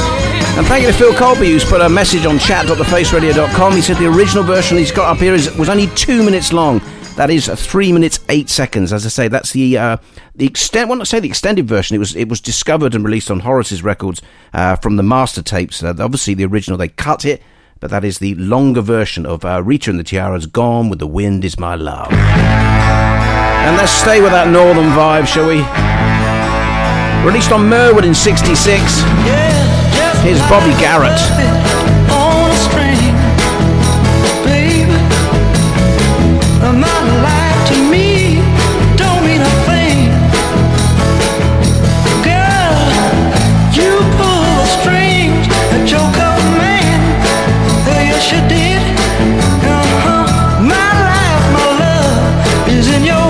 And 0.57 0.67
thank 0.67 0.83
you 0.85 0.91
to 0.91 0.97
Phil 0.97 1.15
Colby, 1.15 1.53
who's 1.53 1.65
put 1.65 1.81
a 1.81 1.89
message 1.89 2.25
on 2.27 2.39
chat.thefaceradio.com. 2.39 3.73
He 3.75 3.83
said 3.83 3.99
the 3.99 4.07
original 4.07 4.43
version 4.43 4.79
he's 4.79 4.91
got 4.91 5.15
up 5.15 5.19
here 5.19 5.35
is, 5.35 5.55
was 5.57 5.69
only 5.69 5.87
two 5.95 6.25
minutes 6.25 6.53
long. 6.53 6.81
That 7.17 7.31
is 7.31 7.49
three 7.49 7.93
minutes 7.93 8.21
eight 8.29 8.51
seconds. 8.51 8.93
As 8.93 9.07
I 9.07 9.09
say, 9.09 9.29
that's 9.29 9.53
the 9.53 9.79
uh, 9.79 9.97
the 10.35 10.47
extent. 10.47 10.91
Well, 10.91 10.99
not 10.99 11.09
say 11.09 11.19
the 11.19 11.29
extended 11.29 11.67
version. 11.67 11.95
It 11.95 11.99
was 11.99 12.15
it 12.15 12.29
was 12.29 12.43
discovered 12.43 12.95
and 12.95 13.03
released 13.03 13.31
on 13.31 13.41
Horace's 13.41 13.83
records 13.83 14.21
uh, 14.57 14.75
from 14.77 14.97
the 14.97 15.03
master 15.03 15.43
tapes. 15.43 15.83
Uh, 15.83 15.95
obviously, 15.99 16.33
the 16.33 16.47
original, 16.47 16.79
they 16.79 16.89
cut 16.89 17.27
it, 17.27 17.43
but 17.79 17.91
that 17.91 18.05
is 18.05 18.19
the 18.19 18.35
longer 18.37 18.81
version 18.81 19.27
of 19.27 19.45
uh, 19.45 19.63
Rita 19.63 19.91
and 19.91 19.99
the 19.99 20.05
Tiara's 20.05 20.47
Gone 20.47 20.89
with 20.89 20.99
the 20.99 21.07
Wind 21.07 21.45
is 21.45 21.59
My 21.61 21.75
Love. 21.75 22.11
And 22.11 23.77
let's 23.77 23.93
stay 23.93 24.23
with 24.23 24.33
that 24.33 24.49
northern 24.49 24.91
vibe, 24.97 25.27
shall 25.27 25.47
we? 25.47 25.61
Released 27.29 27.53
on 27.53 27.69
Mirwood 27.69 28.07
in 28.07 28.15
66. 28.15 28.57
Here's 30.23 30.41
Bobby 30.49 30.73
Garrett. 30.81 31.21
to 37.67 37.91
me 37.91 38.06
you 48.33 48.41
did. 48.49 48.83
Uh-huh. 49.63 50.63
My 50.73 50.91
life, 51.11 51.45
my 51.55 51.69
love 51.83 52.69
is 52.69 52.89
in 52.95 53.05
your 53.05 53.26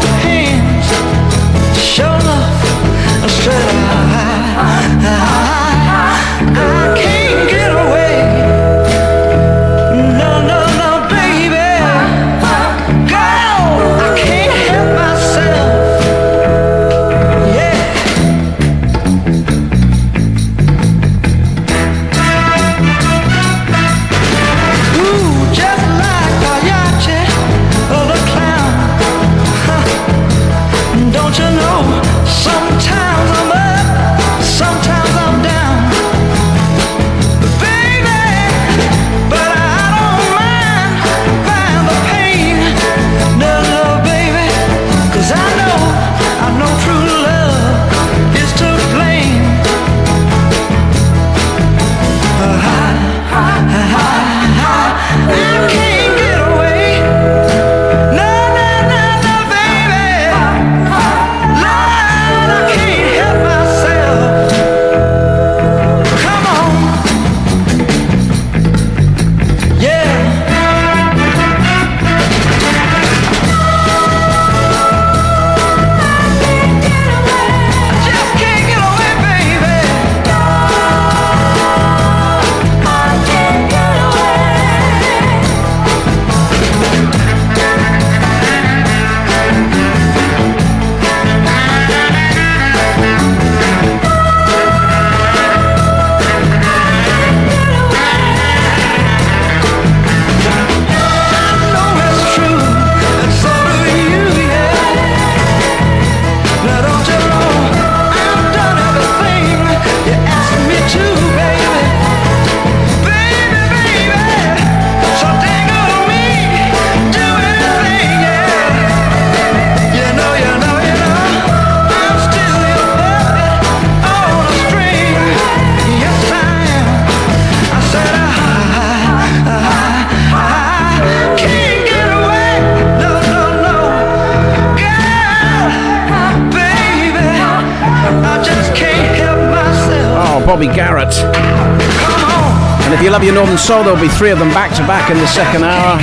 so. 143.67 143.83
There'll 143.83 144.01
be 144.01 144.09
three 144.09 144.31
of 144.31 144.39
them 144.39 144.51
back 144.51 144.71
to 144.77 144.83
back 144.87 145.11
in 145.11 145.19
the 145.19 145.27
second 145.27 145.65
hour, 145.65 145.99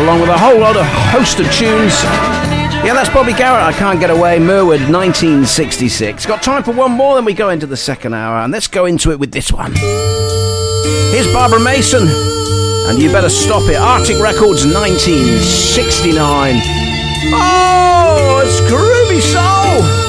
along 0.00 0.20
with 0.20 0.30
a 0.30 0.38
whole 0.38 0.60
lot 0.60 0.76
of 0.76 0.86
host 1.10 1.40
of 1.40 1.46
tunes. 1.50 1.92
Yeah, 2.84 2.94
that's 2.94 3.10
Bobby 3.10 3.32
Garrett. 3.32 3.64
I 3.64 3.72
can't 3.72 3.98
get 3.98 4.10
away. 4.10 4.38
Mirwood, 4.38 4.80
1966. 4.92 6.26
Got 6.26 6.42
time 6.42 6.62
for 6.62 6.72
one 6.72 6.92
more, 6.92 7.16
then 7.16 7.24
we 7.24 7.34
go 7.34 7.48
into 7.50 7.66
the 7.66 7.76
second 7.76 8.14
hour, 8.14 8.38
and 8.38 8.52
let's 8.52 8.68
go 8.68 8.86
into 8.86 9.10
it 9.10 9.18
with 9.18 9.32
this 9.32 9.50
one. 9.50 9.72
Here's 9.74 11.26
Barbara 11.32 11.58
Mason, 11.60 12.06
and 12.06 12.98
you 13.02 13.10
better 13.10 13.28
stop 13.28 13.68
it. 13.68 13.76
Arctic 13.76 14.20
Records, 14.20 14.64
1969. 14.64 16.60
Oh, 17.34 18.42
it's 18.44 18.60
groovy 18.70 19.20
soul. 19.20 20.03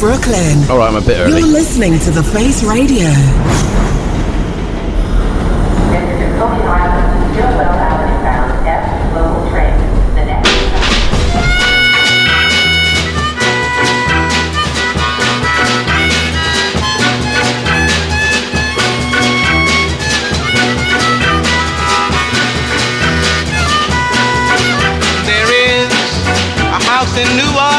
Brooklyn. 0.00 0.58
All 0.70 0.78
right, 0.78 0.88
I'm 0.88 0.96
a 0.96 1.00
bit 1.02 1.18
early. 1.18 1.40
You're 1.40 1.46
listening 1.46 1.98
to 1.98 2.10
The 2.10 2.22
Face 2.22 2.64
Radio. 2.64 3.10
There 25.26 25.50
is 25.52 25.92
a 26.58 26.80
house 26.88 27.16
in 27.16 27.28
New 27.36 27.52
Orleans, 27.52 27.69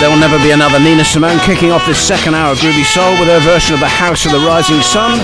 there 0.00 0.08
will 0.08 0.18
never 0.18 0.38
be 0.38 0.52
another. 0.52 0.78
Nina 0.78 1.04
Simone 1.04 1.38
kicking 1.40 1.72
off 1.72 1.84
this 1.86 1.98
second 1.98 2.34
hour 2.34 2.52
of 2.52 2.58
Groovy 2.58 2.84
Soul 2.84 3.18
with 3.18 3.28
her 3.28 3.40
version 3.40 3.74
of 3.74 3.80
The 3.80 3.88
House 3.88 4.26
of 4.26 4.32
the 4.32 4.38
Rising 4.38 4.80
Sun. 4.80 5.18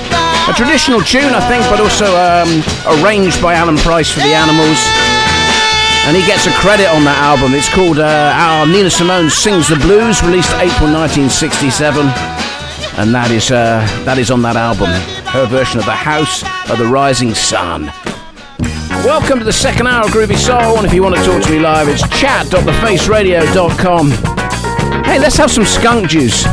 A 0.51 0.53
traditional 0.53 1.01
tune, 1.01 1.33
I 1.33 1.41
think, 1.47 1.63
but 1.71 1.79
also 1.79 2.11
um, 2.19 2.65
arranged 2.99 3.41
by 3.41 3.55
Alan 3.55 3.79
Price 3.79 4.11
for 4.11 4.19
the 4.21 4.35
Animals. 4.35 4.79
And 6.07 6.17
he 6.17 6.27
gets 6.27 6.47
a 6.47 6.53
credit 6.59 6.89
on 6.91 7.05
that 7.05 7.17
album. 7.23 7.55
It's 7.55 7.73
called 7.73 7.99
uh, 7.99 8.33
Our 8.35 8.67
Nina 8.67 8.91
Simone 8.91 9.31
Sings 9.31 9.69
the 9.69 9.77
Blues, 9.77 10.23
released 10.23 10.51
April 10.59 10.91
1967. 10.91 12.05
And 12.99 13.15
that 13.15 13.31
is, 13.31 13.51
uh, 13.51 13.87
that 14.05 14.19
is 14.19 14.31
on 14.31 14.43
that 14.43 14.57
album. 14.57 14.91
Her 15.31 15.47
version 15.47 15.79
of 15.79 15.87
The 15.87 15.95
House 15.95 16.43
of 16.69 16.79
the 16.79 16.87
Rising 16.87 17.33
Sun. 17.35 17.93
Welcome 19.07 19.39
to 19.39 19.45
the 19.45 19.53
second 19.53 19.87
hour 19.87 20.07
of 20.07 20.11
Groovy 20.11 20.37
Soul, 20.37 20.79
and 20.79 20.87
if 20.87 20.93
you 20.93 21.03
want 21.03 21.15
to 21.15 21.23
talk 21.23 21.43
to 21.45 21.51
me 21.51 21.61
live, 21.61 21.89
it's 21.89 22.03
chat.thefaceradio.com. 22.19 24.34
Hey, 25.15 25.21
let's 25.21 25.37
have 25.37 25.49
some 25.49 25.65
skunk 25.65 26.09
juice. 26.09 26.45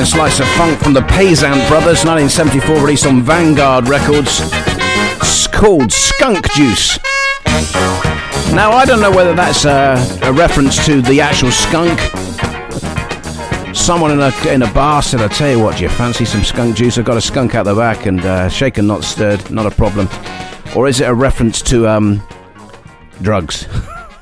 Fine 0.00 0.06
slice 0.06 0.40
of 0.40 0.48
funk 0.56 0.80
from 0.80 0.94
the 0.94 1.02
Pazant 1.02 1.68
Brothers, 1.68 2.06
1974, 2.06 2.76
released 2.76 3.04
on 3.04 3.20
Vanguard 3.20 3.86
Records. 3.86 4.40
It's 5.20 5.46
called 5.46 5.92
Skunk 5.92 6.50
Juice. 6.52 6.98
Now, 8.54 8.72
I 8.72 8.86
don't 8.86 9.02
know 9.02 9.10
whether 9.10 9.34
that's 9.34 9.66
a, 9.66 9.96
a 10.22 10.32
reference 10.32 10.82
to 10.86 11.02
the 11.02 11.20
actual 11.20 11.50
skunk. 11.50 11.98
Someone 13.76 14.12
in 14.12 14.20
a, 14.20 14.32
in 14.48 14.62
a 14.62 14.72
bar 14.72 15.02
said, 15.02 15.20
I 15.20 15.28
tell 15.28 15.50
you 15.50 15.62
what, 15.62 15.76
do 15.76 15.82
you 15.82 15.90
fancy 15.90 16.24
some 16.24 16.44
skunk 16.44 16.76
juice? 16.76 16.96
I've 16.96 17.04
got 17.04 17.18
a 17.18 17.20
skunk 17.20 17.54
out 17.54 17.64
the 17.64 17.74
back 17.74 18.06
and 18.06 18.20
uh, 18.20 18.48
shaken, 18.48 18.86
not 18.86 19.04
stirred, 19.04 19.50
not 19.50 19.66
a 19.66 19.70
problem. 19.70 20.08
Or 20.74 20.88
is 20.88 21.02
it 21.02 21.10
a 21.10 21.14
reference 21.14 21.60
to 21.62 21.86
um, 21.86 22.26
drugs? 23.20 23.68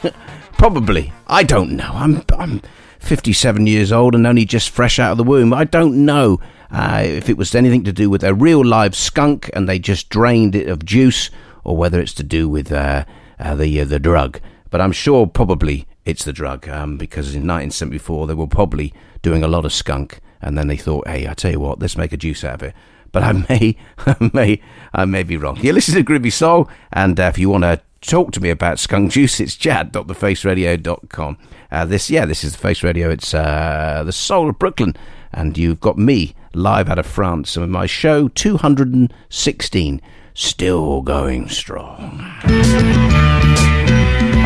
Probably. 0.54 1.12
I 1.28 1.44
don't 1.44 1.76
know. 1.76 1.92
I'm, 1.94 2.24
I'm 2.36 2.62
57 3.00 3.66
years 3.66 3.92
old 3.92 4.14
and 4.14 4.26
only 4.26 4.44
just 4.44 4.70
fresh 4.70 4.98
out 4.98 5.12
of 5.12 5.18
the 5.18 5.24
womb. 5.24 5.52
I 5.52 5.64
don't 5.64 6.04
know 6.04 6.40
uh, 6.70 7.02
if 7.04 7.28
it 7.28 7.36
was 7.36 7.54
anything 7.54 7.84
to 7.84 7.92
do 7.92 8.10
with 8.10 8.22
a 8.22 8.34
real 8.34 8.64
live 8.64 8.94
skunk 8.94 9.50
and 9.54 9.68
they 9.68 9.78
just 9.78 10.08
drained 10.08 10.54
it 10.54 10.68
of 10.68 10.84
juice 10.84 11.30
or 11.64 11.76
whether 11.76 12.00
it's 12.00 12.14
to 12.14 12.22
do 12.22 12.48
with 12.48 12.72
uh, 12.72 13.04
uh, 13.38 13.54
the, 13.54 13.80
uh, 13.80 13.84
the 13.84 13.98
drug. 13.98 14.40
But 14.70 14.80
I'm 14.80 14.92
sure 14.92 15.26
probably 15.26 15.86
it's 16.04 16.24
the 16.24 16.32
drug 16.32 16.68
um, 16.68 16.96
because 16.96 17.28
in 17.28 17.42
1974 17.42 18.26
they 18.26 18.34
were 18.34 18.46
probably 18.46 18.92
doing 19.22 19.42
a 19.42 19.48
lot 19.48 19.64
of 19.64 19.72
skunk 19.72 20.20
and 20.40 20.56
then 20.56 20.68
they 20.68 20.76
thought, 20.76 21.08
hey, 21.08 21.26
I 21.26 21.34
tell 21.34 21.50
you 21.50 21.60
what, 21.60 21.80
let's 21.80 21.96
make 21.96 22.12
a 22.12 22.16
juice 22.16 22.44
out 22.44 22.54
of 22.54 22.62
it. 22.62 22.74
But 23.12 23.22
I 23.22 23.32
may, 23.48 23.76
I 23.98 24.30
may, 24.32 24.62
I 24.92 25.04
may 25.04 25.22
be 25.22 25.36
wrong. 25.36 25.58
You 25.60 25.72
listen 25.72 25.94
to 25.94 26.04
Groovy 26.04 26.32
Soul, 26.32 26.68
and 26.92 27.18
uh, 27.18 27.24
if 27.24 27.38
you 27.38 27.48
want 27.50 27.64
to 27.64 27.80
talk 28.00 28.32
to 28.32 28.40
me 28.40 28.50
about 28.50 28.78
skunk 28.78 29.12
juice, 29.12 29.40
it's 29.40 29.56
chad.thefaceradio.com. 29.56 31.38
Uh, 31.70 31.84
this, 31.84 32.08
yeah, 32.08 32.24
this 32.24 32.44
is 32.44 32.52
the 32.52 32.58
Face 32.58 32.82
Radio. 32.82 33.10
It's 33.10 33.34
uh, 33.34 34.02
the 34.04 34.12
soul 34.12 34.48
of 34.48 34.58
Brooklyn, 34.58 34.96
and 35.32 35.58
you've 35.58 35.80
got 35.80 35.98
me 35.98 36.34
live 36.54 36.88
out 36.88 36.98
of 36.98 37.06
France 37.06 37.56
with 37.56 37.68
my 37.68 37.84
show 37.84 38.28
216, 38.28 40.00
still 40.32 41.02
going 41.02 41.48
strong. 41.48 42.32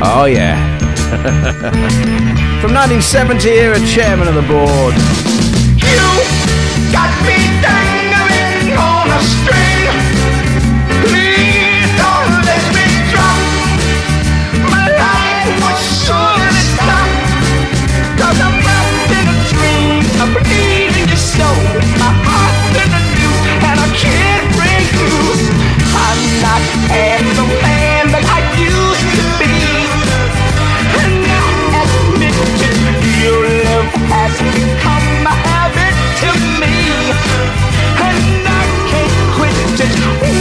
Oh 0.04 0.24
yeah. 0.24 0.78
From 2.60 2.74
1970 2.74 3.48
here, 3.48 3.72
a 3.72 3.86
chairman 3.86 4.26
of 4.26 4.34
the 4.34 4.42
board. 4.42 4.94
You 5.78 6.02
got 6.90 7.12
me 7.22 7.38
dangling 7.62 8.76
on 8.76 9.10
a 9.10 9.22
string. 9.22 9.81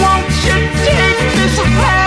Won't 0.01 0.29
you 0.45 0.57
take 0.83 1.33
this 1.35 1.57
half 1.59 2.00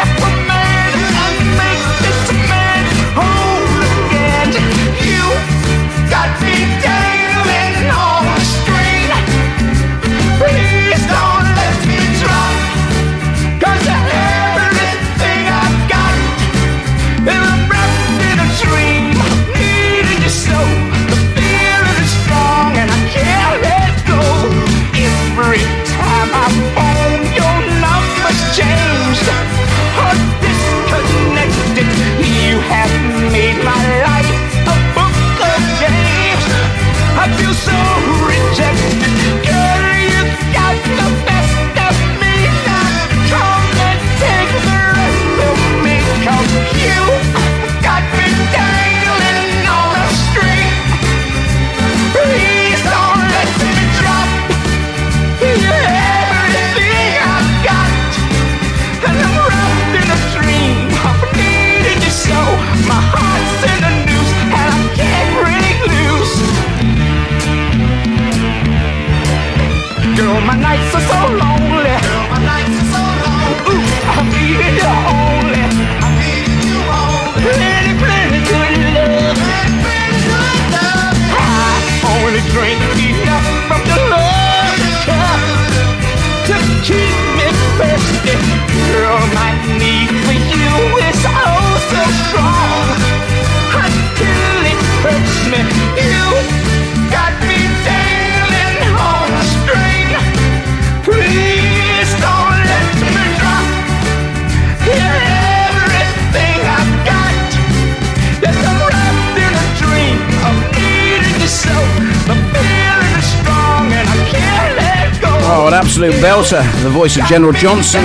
Oh, 115.64 115.68
an 115.68 115.72
absolute 115.72 116.12
belter. 116.16 116.62
The 116.82 116.90
voice 116.90 117.16
of 117.16 117.24
General 117.24 117.54
Johnson. 117.54 118.04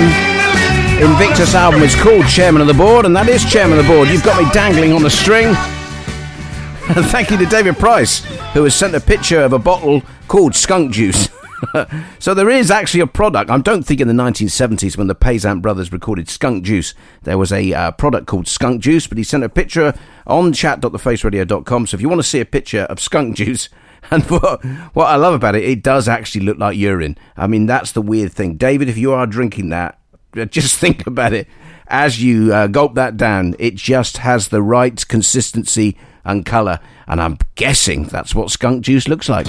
Invictus 0.98 1.54
album 1.54 1.82
is 1.82 1.94
called 1.94 2.26
Chairman 2.26 2.62
of 2.62 2.68
the 2.68 2.72
Board, 2.72 3.04
and 3.04 3.14
that 3.14 3.28
is 3.28 3.44
Chairman 3.44 3.78
of 3.78 3.84
the 3.84 3.92
Board. 3.92 4.08
You've 4.08 4.24
got 4.24 4.42
me 4.42 4.48
dangling 4.50 4.94
on 4.94 5.04
a 5.04 5.10
string. 5.10 5.48
And 5.48 7.04
thank 7.12 7.30
you 7.30 7.36
to 7.36 7.44
David 7.44 7.76
Price, 7.76 8.24
who 8.54 8.64
has 8.64 8.74
sent 8.74 8.94
a 8.94 9.00
picture 9.00 9.42
of 9.42 9.52
a 9.52 9.58
bottle 9.58 10.00
called 10.26 10.54
Skunk 10.54 10.92
Juice. 10.92 11.28
so 12.18 12.32
there 12.32 12.48
is 12.48 12.70
actually 12.70 13.00
a 13.00 13.06
product. 13.06 13.50
I 13.50 13.58
don't 13.58 13.82
think 13.82 14.00
in 14.00 14.08
the 14.08 14.14
1970s 14.14 14.96
when 14.96 15.08
the 15.08 15.14
Pazant 15.14 15.60
brothers 15.60 15.92
recorded 15.92 16.30
Skunk 16.30 16.64
Juice, 16.64 16.94
there 17.24 17.36
was 17.36 17.52
a 17.52 17.74
uh, 17.74 17.90
product 17.90 18.26
called 18.26 18.48
Skunk 18.48 18.80
Juice, 18.80 19.06
but 19.06 19.18
he 19.18 19.24
sent 19.24 19.44
a 19.44 19.50
picture 19.50 19.92
on 20.26 20.54
chat.thefaceradio.com. 20.54 21.88
So 21.88 21.94
if 21.94 22.00
you 22.00 22.08
want 22.08 22.20
to 22.20 22.26
see 22.26 22.40
a 22.40 22.46
picture 22.46 22.84
of 22.84 23.00
Skunk 23.00 23.36
Juice, 23.36 23.68
and 24.10 24.22
what, 24.24 24.64
what 24.94 25.06
I 25.06 25.16
love 25.16 25.34
about 25.34 25.54
it, 25.54 25.64
it 25.64 25.82
does 25.82 26.08
actually 26.08 26.44
look 26.44 26.58
like 26.58 26.76
urine. 26.76 27.16
I 27.36 27.46
mean, 27.46 27.66
that's 27.66 27.92
the 27.92 28.02
weird 28.02 28.32
thing. 28.32 28.56
David, 28.56 28.88
if 28.88 28.98
you 28.98 29.12
are 29.12 29.26
drinking 29.26 29.70
that, 29.70 29.98
just 30.50 30.78
think 30.78 31.06
about 31.06 31.32
it. 31.32 31.48
As 31.88 32.22
you 32.22 32.54
uh, 32.54 32.68
gulp 32.68 32.94
that 32.94 33.16
down, 33.16 33.56
it 33.58 33.74
just 33.74 34.18
has 34.18 34.48
the 34.48 34.62
right 34.62 35.06
consistency 35.08 35.96
and 36.24 36.46
colour, 36.46 36.78
and 37.08 37.20
I'm 37.20 37.38
guessing 37.56 38.04
that's 38.04 38.34
what 38.34 38.50
skunk 38.50 38.84
juice 38.84 39.08
looks 39.08 39.28
like. 39.28 39.46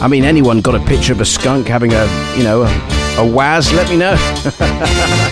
I 0.00 0.06
mean, 0.08 0.22
anyone 0.22 0.60
got 0.60 0.76
a 0.76 0.84
picture 0.84 1.12
of 1.12 1.20
a 1.20 1.24
skunk 1.24 1.66
having 1.66 1.92
a, 1.92 2.04
you 2.36 2.44
know, 2.44 2.62
a, 2.62 3.16
a 3.18 3.26
waz? 3.26 3.72
Let 3.72 3.90
me 3.90 3.96
know. 3.96 4.14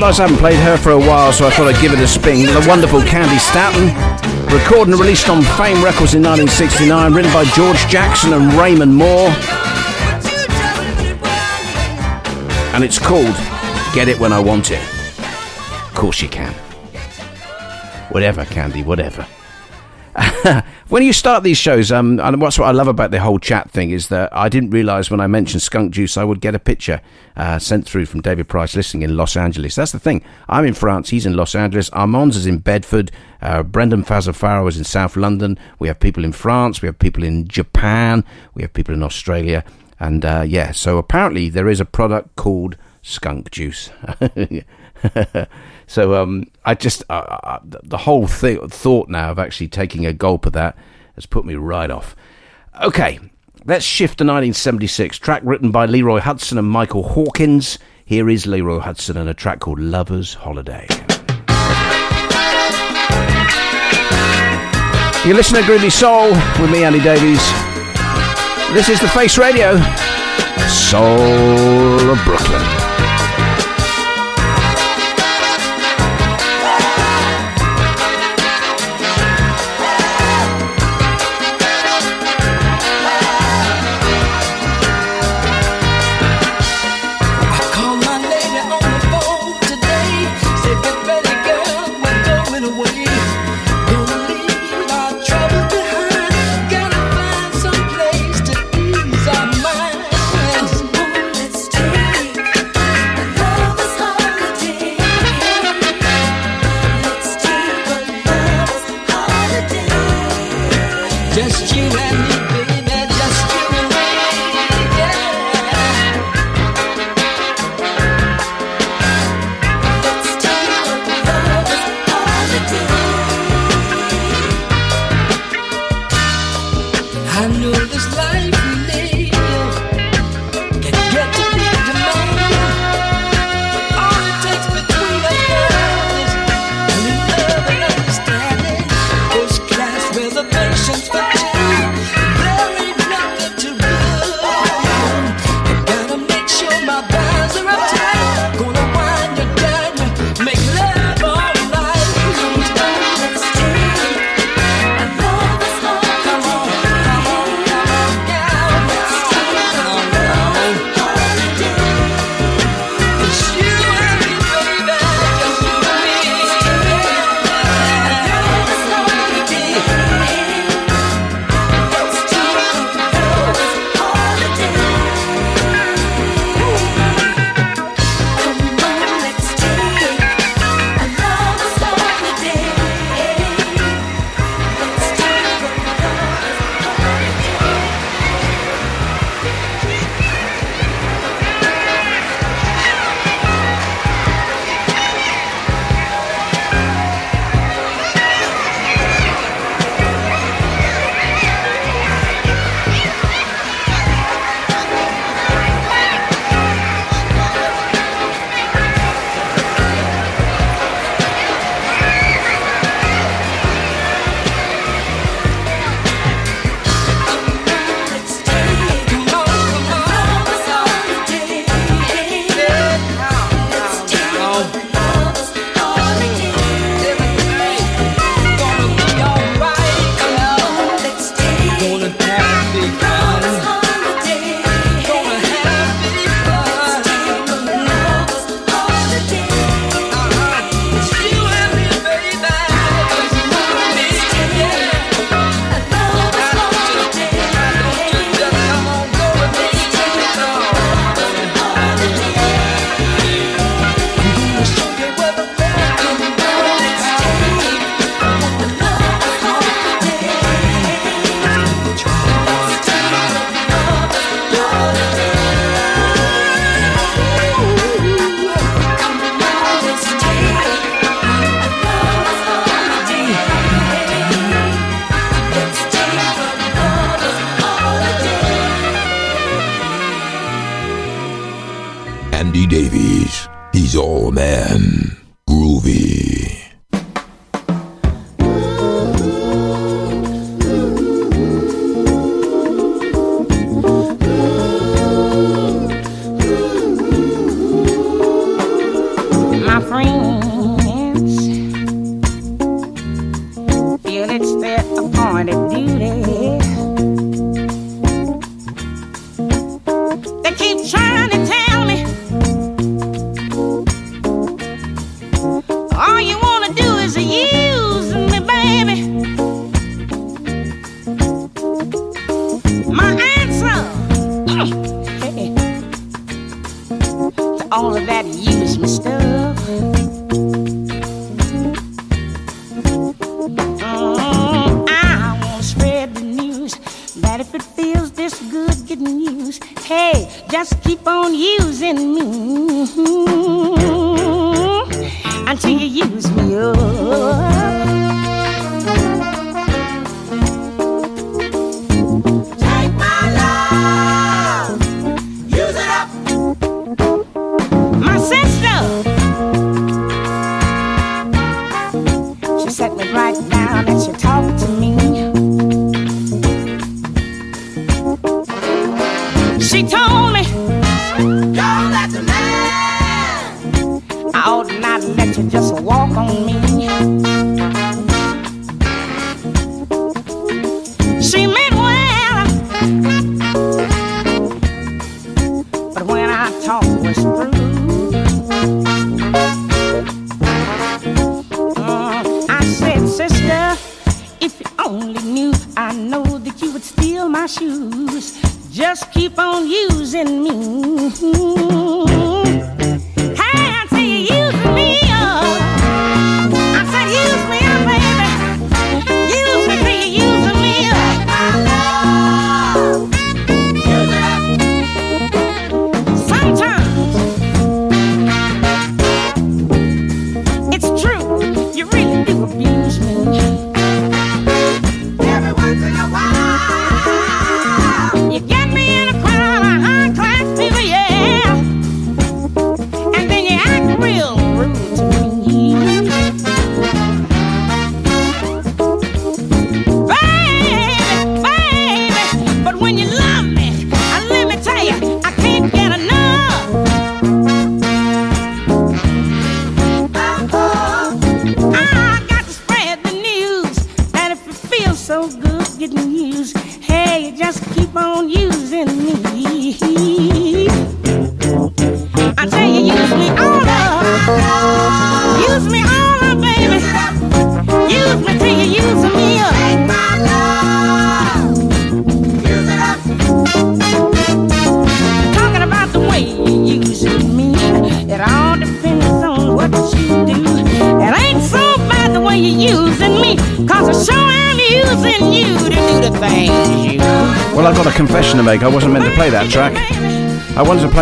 I 0.00 0.12
haven't 0.12 0.36
played 0.36 0.58
her 0.60 0.76
for 0.76 0.92
a 0.92 0.98
while, 0.98 1.32
so 1.32 1.46
I 1.46 1.50
thought 1.50 1.66
I'd 1.66 1.80
give 1.82 1.92
it 1.92 1.98
a 1.98 2.06
spin. 2.06 2.46
The 2.46 2.64
wonderful 2.68 3.00
Candi 3.00 3.38
Staton, 3.38 3.88
recorded 4.54 4.92
and 4.92 5.00
released 5.00 5.28
on 5.28 5.42
Fame 5.42 5.82
Records 5.82 6.14
in 6.14 6.22
1969, 6.22 7.12
written 7.12 7.32
by 7.32 7.44
George 7.56 7.78
Jackson 7.88 8.32
and 8.32 8.52
Raymond 8.54 8.94
Moore. 8.94 9.28
And 12.74 12.84
it's 12.84 12.98
called 12.98 13.34
Get 13.92 14.08
It 14.08 14.20
When 14.20 14.32
I 14.32 14.38
Want 14.38 14.70
It. 14.70 14.82
Of 15.18 15.94
course 15.94 16.22
you 16.22 16.28
can. 16.28 16.54
Whatever, 18.10 18.44
Candy, 18.44 18.84
whatever. 18.84 19.26
when 20.88 21.02
you 21.02 21.12
start 21.12 21.42
these 21.42 21.58
shows, 21.58 21.92
um, 21.92 22.18
and 22.20 22.40
what's 22.40 22.58
what 22.58 22.66
I 22.66 22.72
love 22.72 22.88
about 22.88 23.10
the 23.10 23.20
whole 23.20 23.38
chat 23.38 23.70
thing 23.70 23.90
is 23.90 24.08
that 24.08 24.34
I 24.34 24.48
didn't 24.48 24.70
realise 24.70 25.10
when 25.10 25.20
I 25.20 25.26
mentioned 25.26 25.62
Skunk 25.62 25.92
Juice, 25.92 26.16
I 26.16 26.24
would 26.24 26.40
get 26.40 26.54
a 26.54 26.58
picture 26.58 27.00
uh, 27.36 27.58
sent 27.58 27.86
through 27.86 28.06
from 28.06 28.20
David 28.20 28.48
Price 28.48 28.74
listening 28.74 29.02
in 29.02 29.16
Los 29.16 29.36
Angeles. 29.36 29.74
That's 29.74 29.92
the 29.92 29.98
thing. 29.98 30.24
I'm 30.48 30.64
in 30.64 30.74
France, 30.74 31.10
he's 31.10 31.26
in 31.26 31.36
Los 31.36 31.54
Angeles, 31.54 31.90
Armand's 31.90 32.36
is 32.36 32.46
in 32.46 32.58
Bedford, 32.58 33.12
uh, 33.40 33.62
Brendan 33.62 34.04
Fazafaro 34.04 34.68
is 34.68 34.76
in 34.76 34.84
South 34.84 35.16
London. 35.16 35.58
We 35.78 35.88
have 35.88 36.00
people 36.00 36.24
in 36.24 36.32
France, 36.32 36.82
we 36.82 36.86
have 36.86 36.98
people 36.98 37.22
in 37.22 37.46
Japan, 37.46 38.24
we 38.54 38.62
have 38.62 38.72
people 38.72 38.94
in 38.94 39.02
Australia, 39.02 39.64
and 40.00 40.24
uh, 40.24 40.44
yeah. 40.46 40.72
So 40.72 40.98
apparently 40.98 41.48
there 41.48 41.68
is 41.68 41.80
a 41.80 41.84
product 41.84 42.34
called 42.36 42.76
Skunk 43.02 43.50
Juice. 43.50 43.90
so 45.86 46.14
um, 46.14 46.44
I 46.64 46.74
just 46.74 47.02
uh, 47.10 47.38
uh, 47.42 47.60
the 47.64 47.98
whole 47.98 48.28
th- 48.28 48.60
thought 48.70 49.08
now 49.08 49.30
of 49.30 49.38
actually 49.38 49.68
taking 49.68 50.06
a 50.06 50.12
gulp 50.12 50.46
of 50.46 50.52
that 50.54 50.76
has 51.14 51.26
put 51.26 51.44
me 51.44 51.54
right 51.54 51.90
off. 51.90 52.14
Okay, 52.82 53.18
let's 53.64 53.84
shift 53.84 54.18
to 54.18 54.24
1976. 54.24 55.18
Track 55.18 55.42
written 55.44 55.70
by 55.70 55.86
Leroy 55.86 56.20
Hutson 56.20 56.58
and 56.58 56.68
Michael 56.68 57.02
Hawkins. 57.02 57.78
Here 58.04 58.28
is 58.28 58.46
Leroy 58.46 58.80
Hutson 58.80 59.16
and 59.16 59.28
a 59.28 59.34
track 59.34 59.60
called 59.60 59.78
Lover's 59.78 60.34
Holiday. 60.34 60.86
You 65.26 65.34
listen 65.34 65.56
to 65.56 65.62
Groovy 65.62 65.92
Soul 65.92 66.30
with 66.58 66.70
me, 66.70 66.84
Andy 66.84 67.00
Davies. 67.00 67.42
This 68.72 68.88
is 68.88 69.00
the 69.00 69.08
Face 69.08 69.36
Radio, 69.36 69.76
Soul 70.68 72.10
of 72.10 72.24
Brooklyn. 72.24 72.77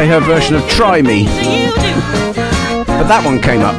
Play 0.06 0.20
her 0.20 0.24
version 0.24 0.54
of 0.54 0.62
Try 0.68 1.02
Me. 1.02 1.24
But 1.24 3.08
that 3.08 3.22
one 3.24 3.42
came 3.42 3.62
up. 3.62 3.74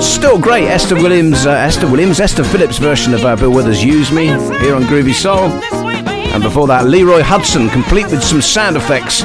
Still 0.00 0.38
great. 0.38 0.68
Esther 0.68 0.94
Williams, 0.94 1.44
uh, 1.44 1.50
Esther 1.50 1.86
Williams, 1.86 2.18
Esther 2.18 2.42
Phillips 2.42 2.78
version 2.78 3.12
of 3.12 3.26
uh, 3.26 3.36
Bill 3.36 3.52
Withers' 3.52 3.84
Use 3.84 4.10
Me 4.10 4.28
here 4.28 4.74
on 4.74 4.84
Groovy 4.84 5.12
Soul. 5.12 5.50
And 6.32 6.42
before 6.42 6.66
that, 6.66 6.86
Leroy 6.86 7.20
Hutson, 7.20 7.70
complete 7.70 8.06
with 8.06 8.22
some 8.24 8.40
sound 8.40 8.78
effects. 8.78 9.20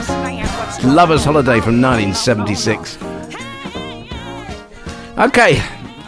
Lover's 0.84 1.24
Holiday 1.24 1.62
from 1.62 1.82
1976. 1.82 2.98
Okay, 5.18 5.64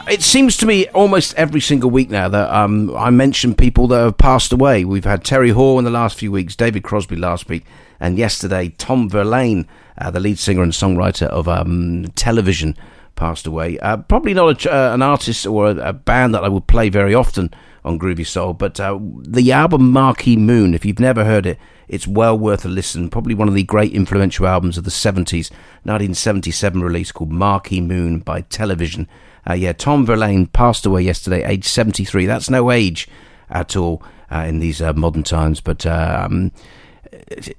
it 0.09 0.21
seems 0.21 0.57
to 0.57 0.65
me 0.65 0.89
almost 0.89 1.33
every 1.35 1.61
single 1.61 1.89
week 1.89 2.09
now 2.09 2.27
that 2.27 2.53
um, 2.53 2.93
I 2.97 3.11
mention 3.11 3.55
people 3.55 3.87
that 3.87 4.03
have 4.03 4.17
passed 4.17 4.51
away. 4.51 4.83
We've 4.83 5.05
had 5.05 5.23
Terry 5.23 5.51
Hall 5.51 5.79
in 5.79 5.85
the 5.85 5.91
last 5.91 6.17
few 6.17 6.33
weeks, 6.33 6.57
David 6.57 6.83
Crosby 6.83 7.15
last 7.15 7.47
week, 7.47 7.63
and 8.03 8.17
yesterday 8.17 8.67
Tom 8.77 9.09
Verlaine, 9.09 9.65
uh, 9.97 10.11
the 10.11 10.19
lead 10.19 10.37
singer 10.37 10.61
and 10.61 10.73
songwriter 10.73 11.27
of 11.27 11.47
um, 11.47 12.05
Television, 12.15 12.75
passed 13.15 13.47
away. 13.47 13.79
Uh, 13.79 13.95
probably 13.95 14.33
not 14.33 14.65
a, 14.65 14.75
uh, 14.75 14.93
an 14.93 15.01
artist 15.01 15.47
or 15.47 15.69
a, 15.69 15.75
a 15.77 15.93
band 15.93 16.35
that 16.35 16.43
I 16.43 16.49
would 16.49 16.67
play 16.67 16.89
very 16.89 17.15
often 17.15 17.49
on 17.85 17.97
Groovy 17.97 18.27
Soul, 18.27 18.53
but 18.53 18.77
uh, 18.79 18.99
the 19.01 19.53
album 19.53 19.91
Marquee 19.91 20.35
Moon, 20.35 20.73
if 20.73 20.83
you've 20.83 20.99
never 20.99 21.23
heard 21.23 21.45
it, 21.45 21.57
it's 21.87 22.05
well 22.05 22.37
worth 22.37 22.65
a 22.65 22.67
listen. 22.67 23.09
Probably 23.09 23.35
one 23.35 23.47
of 23.47 23.53
the 23.53 23.63
great 23.63 23.93
influential 23.93 24.47
albums 24.47 24.77
of 24.77 24.83
the 24.83 24.89
70s, 24.89 25.49
1977 25.83 26.81
release 26.81 27.11
called 27.13 27.31
Marquee 27.31 27.81
Moon 27.81 28.19
by 28.19 28.41
Television. 28.41 29.07
Uh, 29.49 29.53
yeah, 29.53 29.71
Tom 29.71 30.05
Verlaine 30.05 30.47
passed 30.47 30.85
away 30.85 31.03
yesterday, 31.03 31.45
age 31.45 31.65
73. 31.65 32.25
That's 32.25 32.49
no 32.49 32.69
age 32.69 33.07
at 33.49 33.77
all 33.77 34.03
uh, 34.29 34.39
in 34.39 34.59
these 34.59 34.81
modern 34.81 35.23
times, 35.23 35.61
but 35.61 35.85
um, 35.85 36.51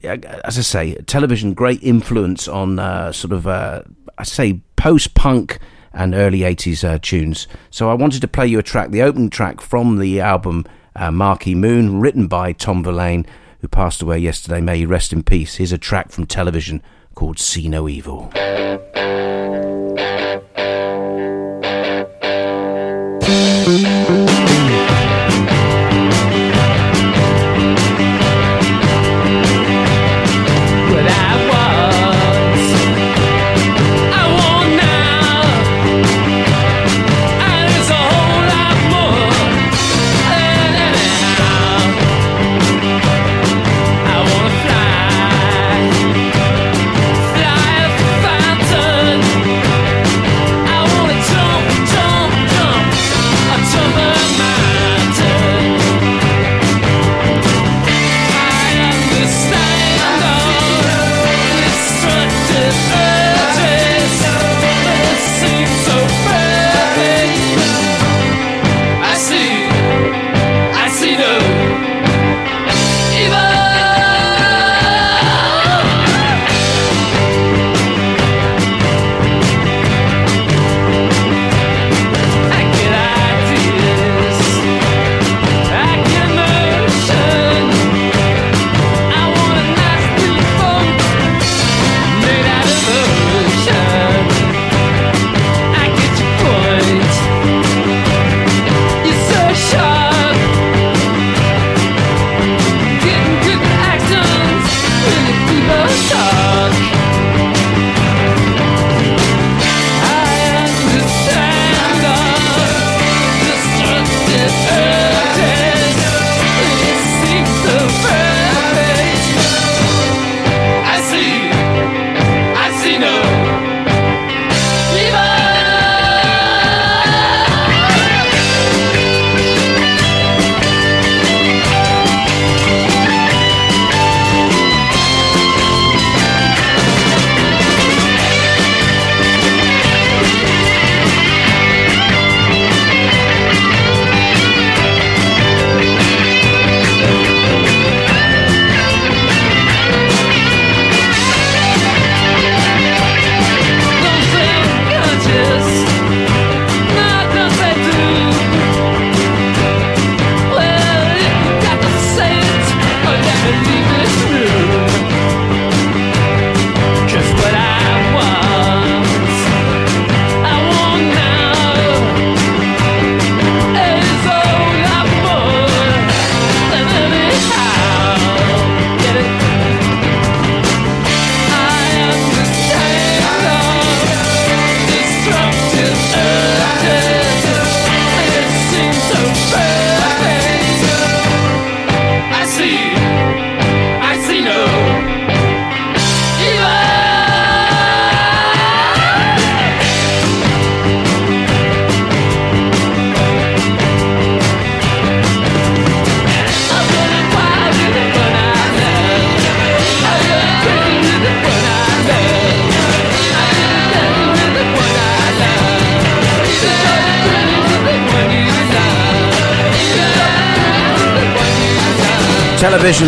as 0.02 0.58
I 0.58 0.62
say, 0.62 0.94
television, 1.06 1.54
great 1.54 1.82
influence 1.82 2.48
on 2.48 2.78
uh, 2.78 3.12
sort 3.12 3.32
of, 3.32 3.46
uh, 3.46 3.82
I 4.18 4.24
say, 4.24 4.60
post 4.76 5.14
punk 5.14 5.58
and 5.92 6.14
early 6.14 6.40
80s 6.40 6.84
uh, 6.84 6.98
tunes. 7.00 7.46
So 7.70 7.90
I 7.90 7.94
wanted 7.94 8.20
to 8.20 8.28
play 8.28 8.46
you 8.46 8.58
a 8.58 8.62
track, 8.62 8.90
the 8.90 9.02
opening 9.02 9.30
track 9.30 9.60
from 9.60 9.98
the 9.98 10.20
album 10.20 10.66
uh, 10.96 11.10
Marquee 11.10 11.54
Moon, 11.54 12.00
written 12.00 12.26
by 12.26 12.52
Tom 12.52 12.82
Verlaine, 12.82 13.26
who 13.60 13.68
passed 13.68 14.02
away 14.02 14.18
yesterday. 14.18 14.60
May 14.60 14.78
he 14.78 14.86
rest 14.86 15.12
in 15.12 15.22
peace. 15.22 15.56
Here's 15.56 15.72
a 15.72 15.78
track 15.78 16.10
from 16.10 16.26
television 16.26 16.82
called 17.14 17.38
See 17.38 17.68
No 17.68 17.88
Evil. 17.88 18.30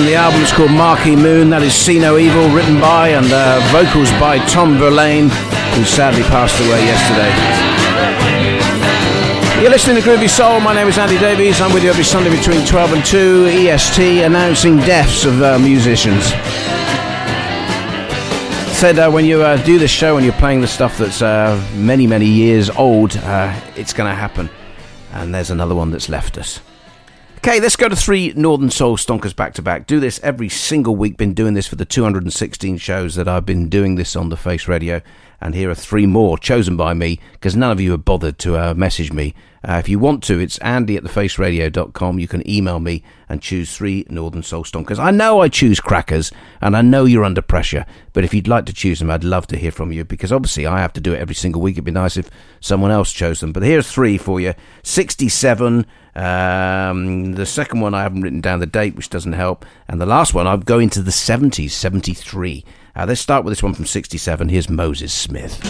The 0.04 0.14
album 0.14 0.42
is 0.42 0.52
called 0.52 0.70
Marquee 0.70 1.16
Moon. 1.16 1.48
That 1.48 1.62
is 1.62 1.74
See 1.74 1.98
No 1.98 2.18
Evil, 2.18 2.48
written 2.50 2.78
by 2.78 3.16
and 3.16 3.24
uh, 3.32 3.58
vocals 3.72 4.10
by 4.20 4.38
Tom 4.44 4.76
Verlaine, 4.76 5.30
who 5.72 5.84
sadly 5.84 6.22
passed 6.24 6.60
away 6.60 6.84
yesterday. 6.84 7.32
You're 9.62 9.70
listening 9.70 9.96
to 9.96 10.02
Groovy 10.02 10.28
Soul. 10.28 10.60
My 10.60 10.74
name 10.74 10.86
is 10.86 10.98
Andy 10.98 11.18
Davies. 11.18 11.62
I'm 11.62 11.72
with 11.72 11.82
you 11.82 11.88
every 11.88 12.04
Sunday 12.04 12.30
between 12.30 12.64
12 12.66 12.92
and 12.92 13.04
2 13.06 13.46
EST, 13.46 14.22
announcing 14.22 14.76
deaths 14.84 15.24
of 15.24 15.42
uh, 15.42 15.58
musicians. 15.58 16.26
Said 18.76 18.98
uh, 18.98 19.10
when 19.10 19.24
you 19.24 19.40
uh, 19.40 19.56
do 19.64 19.78
this 19.78 19.90
show 19.90 20.16
and 20.16 20.26
you're 20.26 20.34
playing 20.34 20.60
the 20.60 20.68
stuff 20.68 20.98
that's 20.98 21.22
uh, 21.22 21.56
many, 21.74 22.06
many 22.06 22.26
years 22.26 22.68
old, 22.68 23.16
uh, 23.16 23.58
it's 23.76 23.94
going 23.94 24.10
to 24.10 24.14
happen. 24.14 24.50
And 25.12 25.34
there's 25.34 25.50
another 25.50 25.74
one 25.74 25.90
that's 25.90 26.10
left 26.10 26.36
us. 26.36 26.60
Okay, 27.46 27.60
let's 27.60 27.76
go 27.76 27.88
to 27.88 27.94
three 27.94 28.32
Northern 28.34 28.70
Soul 28.70 28.96
Stonkers 28.96 29.36
back 29.36 29.54
to 29.54 29.62
back. 29.62 29.86
Do 29.86 30.00
this 30.00 30.18
every 30.24 30.48
single 30.48 30.96
week. 30.96 31.16
Been 31.16 31.32
doing 31.32 31.54
this 31.54 31.68
for 31.68 31.76
the 31.76 31.84
216 31.84 32.78
shows 32.78 33.14
that 33.14 33.28
I've 33.28 33.46
been 33.46 33.68
doing 33.68 33.94
this 33.94 34.16
on 34.16 34.30
the 34.30 34.36
Face 34.36 34.66
Radio. 34.66 35.00
And 35.40 35.54
here 35.54 35.70
are 35.70 35.74
three 35.74 36.06
more 36.06 36.38
chosen 36.38 36.76
by 36.76 36.94
me 36.94 37.20
because 37.32 37.56
none 37.56 37.70
of 37.70 37.80
you 37.80 37.90
have 37.92 38.04
bothered 38.04 38.38
to 38.40 38.56
uh, 38.56 38.74
message 38.74 39.12
me. 39.12 39.34
Uh, 39.66 39.78
if 39.78 39.88
you 39.88 39.98
want 39.98 40.22
to, 40.22 40.38
it's 40.38 40.58
andy 40.58 40.96
at 40.96 41.02
thefaceradio.com. 41.02 42.20
You 42.20 42.28
can 42.28 42.48
email 42.48 42.78
me 42.78 43.02
and 43.28 43.42
choose 43.42 43.76
three 43.76 44.06
Northern 44.08 44.44
Soul 44.44 44.62
Stonkers. 44.62 44.98
I 44.98 45.10
know 45.10 45.40
I 45.40 45.48
choose 45.48 45.80
crackers 45.80 46.30
and 46.60 46.76
I 46.76 46.82
know 46.82 47.04
you're 47.04 47.24
under 47.24 47.42
pressure, 47.42 47.84
but 48.12 48.22
if 48.22 48.32
you'd 48.32 48.46
like 48.46 48.66
to 48.66 48.72
choose 48.72 49.00
them, 49.00 49.10
I'd 49.10 49.24
love 49.24 49.48
to 49.48 49.56
hear 49.56 49.72
from 49.72 49.90
you 49.90 50.04
because 50.04 50.30
obviously 50.30 50.66
I 50.66 50.78
have 50.78 50.92
to 50.94 51.00
do 51.00 51.14
it 51.14 51.18
every 51.18 51.34
single 51.34 51.60
week. 51.60 51.74
It'd 51.74 51.84
be 51.84 51.90
nice 51.90 52.16
if 52.16 52.30
someone 52.60 52.92
else 52.92 53.12
chose 53.12 53.40
them. 53.40 53.52
But 53.52 53.64
here's 53.64 53.90
three 53.90 54.18
for 54.18 54.40
you 54.40 54.54
67. 54.84 55.84
Um, 56.14 57.32
the 57.32 57.44
second 57.44 57.80
one 57.80 57.92
I 57.92 58.02
haven't 58.02 58.22
written 58.22 58.40
down 58.40 58.60
the 58.60 58.66
date, 58.66 58.94
which 58.94 59.10
doesn't 59.10 59.32
help. 59.32 59.66
And 59.88 60.00
the 60.00 60.06
last 60.06 60.32
one, 60.32 60.46
I'm 60.46 60.60
going 60.60 60.90
to 60.90 61.02
the 61.02 61.10
70s, 61.10 61.72
73. 61.72 62.64
Uh, 62.96 63.04
let's 63.06 63.20
start 63.20 63.44
with 63.44 63.52
this 63.52 63.62
one 63.62 63.74
from 63.74 63.84
67. 63.84 64.48
Here's 64.48 64.70
Moses 64.70 65.12
Smith. 65.12 65.60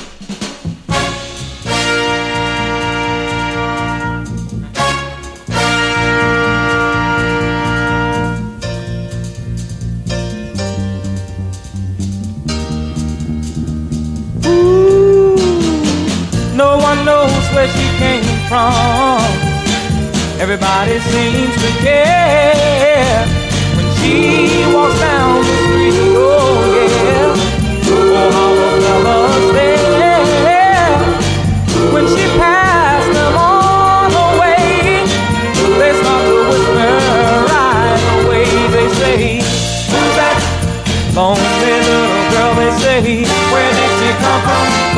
No 16.54 16.78
one 16.78 17.04
knows 17.04 17.32
where 17.52 17.66
she 17.66 17.88
came 17.98 18.22
from. 18.46 19.18
Everybody 20.38 21.00
seems 21.00 21.54
to 21.56 21.70
care 21.82 23.26
when 23.74 23.96
she 23.96 24.72
walks 24.72 24.96
down 25.00 25.40
the 25.42 25.65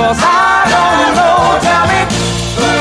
'Cause 0.09 0.25
I 0.25 0.65
don't 0.73 1.15
know. 1.19 1.61
Tell 1.69 1.85
me, 1.93 2.01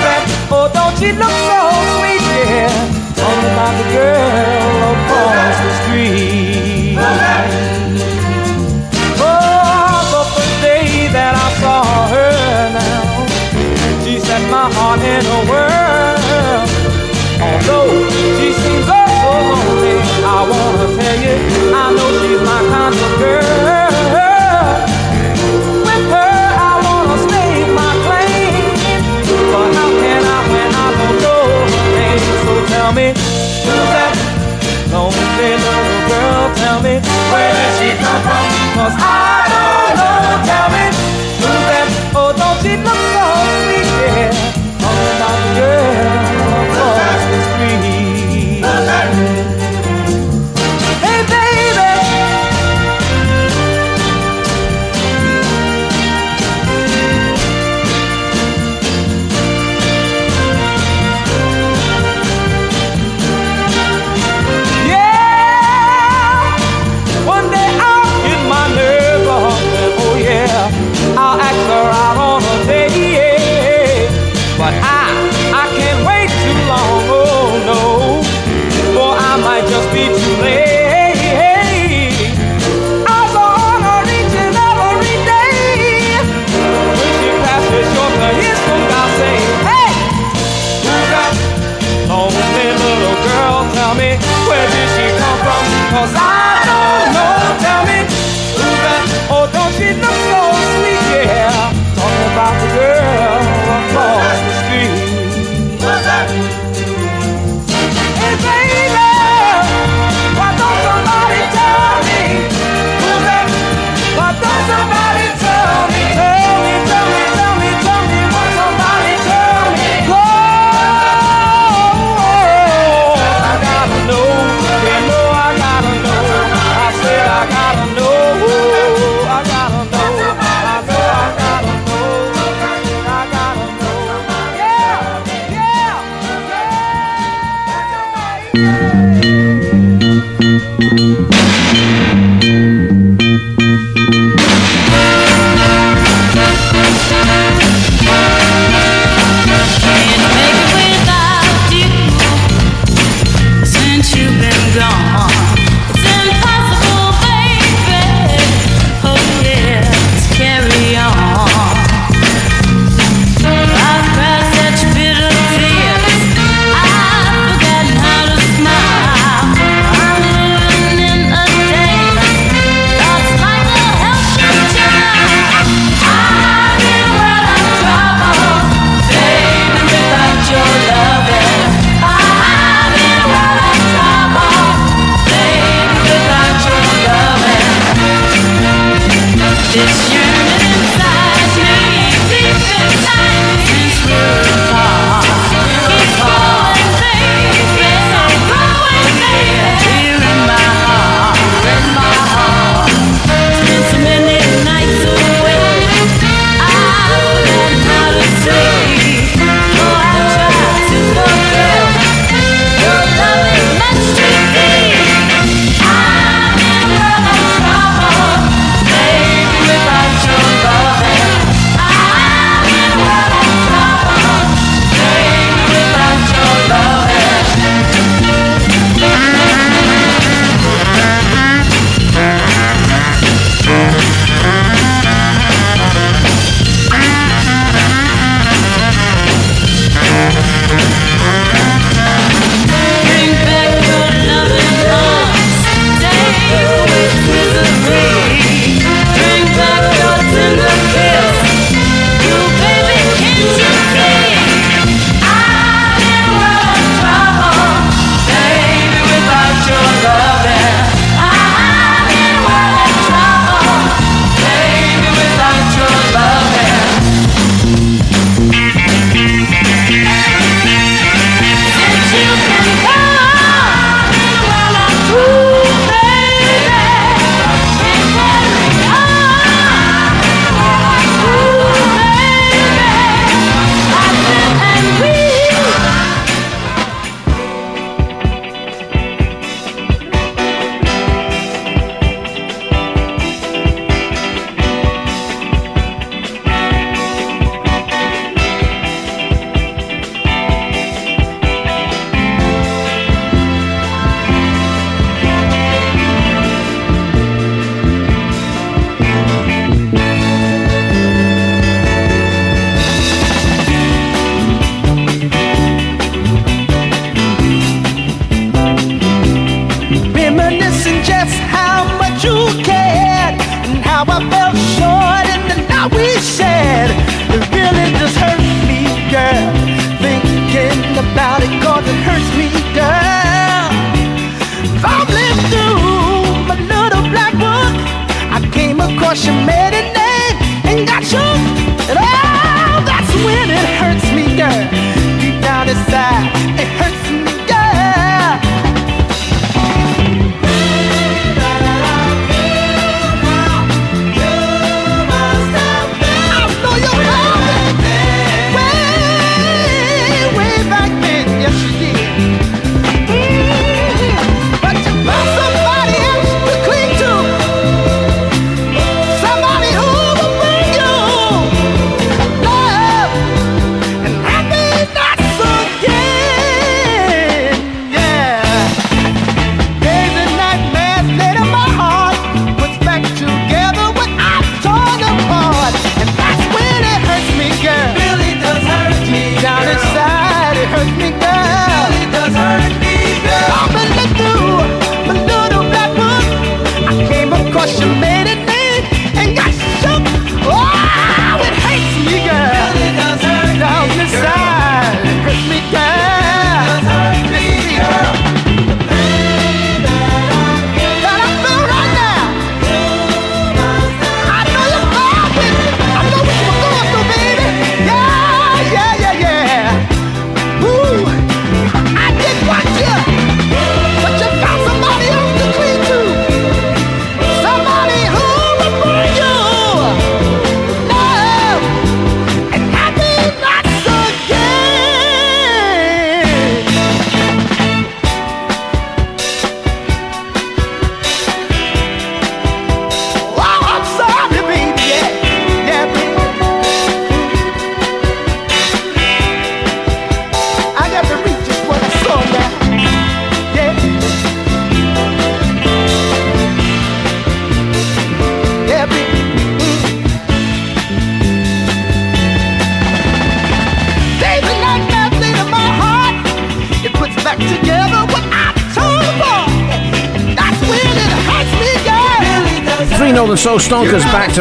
that? 0.03 0.23
Oh, 0.49 0.71
don't 0.71 0.95
she 0.97 1.11
look 1.11 1.35
so 1.49 1.59
sweet? 1.99 2.23
Yeah, 2.23 2.71
talking 3.19 3.51
about 3.51 3.73
the 3.79 3.85
girl 3.91 4.95
across 4.95 5.57
the 5.65 5.71
street. 5.81 6.95
Oh, 9.19 9.99
the 10.15 10.23
first 10.31 10.57
day 10.63 10.87
that 11.11 11.33
I 11.35 11.47
saw 11.59 11.83
her 12.13 12.31
now, 12.79 13.03
she 14.05 14.13
set 14.27 14.43
my 14.49 14.71
heart 14.75 15.01
in 15.01 15.23
a 15.37 15.39
whirl. 15.49 16.63
Although 17.43 17.91
she 18.39 18.49
seems 18.61 18.87
oh 18.87 19.03
so 19.19 19.31
lonely, 19.51 19.95
I 20.23 20.39
wanna 20.51 20.87
tell 20.95 21.17
you, 21.25 21.35
I 21.75 21.85
know 21.91 22.09
she's 22.19 22.41
my 22.49 22.59
kind 22.71 22.95
of 23.05 23.11
girl. 23.19 23.86
Tell 32.87 32.95
me, 32.95 33.07
who's 33.67 33.89
that 33.91 34.15
lonely 34.93 35.51
little 35.59 36.07
girl? 36.07 36.55
Tell 36.55 36.79
me, 36.79 36.93
where 37.31 37.51
did 37.51 37.71
she 37.79 37.89
come 37.99 38.21
from? 38.23 38.43
'Cause 38.75 38.95
I 38.95 39.43
don't 39.51 39.91
know. 39.99 40.39
Tell 40.47 40.67
me, 40.71 40.85
who's 41.41 41.63
that? 41.67 41.87
Oh, 42.15 42.31
don't 42.31 42.57
she 42.63 42.73
look 42.87 43.01
so 43.11 43.25
sweet? 43.59 43.87
Yeah, 43.99 44.31
talking 44.79 45.11
about 45.19 45.35
the 45.43 45.51
girl 45.59 46.46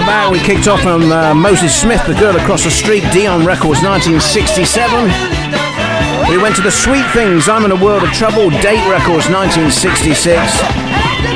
to. 0.05 0.29
We 0.31 0.39
kicked 0.41 0.69
off 0.69 0.85
on 0.85 1.11
uh, 1.11 1.35
Moses 1.35 1.75
Smith, 1.75 2.05
The 2.07 2.15
Girl 2.15 2.37
Across 2.37 2.65
the 2.65 2.71
Street, 2.71 3.03
Dionn 3.15 3.47
Records 3.47 3.81
1967. 3.83 5.09
We 6.29 6.37
went 6.37 6.55
to 6.57 6.63
The 6.63 6.71
Sweet 6.71 7.07
Things, 7.13 7.49
I'm 7.49 7.65
in 7.65 7.73
a 7.73 7.83
World 7.83 8.03
of 8.03 8.11
Trouble, 8.11 8.51
Date 8.51 8.85
Records 8.91 9.31
1966. 9.31 10.37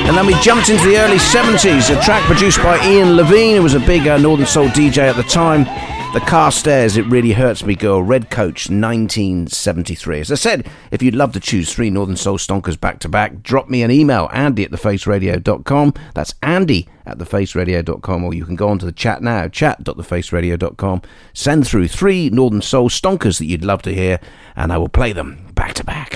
And 0.06 0.16
then 0.16 0.26
we 0.26 0.34
jumped 0.40 0.68
into 0.68 0.84
the 0.84 0.98
early 0.98 1.16
70s, 1.16 1.96
a 1.96 2.00
track 2.02 2.22
produced 2.24 2.62
by 2.62 2.78
Ian 2.86 3.16
Levine, 3.16 3.56
who 3.56 3.62
was 3.62 3.74
a 3.74 3.80
big 3.80 4.06
uh, 4.06 4.18
Northern 4.18 4.46
Soul 4.46 4.68
DJ 4.68 5.08
at 5.08 5.16
the 5.16 5.22
time. 5.22 5.64
The 6.12 6.20
Carstairs, 6.20 6.96
It 6.96 7.06
Really 7.06 7.32
Hurts 7.32 7.64
Me 7.64 7.76
Girl, 7.76 8.02
Red 8.02 8.30
Coach, 8.30 8.68
1973. 8.68 10.20
As 10.20 10.32
I 10.32 10.34
said, 10.34 10.68
if 10.90 11.02
you'd 11.02 11.14
love 11.14 11.32
to 11.32 11.40
choose 11.40 11.72
three 11.72 11.88
Northern 11.88 12.16
Soul 12.16 12.36
stonkers 12.36 12.78
back 12.78 12.98
to 13.00 13.08
back, 13.08 13.42
drop 13.42 13.68
me 13.68 13.82
an 13.84 13.92
email, 13.92 14.28
andy 14.32 14.64
at 14.64 14.72
thefaceradio.com. 14.72 15.94
That's 16.14 16.34
andy 16.42 16.88
thefaceradio.com, 17.20 18.24
or 18.24 18.34
you 18.34 18.44
can 18.44 18.56
go 18.56 18.68
onto 18.68 18.86
the 18.86 18.92
chat 18.92 19.22
now, 19.22 19.46
chat.thefaceradio.com. 19.48 21.02
Send 21.32 21.66
through 21.66 21.88
three 21.88 22.30
Northern 22.30 22.62
Soul 22.62 22.88
stonkers 22.88 23.38
that 23.38 23.46
you'd 23.46 23.64
love 23.64 23.82
to 23.82 23.94
hear, 23.94 24.18
and 24.56 24.72
I 24.72 24.78
will 24.78 24.88
play 24.88 25.12
them 25.12 25.46
back 25.54 25.74
to 25.74 25.84
back. 25.84 26.14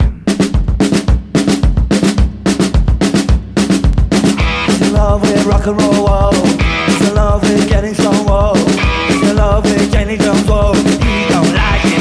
Love 4.92 5.22
with 5.22 5.44
rock 5.46 5.66
and 5.66 5.80
roll, 5.80 6.06
whoa. 6.06 6.30
It's 6.32 7.14
love 7.14 7.42
with 7.42 7.68
getting 7.68 7.94
whoa. 7.94 8.52
It's 8.54 9.34
love 9.34 9.64
with 9.64 9.92
whoa. 9.92 10.72
He 10.74 11.28
don't 11.28 11.54
like 11.54 11.84
it, 11.84 11.94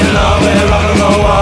in 0.00 0.14
love 0.14 0.42
with 0.42 0.70
rock 0.70 0.84
and 0.84 1.00
roll, 1.00 1.18
whoa. 1.22 1.41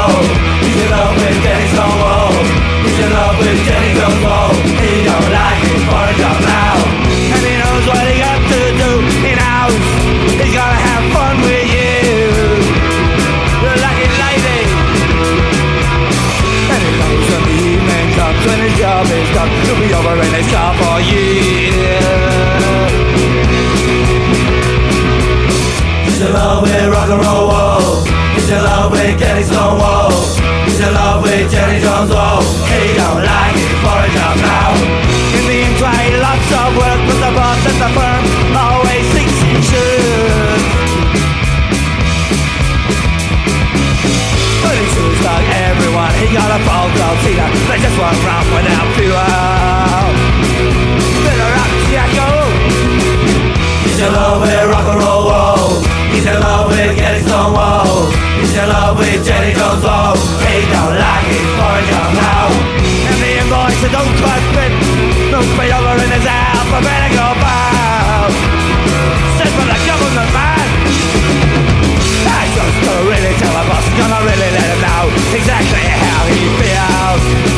They 48.01 48.07
just 48.07 48.17
walk 48.17 48.25
around 48.25 48.49
without 48.57 48.89
fuel. 48.97 49.13
Better 51.21 51.51
rock, 51.53 51.73
Jacko. 51.93 52.29
He's 53.85 54.01
in 54.01 54.13
love 54.13 54.41
with 54.41 54.73
rock 54.73 54.89
and 54.89 55.01
roll, 55.05 55.29
whoa. 55.29 55.85
He's 56.09 56.25
in 56.25 56.41
love 56.41 56.73
with 56.73 56.97
getting 56.97 57.29
stoned, 57.29 57.53
whoa. 57.53 58.09
He's 58.41 58.57
in 58.57 58.69
love 58.73 58.97
with 58.97 59.21
Jenny 59.21 59.53
Jones, 59.53 59.85
whoa. 59.85 60.17
He 60.49 60.65
don't 60.73 60.97
like 60.97 61.29
it 61.29 61.45
for 61.61 61.73
a 61.77 61.83
job 61.93 62.09
now. 62.17 62.49
And 63.05 63.17
the 63.21 63.31
invoice 63.37 63.85
don't 63.93 64.15
quite 64.17 64.47
fit. 64.57 64.73
No 65.29 65.45
spray 65.53 65.69
over 65.69 66.01
in 66.01 66.09
his 66.09 66.25
alphabetical 66.25 67.37
bow. 67.37 68.33
Sent 69.37 69.53
from 69.53 69.69
the 69.69 69.77
government 69.85 70.31
man. 70.33 70.67
I 72.33 72.49
just 72.49 72.77
gonna 72.81 73.13
really 73.13 73.35
tell 73.37 73.61
a 73.61 73.65
boss, 73.69 73.85
gonna 73.93 74.25
really 74.25 74.51
let 74.57 74.69
him 74.73 74.81
know 74.89 75.05
exactly 75.37 75.85
how 75.85 76.25
he 76.33 76.41
feels. 76.57 77.50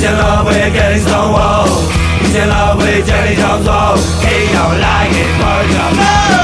He's 0.00 0.08
in 0.08 0.16
love 0.16 0.46
with 0.46 0.72
getting 0.72 1.04
whoa. 1.04 1.90
He's 2.20 2.34
in 2.34 2.48
love 2.48 2.78
with 2.78 3.06
Janie 3.06 3.36
Jones. 3.36 3.66
He 4.24 4.50
don't 4.50 4.80
like 4.80 5.12
it 5.12 5.36
for 5.36 5.60
a 5.60 6.34
job. 6.34 6.39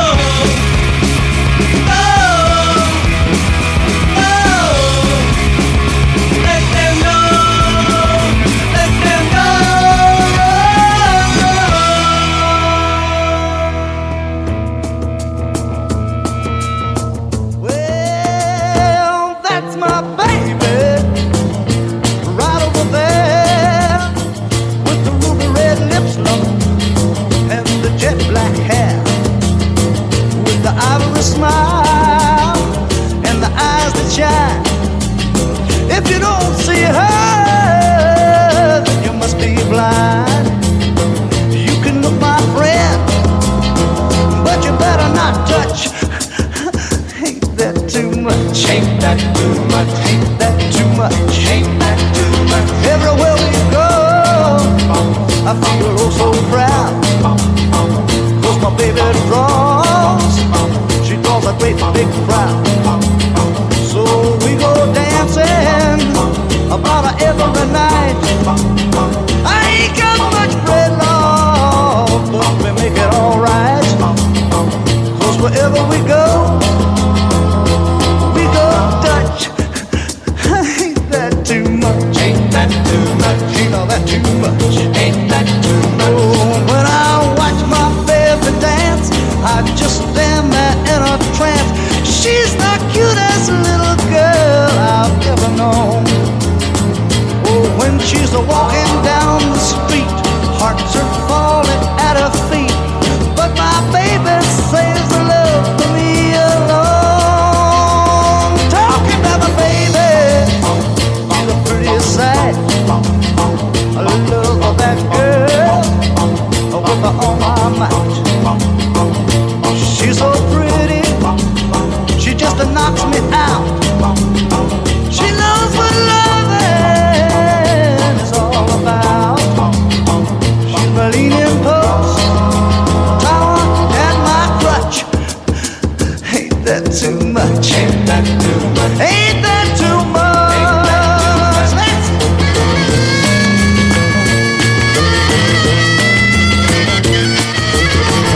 Ain't 138.93 139.43
that 139.43 139.75
too 139.77 140.05
much? 140.13 140.47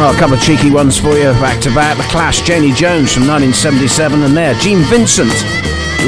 Oh, 0.02 0.14
a 0.14 0.18
couple 0.18 0.34
of 0.34 0.42
cheeky 0.42 0.70
ones 0.70 0.98
for 0.98 1.14
you 1.14 1.30
back 1.44 1.60
to 1.60 1.74
back. 1.74 1.96
The 1.98 2.02
Clash, 2.04 2.40
Janie 2.40 2.72
Jones 2.72 3.12
from 3.12 3.28
1977, 3.28 4.22
and 4.22 4.34
there, 4.34 4.54
Gene 4.54 4.82
Vincent. 4.84 5.30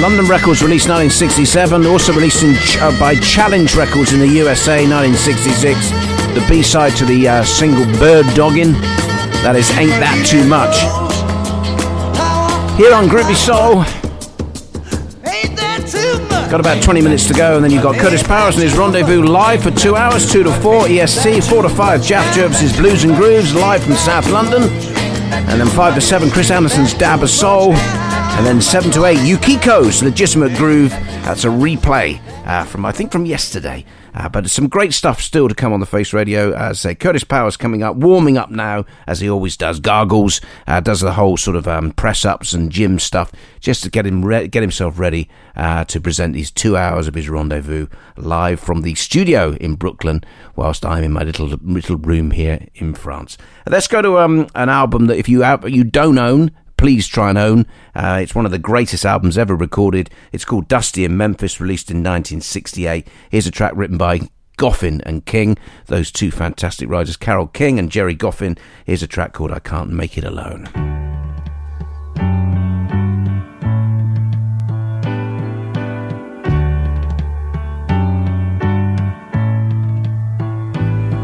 London 0.00 0.24
Records 0.24 0.62
released 0.62 0.88
1967, 0.88 1.86
also 1.86 2.14
released 2.14 2.42
in, 2.42 2.56
uh, 2.80 2.98
by 2.98 3.14
Challenge 3.16 3.74
Records 3.76 4.14
in 4.14 4.20
the 4.20 4.28
USA 4.28 4.88
1966. 4.88 5.90
The 6.34 6.44
B 6.48 6.62
side 6.62 6.96
to 6.96 7.04
the 7.04 7.28
uh, 7.28 7.44
single 7.44 7.84
Bird 8.00 8.24
Doggin. 8.34 8.72
That 9.44 9.56
is 9.56 9.70
Ain't 9.76 9.90
That 10.00 10.24
Too 10.26 10.48
Much. 10.48 10.80
Here 12.78 12.94
on 12.94 13.08
Groovy 13.08 13.36
Soul. 13.36 13.84
Got 16.52 16.60
about 16.60 16.82
20 16.82 17.00
minutes 17.00 17.26
to 17.28 17.32
go, 17.32 17.56
and 17.56 17.64
then 17.64 17.70
you've 17.70 17.82
got 17.82 17.96
Curtis 17.96 18.22
Powers 18.22 18.56
and 18.56 18.62
his 18.62 18.76
Rendezvous 18.76 19.22
live 19.22 19.62
for 19.62 19.70
two 19.70 19.96
hours, 19.96 20.30
2 20.30 20.42
to 20.42 20.52
4 20.60 20.86
EST, 20.86 21.42
4 21.44 21.62
to 21.62 21.68
5 21.70 22.02
Jaff 22.02 22.34
Jervis's 22.34 22.76
Blues 22.76 23.04
and 23.04 23.16
Grooves 23.16 23.54
live 23.54 23.82
from 23.82 23.94
South 23.94 24.28
London, 24.28 24.64
and 24.64 25.58
then 25.58 25.66
5 25.66 25.94
to 25.94 26.00
7 26.02 26.30
Chris 26.30 26.50
Anderson's 26.50 26.92
Dab 26.92 27.22
of 27.22 27.30
Soul, 27.30 27.72
and 27.72 28.44
then 28.44 28.60
7 28.60 28.90
to 28.90 29.06
8 29.06 29.16
Yukiko's 29.20 30.02
Legitimate 30.02 30.54
Groove. 30.58 30.90
That's 31.24 31.44
a 31.44 31.48
replay 31.48 32.20
uh, 32.44 32.64
from, 32.64 32.84
I 32.84 32.92
think, 32.92 33.12
from 33.12 33.26
yesterday. 33.26 33.84
Uh, 34.14 34.28
but 34.28 34.50
some 34.50 34.68
great 34.68 34.92
stuff 34.92 35.20
still 35.20 35.48
to 35.48 35.54
come 35.54 35.72
on 35.72 35.80
the 35.80 35.86
Face 35.86 36.12
Radio. 36.12 36.52
As 36.52 36.80
say, 36.80 36.94
Curtis 36.94 37.24
Powers 37.24 37.56
coming 37.56 37.82
up, 37.82 37.96
warming 37.96 38.36
up 38.36 38.50
now, 38.50 38.84
as 39.06 39.20
he 39.20 39.30
always 39.30 39.56
does. 39.56 39.80
Gargles, 39.80 40.40
uh, 40.66 40.80
does 40.80 41.00
the 41.00 41.12
whole 41.12 41.36
sort 41.36 41.56
of 41.56 41.66
um, 41.66 41.92
press 41.92 42.24
ups 42.24 42.52
and 42.52 42.70
gym 42.70 42.98
stuff 42.98 43.32
just 43.60 43.82
to 43.84 43.90
get 43.90 44.06
him 44.06 44.24
re- 44.24 44.48
get 44.48 44.62
himself 44.62 44.98
ready 44.98 45.28
uh, 45.56 45.84
to 45.84 46.00
present 46.00 46.34
these 46.34 46.50
two 46.50 46.76
hours 46.76 47.08
of 47.08 47.14
his 47.14 47.28
rendezvous 47.28 47.86
live 48.16 48.60
from 48.60 48.82
the 48.82 48.94
studio 48.94 49.52
in 49.60 49.76
Brooklyn, 49.76 50.22
whilst 50.56 50.84
I'm 50.84 51.04
in 51.04 51.12
my 51.12 51.22
little 51.22 51.46
little 51.46 51.96
room 51.96 52.32
here 52.32 52.66
in 52.74 52.94
France. 52.94 53.38
Let's 53.66 53.88
go 53.88 54.02
to 54.02 54.18
um, 54.18 54.48
an 54.54 54.68
album 54.68 55.06
that 55.06 55.18
if 55.18 55.28
you 55.28 55.42
have, 55.42 55.68
you 55.68 55.84
don't 55.84 56.18
own, 56.18 56.50
please 56.82 57.06
try 57.06 57.28
and 57.28 57.38
own. 57.38 57.64
Uh, 57.94 58.18
it's 58.20 58.34
one 58.34 58.44
of 58.44 58.50
the 58.50 58.58
greatest 58.58 59.04
albums 59.04 59.38
ever 59.38 59.54
recorded. 59.54 60.10
It's 60.32 60.44
called 60.44 60.66
Dusty 60.66 61.04
in 61.04 61.16
Memphis, 61.16 61.60
released 61.60 61.92
in 61.92 61.98
1968. 61.98 63.06
Here's 63.30 63.46
a 63.46 63.52
track 63.52 63.72
written 63.76 63.96
by 63.96 64.22
Goffin 64.58 65.00
and 65.06 65.24
King, 65.24 65.56
those 65.86 66.10
two 66.10 66.32
fantastic 66.32 66.88
writers, 66.88 67.16
Carole 67.16 67.46
King 67.46 67.78
and 67.78 67.88
Jerry 67.88 68.16
Goffin. 68.16 68.58
Here's 68.84 69.04
a 69.04 69.06
track 69.06 69.32
called 69.32 69.52
I 69.52 69.60
Can't 69.60 69.90
Make 69.90 70.18
It 70.18 70.24
Alone. 70.24 70.64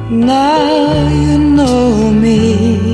Now 0.09 1.09
you 1.09 1.39
know 1.39 2.12
me. 2.12 2.88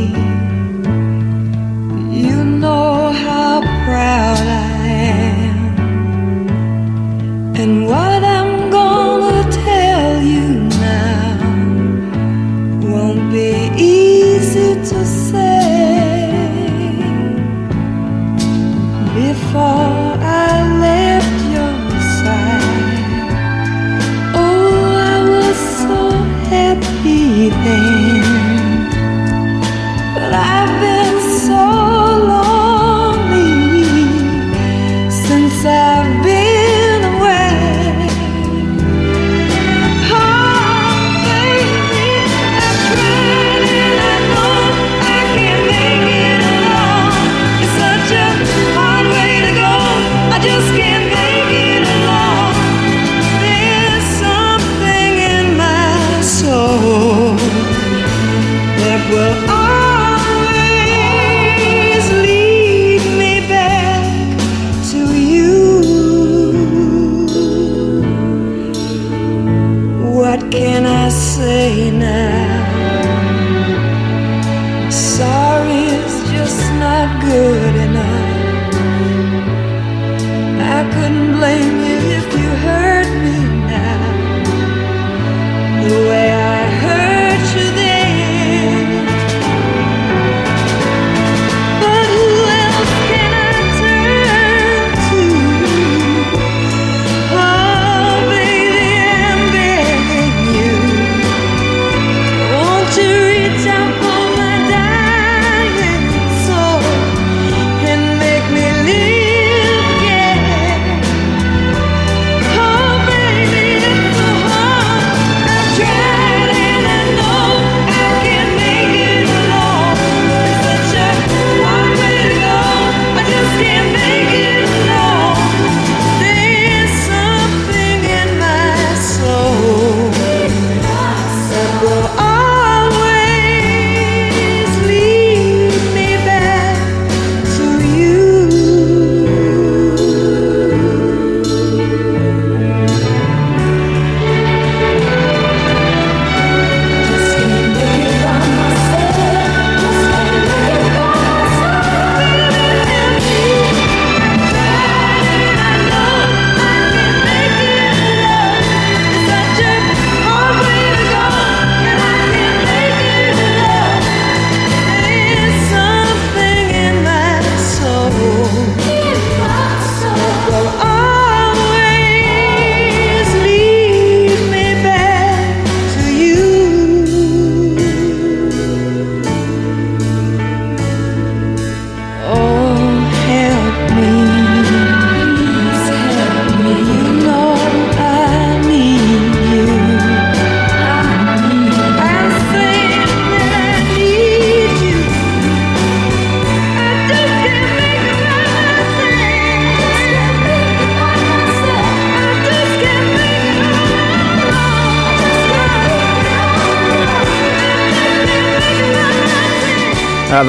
Know 2.75 3.13
how 3.27 3.61
proud 3.85 4.47
I 4.67 4.77
am. 5.23 5.67
And 7.61 7.73
what 7.91 8.21
I'm 8.37 8.53
gonna 8.79 9.43
tell 9.67 10.11
you 10.35 10.49
now 10.89 11.37
won't 12.91 13.25
be 13.37 13.53
easy 13.97 14.71
to 14.91 15.01
say. 15.29 15.63
Before 19.19 20.04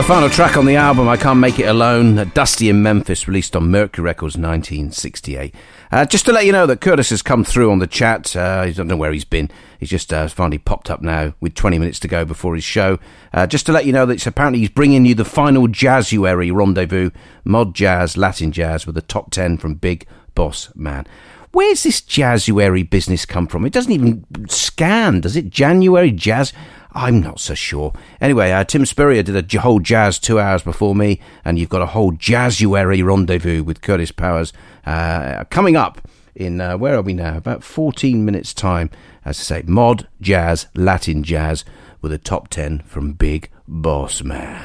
final 0.06 0.30
track 0.30 0.56
on 0.56 0.68
the 0.68 0.76
album, 0.76 1.08
I 1.10 1.18
Can't 1.18 1.40
Make 1.40 1.58
It 1.58 1.68
Alone, 1.68 2.30
Dusty 2.36 2.70
in 2.70 2.84
Memphis, 2.84 3.28
released 3.28 3.56
on 3.56 3.72
Mercury 3.72 4.04
Records 4.04 4.38
1968. 4.38 5.56
Uh, 5.92 6.06
just 6.06 6.28
to 6.28 6.32
let 6.32 6.46
you 6.46 6.52
know 6.52 6.68
that 6.68 6.80
Curtis 6.80 7.10
has 7.10 7.24
come 7.24 7.44
through 7.44 7.72
on 7.72 7.80
the 7.80 7.88
chat. 7.88 8.36
Uh, 8.36 8.62
I 8.66 8.72
don't 8.72 8.86
know 8.88 8.98
where 8.98 9.12
he's 9.12 9.26
been. 9.26 9.50
He's 9.80 9.90
just 9.90 10.14
uh, 10.14 10.28
finally 10.28 10.60
popped 10.60 10.92
up 10.92 11.02
now 11.02 11.34
with 11.40 11.56
20 11.56 11.80
minutes 11.80 12.00
to 12.02 12.08
go 12.08 12.24
before 12.24 12.54
his 12.54 12.64
show. 12.64 13.00
Uh, 13.34 13.48
just 13.48 13.66
to 13.66 13.72
let 13.72 13.88
you 13.88 13.94
know 13.94 14.06
that 14.06 14.28
apparently 14.28 14.60
he's 14.60 14.70
bringing 14.70 15.06
you 15.06 15.16
the 15.16 15.26
final 15.26 15.68
Jazzuary 15.68 16.54
rendezvous, 16.54 17.10
mod 17.44 17.74
jazz, 17.74 18.16
Latin 18.16 18.52
jazz, 18.52 18.86
with 18.86 18.94
the 18.94 19.02
top 19.02 19.32
10 19.32 19.58
from 19.58 19.74
Big 19.74 20.06
Boss 20.36 20.70
Man. 20.76 21.08
Where's 21.56 21.84
this 21.84 22.02
Jazzuary 22.02 22.90
business 22.90 23.26
come 23.26 23.48
from? 23.48 23.66
It 23.66 23.72
doesn't 23.72 23.94
even 23.94 24.26
scan, 24.50 25.22
does 25.22 25.38
it? 25.38 25.50
January 25.50 26.12
jazz? 26.12 26.52
I'm 26.92 27.22
not 27.22 27.40
so 27.40 27.54
sure. 27.54 27.94
Anyway, 28.20 28.52
uh, 28.52 28.66
Tim 28.66 28.86
Spurrier 28.86 29.24
did 29.24 29.56
a 29.56 29.60
whole 29.62 29.80
jazz 29.80 30.20
two 30.20 30.38
hours 30.38 30.64
before 30.64 30.94
me, 30.94 31.22
and 31.46 31.58
you've 31.58 31.70
got 31.70 31.82
a 31.82 31.86
whole 31.86 32.12
Jazzuary 32.12 33.02
rendezvous 33.06 33.64
with 33.64 33.80
Curtis 33.80 34.12
Powers 34.12 34.52
uh, 34.86 35.46
coming 35.46 35.78
up 35.78 36.06
in, 36.36 36.60
uh, 36.60 36.78
where 36.78 36.96
are 36.96 37.02
we 37.02 37.14
now? 37.14 37.38
About 37.38 37.64
14 37.64 38.26
minutes' 38.26 38.54
time. 38.54 38.90
As 39.24 39.40
I 39.40 39.44
say, 39.44 39.64
mod, 39.66 40.10
jazz, 40.20 40.68
Latin 40.76 41.24
jazz, 41.24 41.64
with 42.02 42.12
a 42.12 42.18
top 42.18 42.50
10 42.50 42.80
from 42.80 43.14
Big 43.14 43.50
Boss 43.66 44.22
Man. 44.24 44.62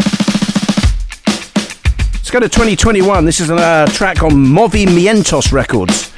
Let's 1.29 2.33
go 2.33 2.41
to 2.41 2.49
2021. 2.49 3.25
This 3.25 3.39
is 3.39 3.49
a 3.49 3.55
uh, 3.55 3.87
track 3.87 4.25
on 4.25 4.33
Movimientos 4.33 5.53
Records. 5.53 6.11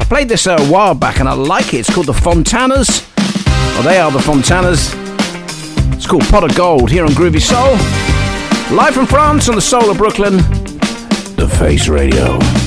I 0.00 0.04
played 0.04 0.28
this 0.28 0.46
a 0.46 0.58
while 0.66 0.94
back 0.94 1.20
and 1.20 1.28
I 1.28 1.34
like 1.34 1.74
it. 1.74 1.80
It's 1.80 1.94
called 1.94 2.06
The 2.06 2.12
Fontanas. 2.12 3.06
Well, 3.74 3.82
they 3.82 3.98
are 3.98 4.10
The 4.10 4.18
Fontanas. 4.18 4.92
It's 5.94 6.06
called 6.06 6.24
Pot 6.24 6.42
of 6.42 6.56
Gold 6.56 6.90
here 6.90 7.04
on 7.04 7.10
Groovy 7.10 7.40
Soul. 7.40 7.76
Live 8.76 8.94
from 8.94 9.06
France 9.06 9.48
on 9.48 9.54
the 9.54 9.60
Soul 9.60 9.90
of 9.90 9.98
Brooklyn. 9.98 10.38
The 11.36 11.48
Face 11.58 11.88
Radio. 11.88 12.59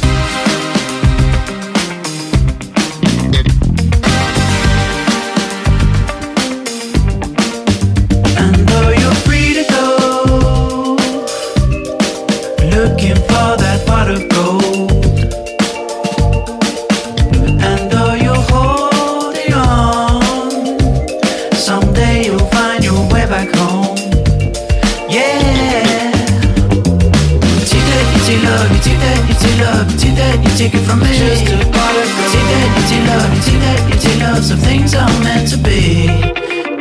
Some 34.53 34.61
things 34.61 34.93
are 34.93 35.09
meant 35.23 35.49
to 35.49 35.57
be. 35.57 36.05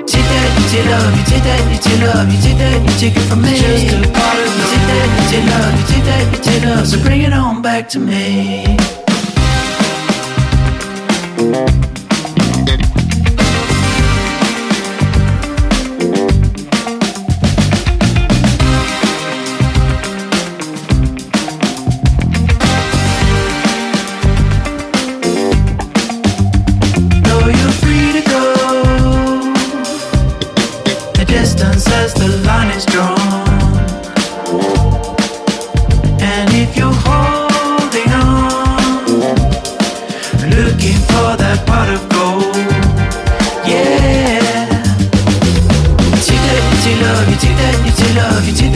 Take 0.04 0.28
that, 0.28 0.50
you 0.58 0.64
take 0.68 0.86
love, 0.92 1.16
you 1.16 1.24
take 1.24 1.44
that, 1.48 1.62
you 1.72 1.78
take 1.80 2.00
love, 2.02 2.28
you 2.30 2.40
take 2.42 2.58
that, 2.58 2.78
you 2.82 2.94
take 3.00 3.16
it 3.16 3.26
from 3.28 3.40
me. 3.40 3.56
Just 3.56 3.94
a 3.94 4.12
part 4.12 4.36
of 4.36 4.52
you 4.58 4.64
take 4.72 4.84
that, 4.90 5.08
you 5.16 5.24
take 5.32 5.46
love, 5.52 5.72
you 5.78 5.86
take 5.88 6.04
that, 6.04 6.24
you 6.32 6.42
take 6.44 6.64
love, 6.64 6.86
so 6.86 7.02
bring 7.02 7.22
it 7.22 7.32
on 7.32 7.62
back 7.62 7.88
to 7.90 7.98
me. 7.98 9.01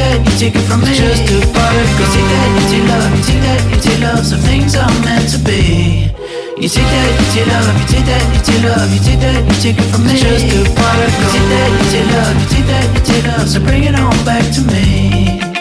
That, 0.07 0.19
you 0.23 0.35
take 0.39 0.55
it 0.55 0.65
from 0.71 0.81
me. 0.83 0.95
Just 0.95 1.27
a 1.27 1.37
of. 1.43 1.89
You 1.99 2.07
take 2.15 2.29
that, 2.31 2.49
you 2.55 2.65
take 2.71 2.87
love, 2.87 3.11
you 3.11 3.23
take 3.27 3.43
that, 3.43 3.61
you 3.71 3.79
take 3.83 4.01
love, 4.01 4.23
some 4.23 4.43
things 4.47 4.77
are 4.79 4.91
meant 5.03 5.27
to 5.35 5.39
be. 5.43 6.11
You 6.57 6.69
take 6.71 6.87
that, 6.87 7.11
you 7.19 7.27
take 7.35 7.49
love, 7.51 7.75
you 7.75 7.87
take 7.91 8.07
that, 8.07 8.25
you 8.31 8.41
take 8.47 8.63
love, 8.63 8.89
you 8.95 9.01
take 9.03 9.21
that, 9.21 9.41
you 9.43 9.57
take 9.61 9.79
it 9.79 9.89
from 9.91 10.07
me. 10.07 10.15
Just 10.17 10.47
a 10.47 10.63
of 10.63 10.71
gold. 10.71 11.03
You 11.11 11.29
take 11.35 11.49
that, 11.51 11.71
you 11.75 11.87
take 11.91 12.09
love, 12.15 12.35
you 12.39 12.47
take 12.55 12.67
that, 12.71 12.87
you 12.95 13.03
take 13.03 13.25
love, 13.27 13.49
so 13.49 13.59
bring 13.61 13.85
it 13.85 13.95
on 13.99 14.15
back 14.25 14.45
to 14.55 14.61
me. 14.71 15.56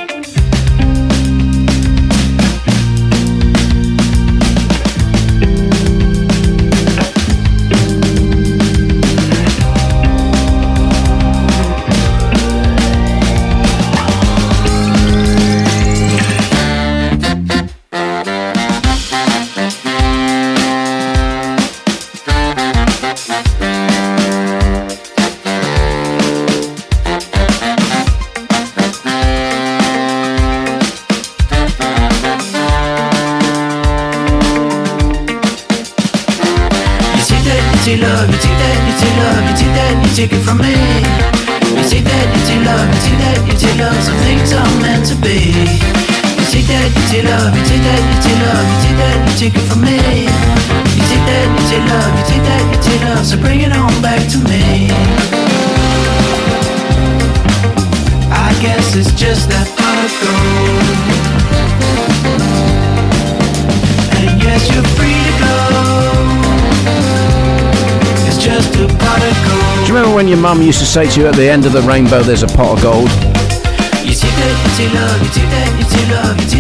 Say 70.96 71.10
to 71.10 71.20
you 71.20 71.28
at 71.28 71.36
the 71.36 71.50
end 71.50 71.66
of 71.66 71.74
the 71.74 71.82
rainbow, 71.82 72.24
there's 72.24 72.44
a 72.44 72.48
pot 72.48 72.78
of 72.78 72.82
gold? 72.82 73.10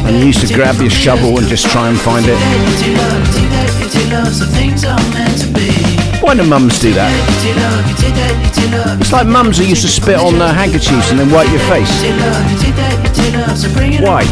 And 0.03 0.17
you 0.19 0.25
used 0.25 0.45
to 0.45 0.53
grab 0.53 0.75
your 0.81 0.89
shovel 0.89 1.37
and 1.37 1.47
just 1.47 1.67
try 1.67 1.87
and 1.87 1.97
find 1.97 2.25
it. 2.27 2.35
Why 6.21 6.35
do 6.35 6.43
mums 6.43 6.81
do 6.81 6.91
that? 6.95 7.09
It's 8.99 9.13
like 9.13 9.25
mums 9.25 9.57
who 9.57 9.63
used 9.63 9.83
to 9.83 9.87
spit 9.87 10.19
on 10.19 10.37
their 10.37 10.51
handkerchiefs 10.51 11.11
and 11.11 11.19
then 11.21 11.31
wipe 11.31 11.49
your 11.49 11.61
face. 11.71 12.03
Why? 14.03 14.25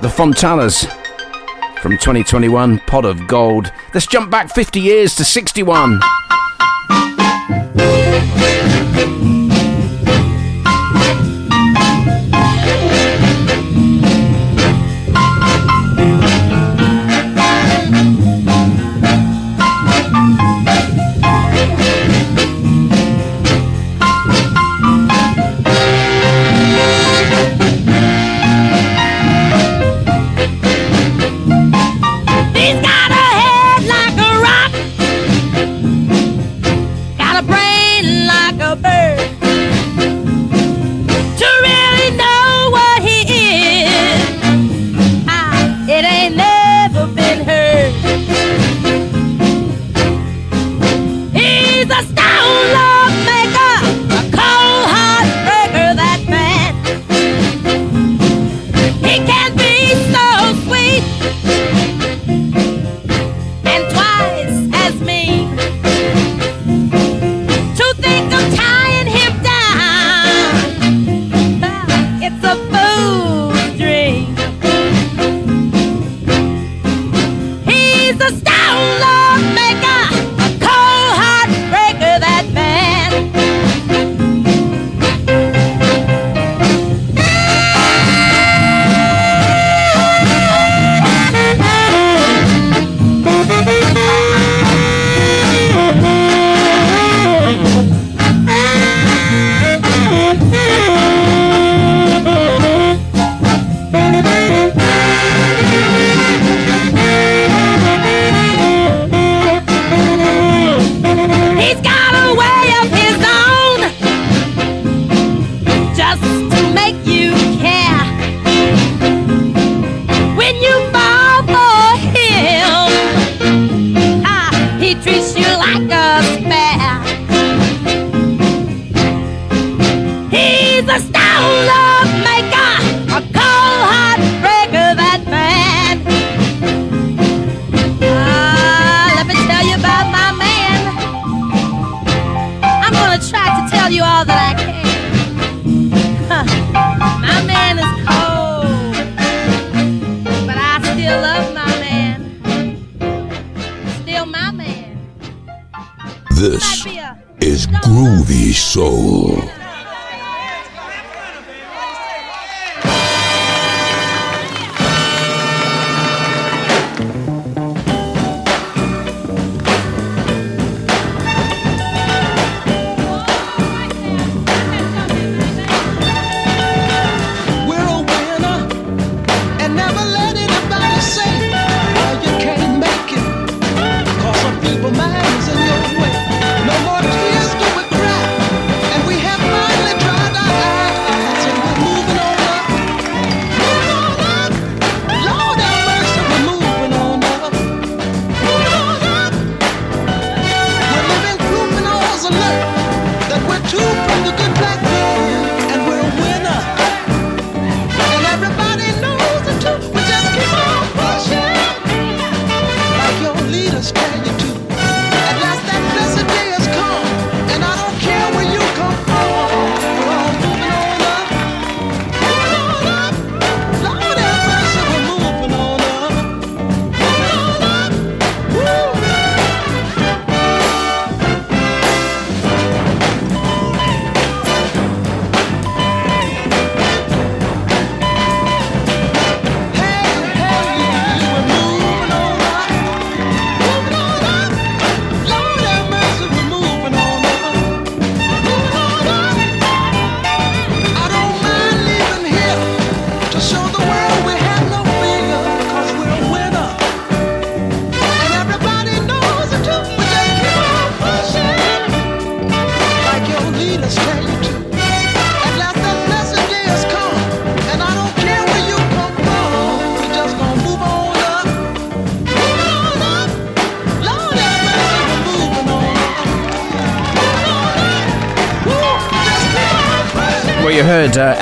The 0.00 0.08
Fontanas 0.08 0.90
from 1.80 1.92
2021, 1.92 2.80
Pot 2.80 3.04
of 3.04 3.28
Gold. 3.28 3.70
Let's 3.94 4.08
jump 4.08 4.28
back 4.28 4.50
50 4.52 4.80
years 4.80 5.14
to 5.14 5.24
61. 5.24 6.00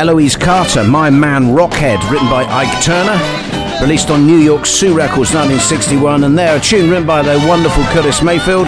Eloise 0.04 0.36
Carter, 0.36 0.84
My 0.84 1.08
Man 1.08 1.54
Rockhead, 1.54 1.98
written 2.10 2.28
by 2.28 2.44
Ike 2.44 2.84
Turner, 2.84 3.18
released 3.80 4.10
on 4.10 4.26
New 4.26 4.36
York 4.36 4.66
Sue 4.66 4.94
Records 4.94 5.32
1961, 5.32 6.24
and 6.24 6.36
there 6.36 6.58
a 6.58 6.60
tune 6.60 6.90
written 6.90 7.06
by 7.06 7.22
the 7.22 7.42
wonderful 7.48 7.82
Curtis 7.84 8.20
Mayfield, 8.20 8.66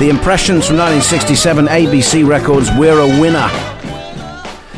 The 0.00 0.08
Impressions 0.08 0.66
from 0.66 0.78
1967, 0.78 1.66
ABC 1.66 2.26
Records, 2.26 2.68
We're 2.76 2.98
a 2.98 3.06
Winner. 3.20 3.48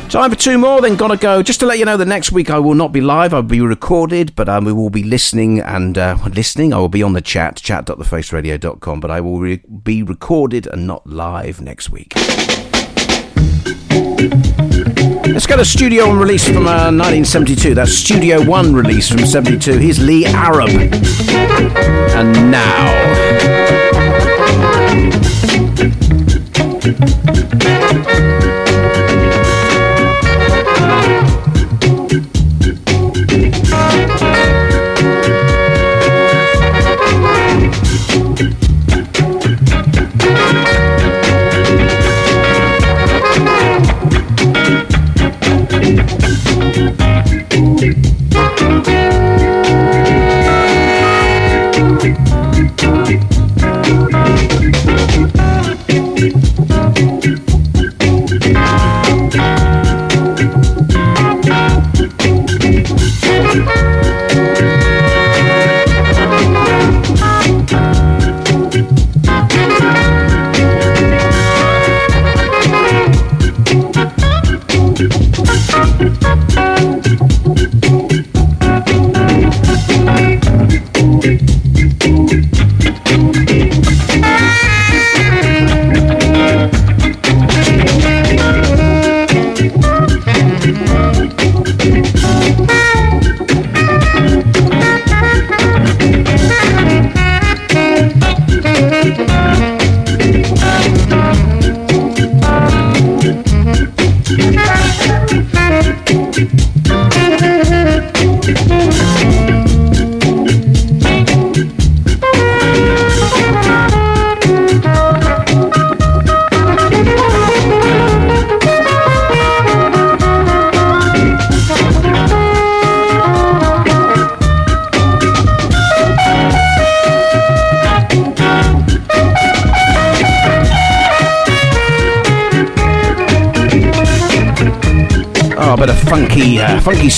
Time 0.07 0.29
for 0.29 0.35
two 0.35 0.59
more, 0.59 0.79
then 0.79 0.95
gotta 0.95 1.17
go. 1.17 1.41
Just 1.41 1.59
to 1.61 1.65
let 1.65 1.79
you 1.79 1.85
know, 1.85 1.97
the 1.97 2.05
next 2.05 2.31
week 2.31 2.51
I 2.51 2.59
will 2.59 2.75
not 2.75 2.91
be 2.91 3.01
live. 3.01 3.33
I'll 3.33 3.41
be 3.41 3.59
recorded, 3.59 4.35
but 4.35 4.47
um, 4.47 4.63
we 4.63 4.73
will 4.73 4.91
be 4.91 5.01
listening 5.01 5.59
and 5.59 5.97
uh, 5.97 6.19
listening. 6.31 6.71
I 6.71 6.77
will 6.77 6.87
be 6.87 7.01
on 7.01 7.13
the 7.13 7.21
chat, 7.21 7.55
chat.thefaceradio.com, 7.55 8.99
but 8.99 9.09
I 9.09 9.21
will 9.21 9.39
re- 9.39 9.63
be 9.83 10.03
recorded 10.03 10.67
and 10.67 10.85
not 10.85 11.07
live 11.07 11.61
next 11.61 11.89
week. 11.89 12.13
Let's 15.27 15.47
get 15.47 15.59
a 15.59 15.65
Studio 15.65 16.07
One 16.07 16.19
release 16.19 16.45
from 16.45 16.67
uh, 16.67 16.91
1972. 16.91 17.73
That's 17.73 17.91
Studio 17.91 18.43
One 18.45 18.75
release 18.75 19.09
from 19.09 19.25
72. 19.25 19.77
Here's 19.79 19.99
Lee 19.99 20.25
Arab. 20.25 20.69
And 22.15 22.51
now. 22.51 23.05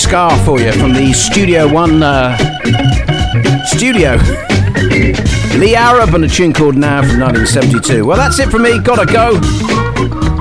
Scar 0.08 0.38
for 0.42 0.58
you 0.58 0.72
from 0.72 0.94
the 0.94 1.12
Studio 1.12 1.70
One 1.70 2.02
uh, 2.02 2.34
studio. 3.66 4.12
Lee 5.58 5.76
Arab 5.76 6.14
and 6.14 6.24
a 6.24 6.28
tune 6.28 6.54
called 6.54 6.76
Now 6.76 7.02
from 7.02 7.20
1972. 7.20 8.06
Well, 8.06 8.16
that's 8.16 8.38
it 8.38 8.48
for 8.48 8.58
me. 8.58 8.78
Gotta 8.78 9.04
go. 9.04 9.38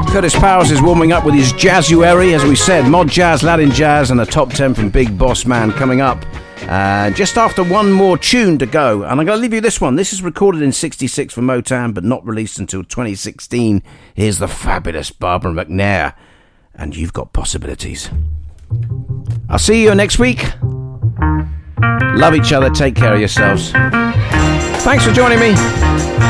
Curtis 0.09 0.33
Powers 0.35 0.71
is 0.71 0.81
warming 0.81 1.11
up 1.11 1.25
with 1.25 1.35
his 1.35 1.51
Jazzuary, 1.51 2.33
as 2.33 2.45
we 2.45 2.55
said, 2.55 2.87
mod 2.87 3.09
jazz, 3.09 3.43
Latin 3.43 3.69
jazz, 3.69 4.09
and 4.09 4.21
a 4.21 4.25
top 4.25 4.51
10 4.51 4.73
from 4.73 4.89
Big 4.89 5.17
Boss 5.17 5.45
Man 5.45 5.73
coming 5.73 5.99
up. 5.99 6.25
Uh, 6.61 7.09
just 7.09 7.37
after 7.37 7.61
one 7.61 7.91
more 7.91 8.17
tune 8.17 8.57
to 8.59 8.65
go, 8.65 9.03
and 9.03 9.19
I'm 9.19 9.25
going 9.25 9.37
to 9.37 9.41
leave 9.41 9.53
you 9.53 9.59
this 9.59 9.81
one. 9.81 9.97
This 9.97 10.13
is 10.13 10.21
recorded 10.21 10.61
in 10.61 10.71
'66 10.71 11.33
for 11.33 11.41
Motown, 11.41 11.93
but 11.93 12.05
not 12.05 12.25
released 12.25 12.57
until 12.57 12.85
2016. 12.85 13.83
Here's 14.13 14.37
the 14.37 14.47
fabulous 14.47 15.11
Barbara 15.11 15.51
McNair, 15.51 16.13
and 16.73 16.95
you've 16.95 17.11
got 17.11 17.33
possibilities. 17.33 18.09
I'll 19.49 19.59
see 19.59 19.83
you 19.83 19.95
next 19.95 20.19
week. 20.19 20.45
Love 22.15 22.35
each 22.35 22.51
other. 22.51 22.69
Take 22.69 22.95
care 22.95 23.13
of 23.13 23.19
yourselves. 23.19 23.71
Thanks 24.83 25.05
for 25.05 25.11
joining 25.11 25.39
me. 25.39 25.55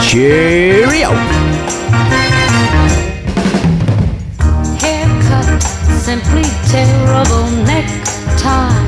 Cheerio. 0.03 1.09
haircut, 4.79 5.63
simply 5.89 6.43
terrible 6.69 7.49
necktie, 7.65 8.85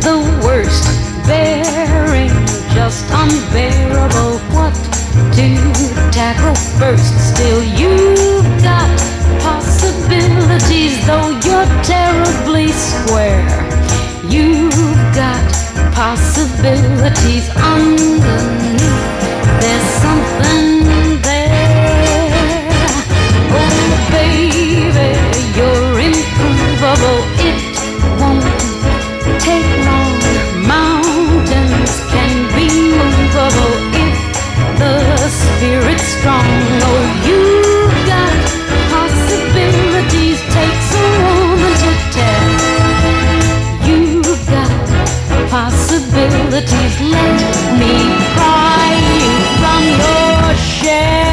the 0.00 0.18
worst, 0.44 0.84
bearing 1.26 2.30
just 2.74 3.04
unbearable. 3.10 4.38
What 4.54 4.74
to 5.34 5.56
tackle 6.12 6.54
first? 6.78 7.34
Still, 7.34 7.64
you've 7.64 8.62
got 8.62 8.99
possibilities, 10.50 11.06
though 11.06 11.30
you're 11.44 11.66
terribly 11.82 12.68
square. 12.68 13.46
You've 14.28 14.74
got 15.14 15.46
possibilities 15.94 17.48
underneath. 17.56 18.80
There's 19.60 19.88
something 20.02 21.22
there. 21.22 22.68
Oh, 23.52 24.08
baby, 24.10 25.10
you're 25.56 26.00
improvable. 26.10 27.20
It 27.46 27.58
won't 28.20 28.44
take 29.40 29.70
long. 29.86 30.12
Mountains 30.66 31.92
can 32.10 32.34
be 32.56 32.68
movable 32.98 33.74
if 33.94 34.16
the 34.78 34.94
spirit's 35.28 36.08
strong. 36.18 36.48
Oh, 36.82 37.09
possibilities. 46.60 47.00
Let 47.00 47.78
me 47.78 47.94
pry 48.34 48.92
you 49.18 49.30
from 49.60 49.82
your 49.98 50.56
shell. 50.56 51.29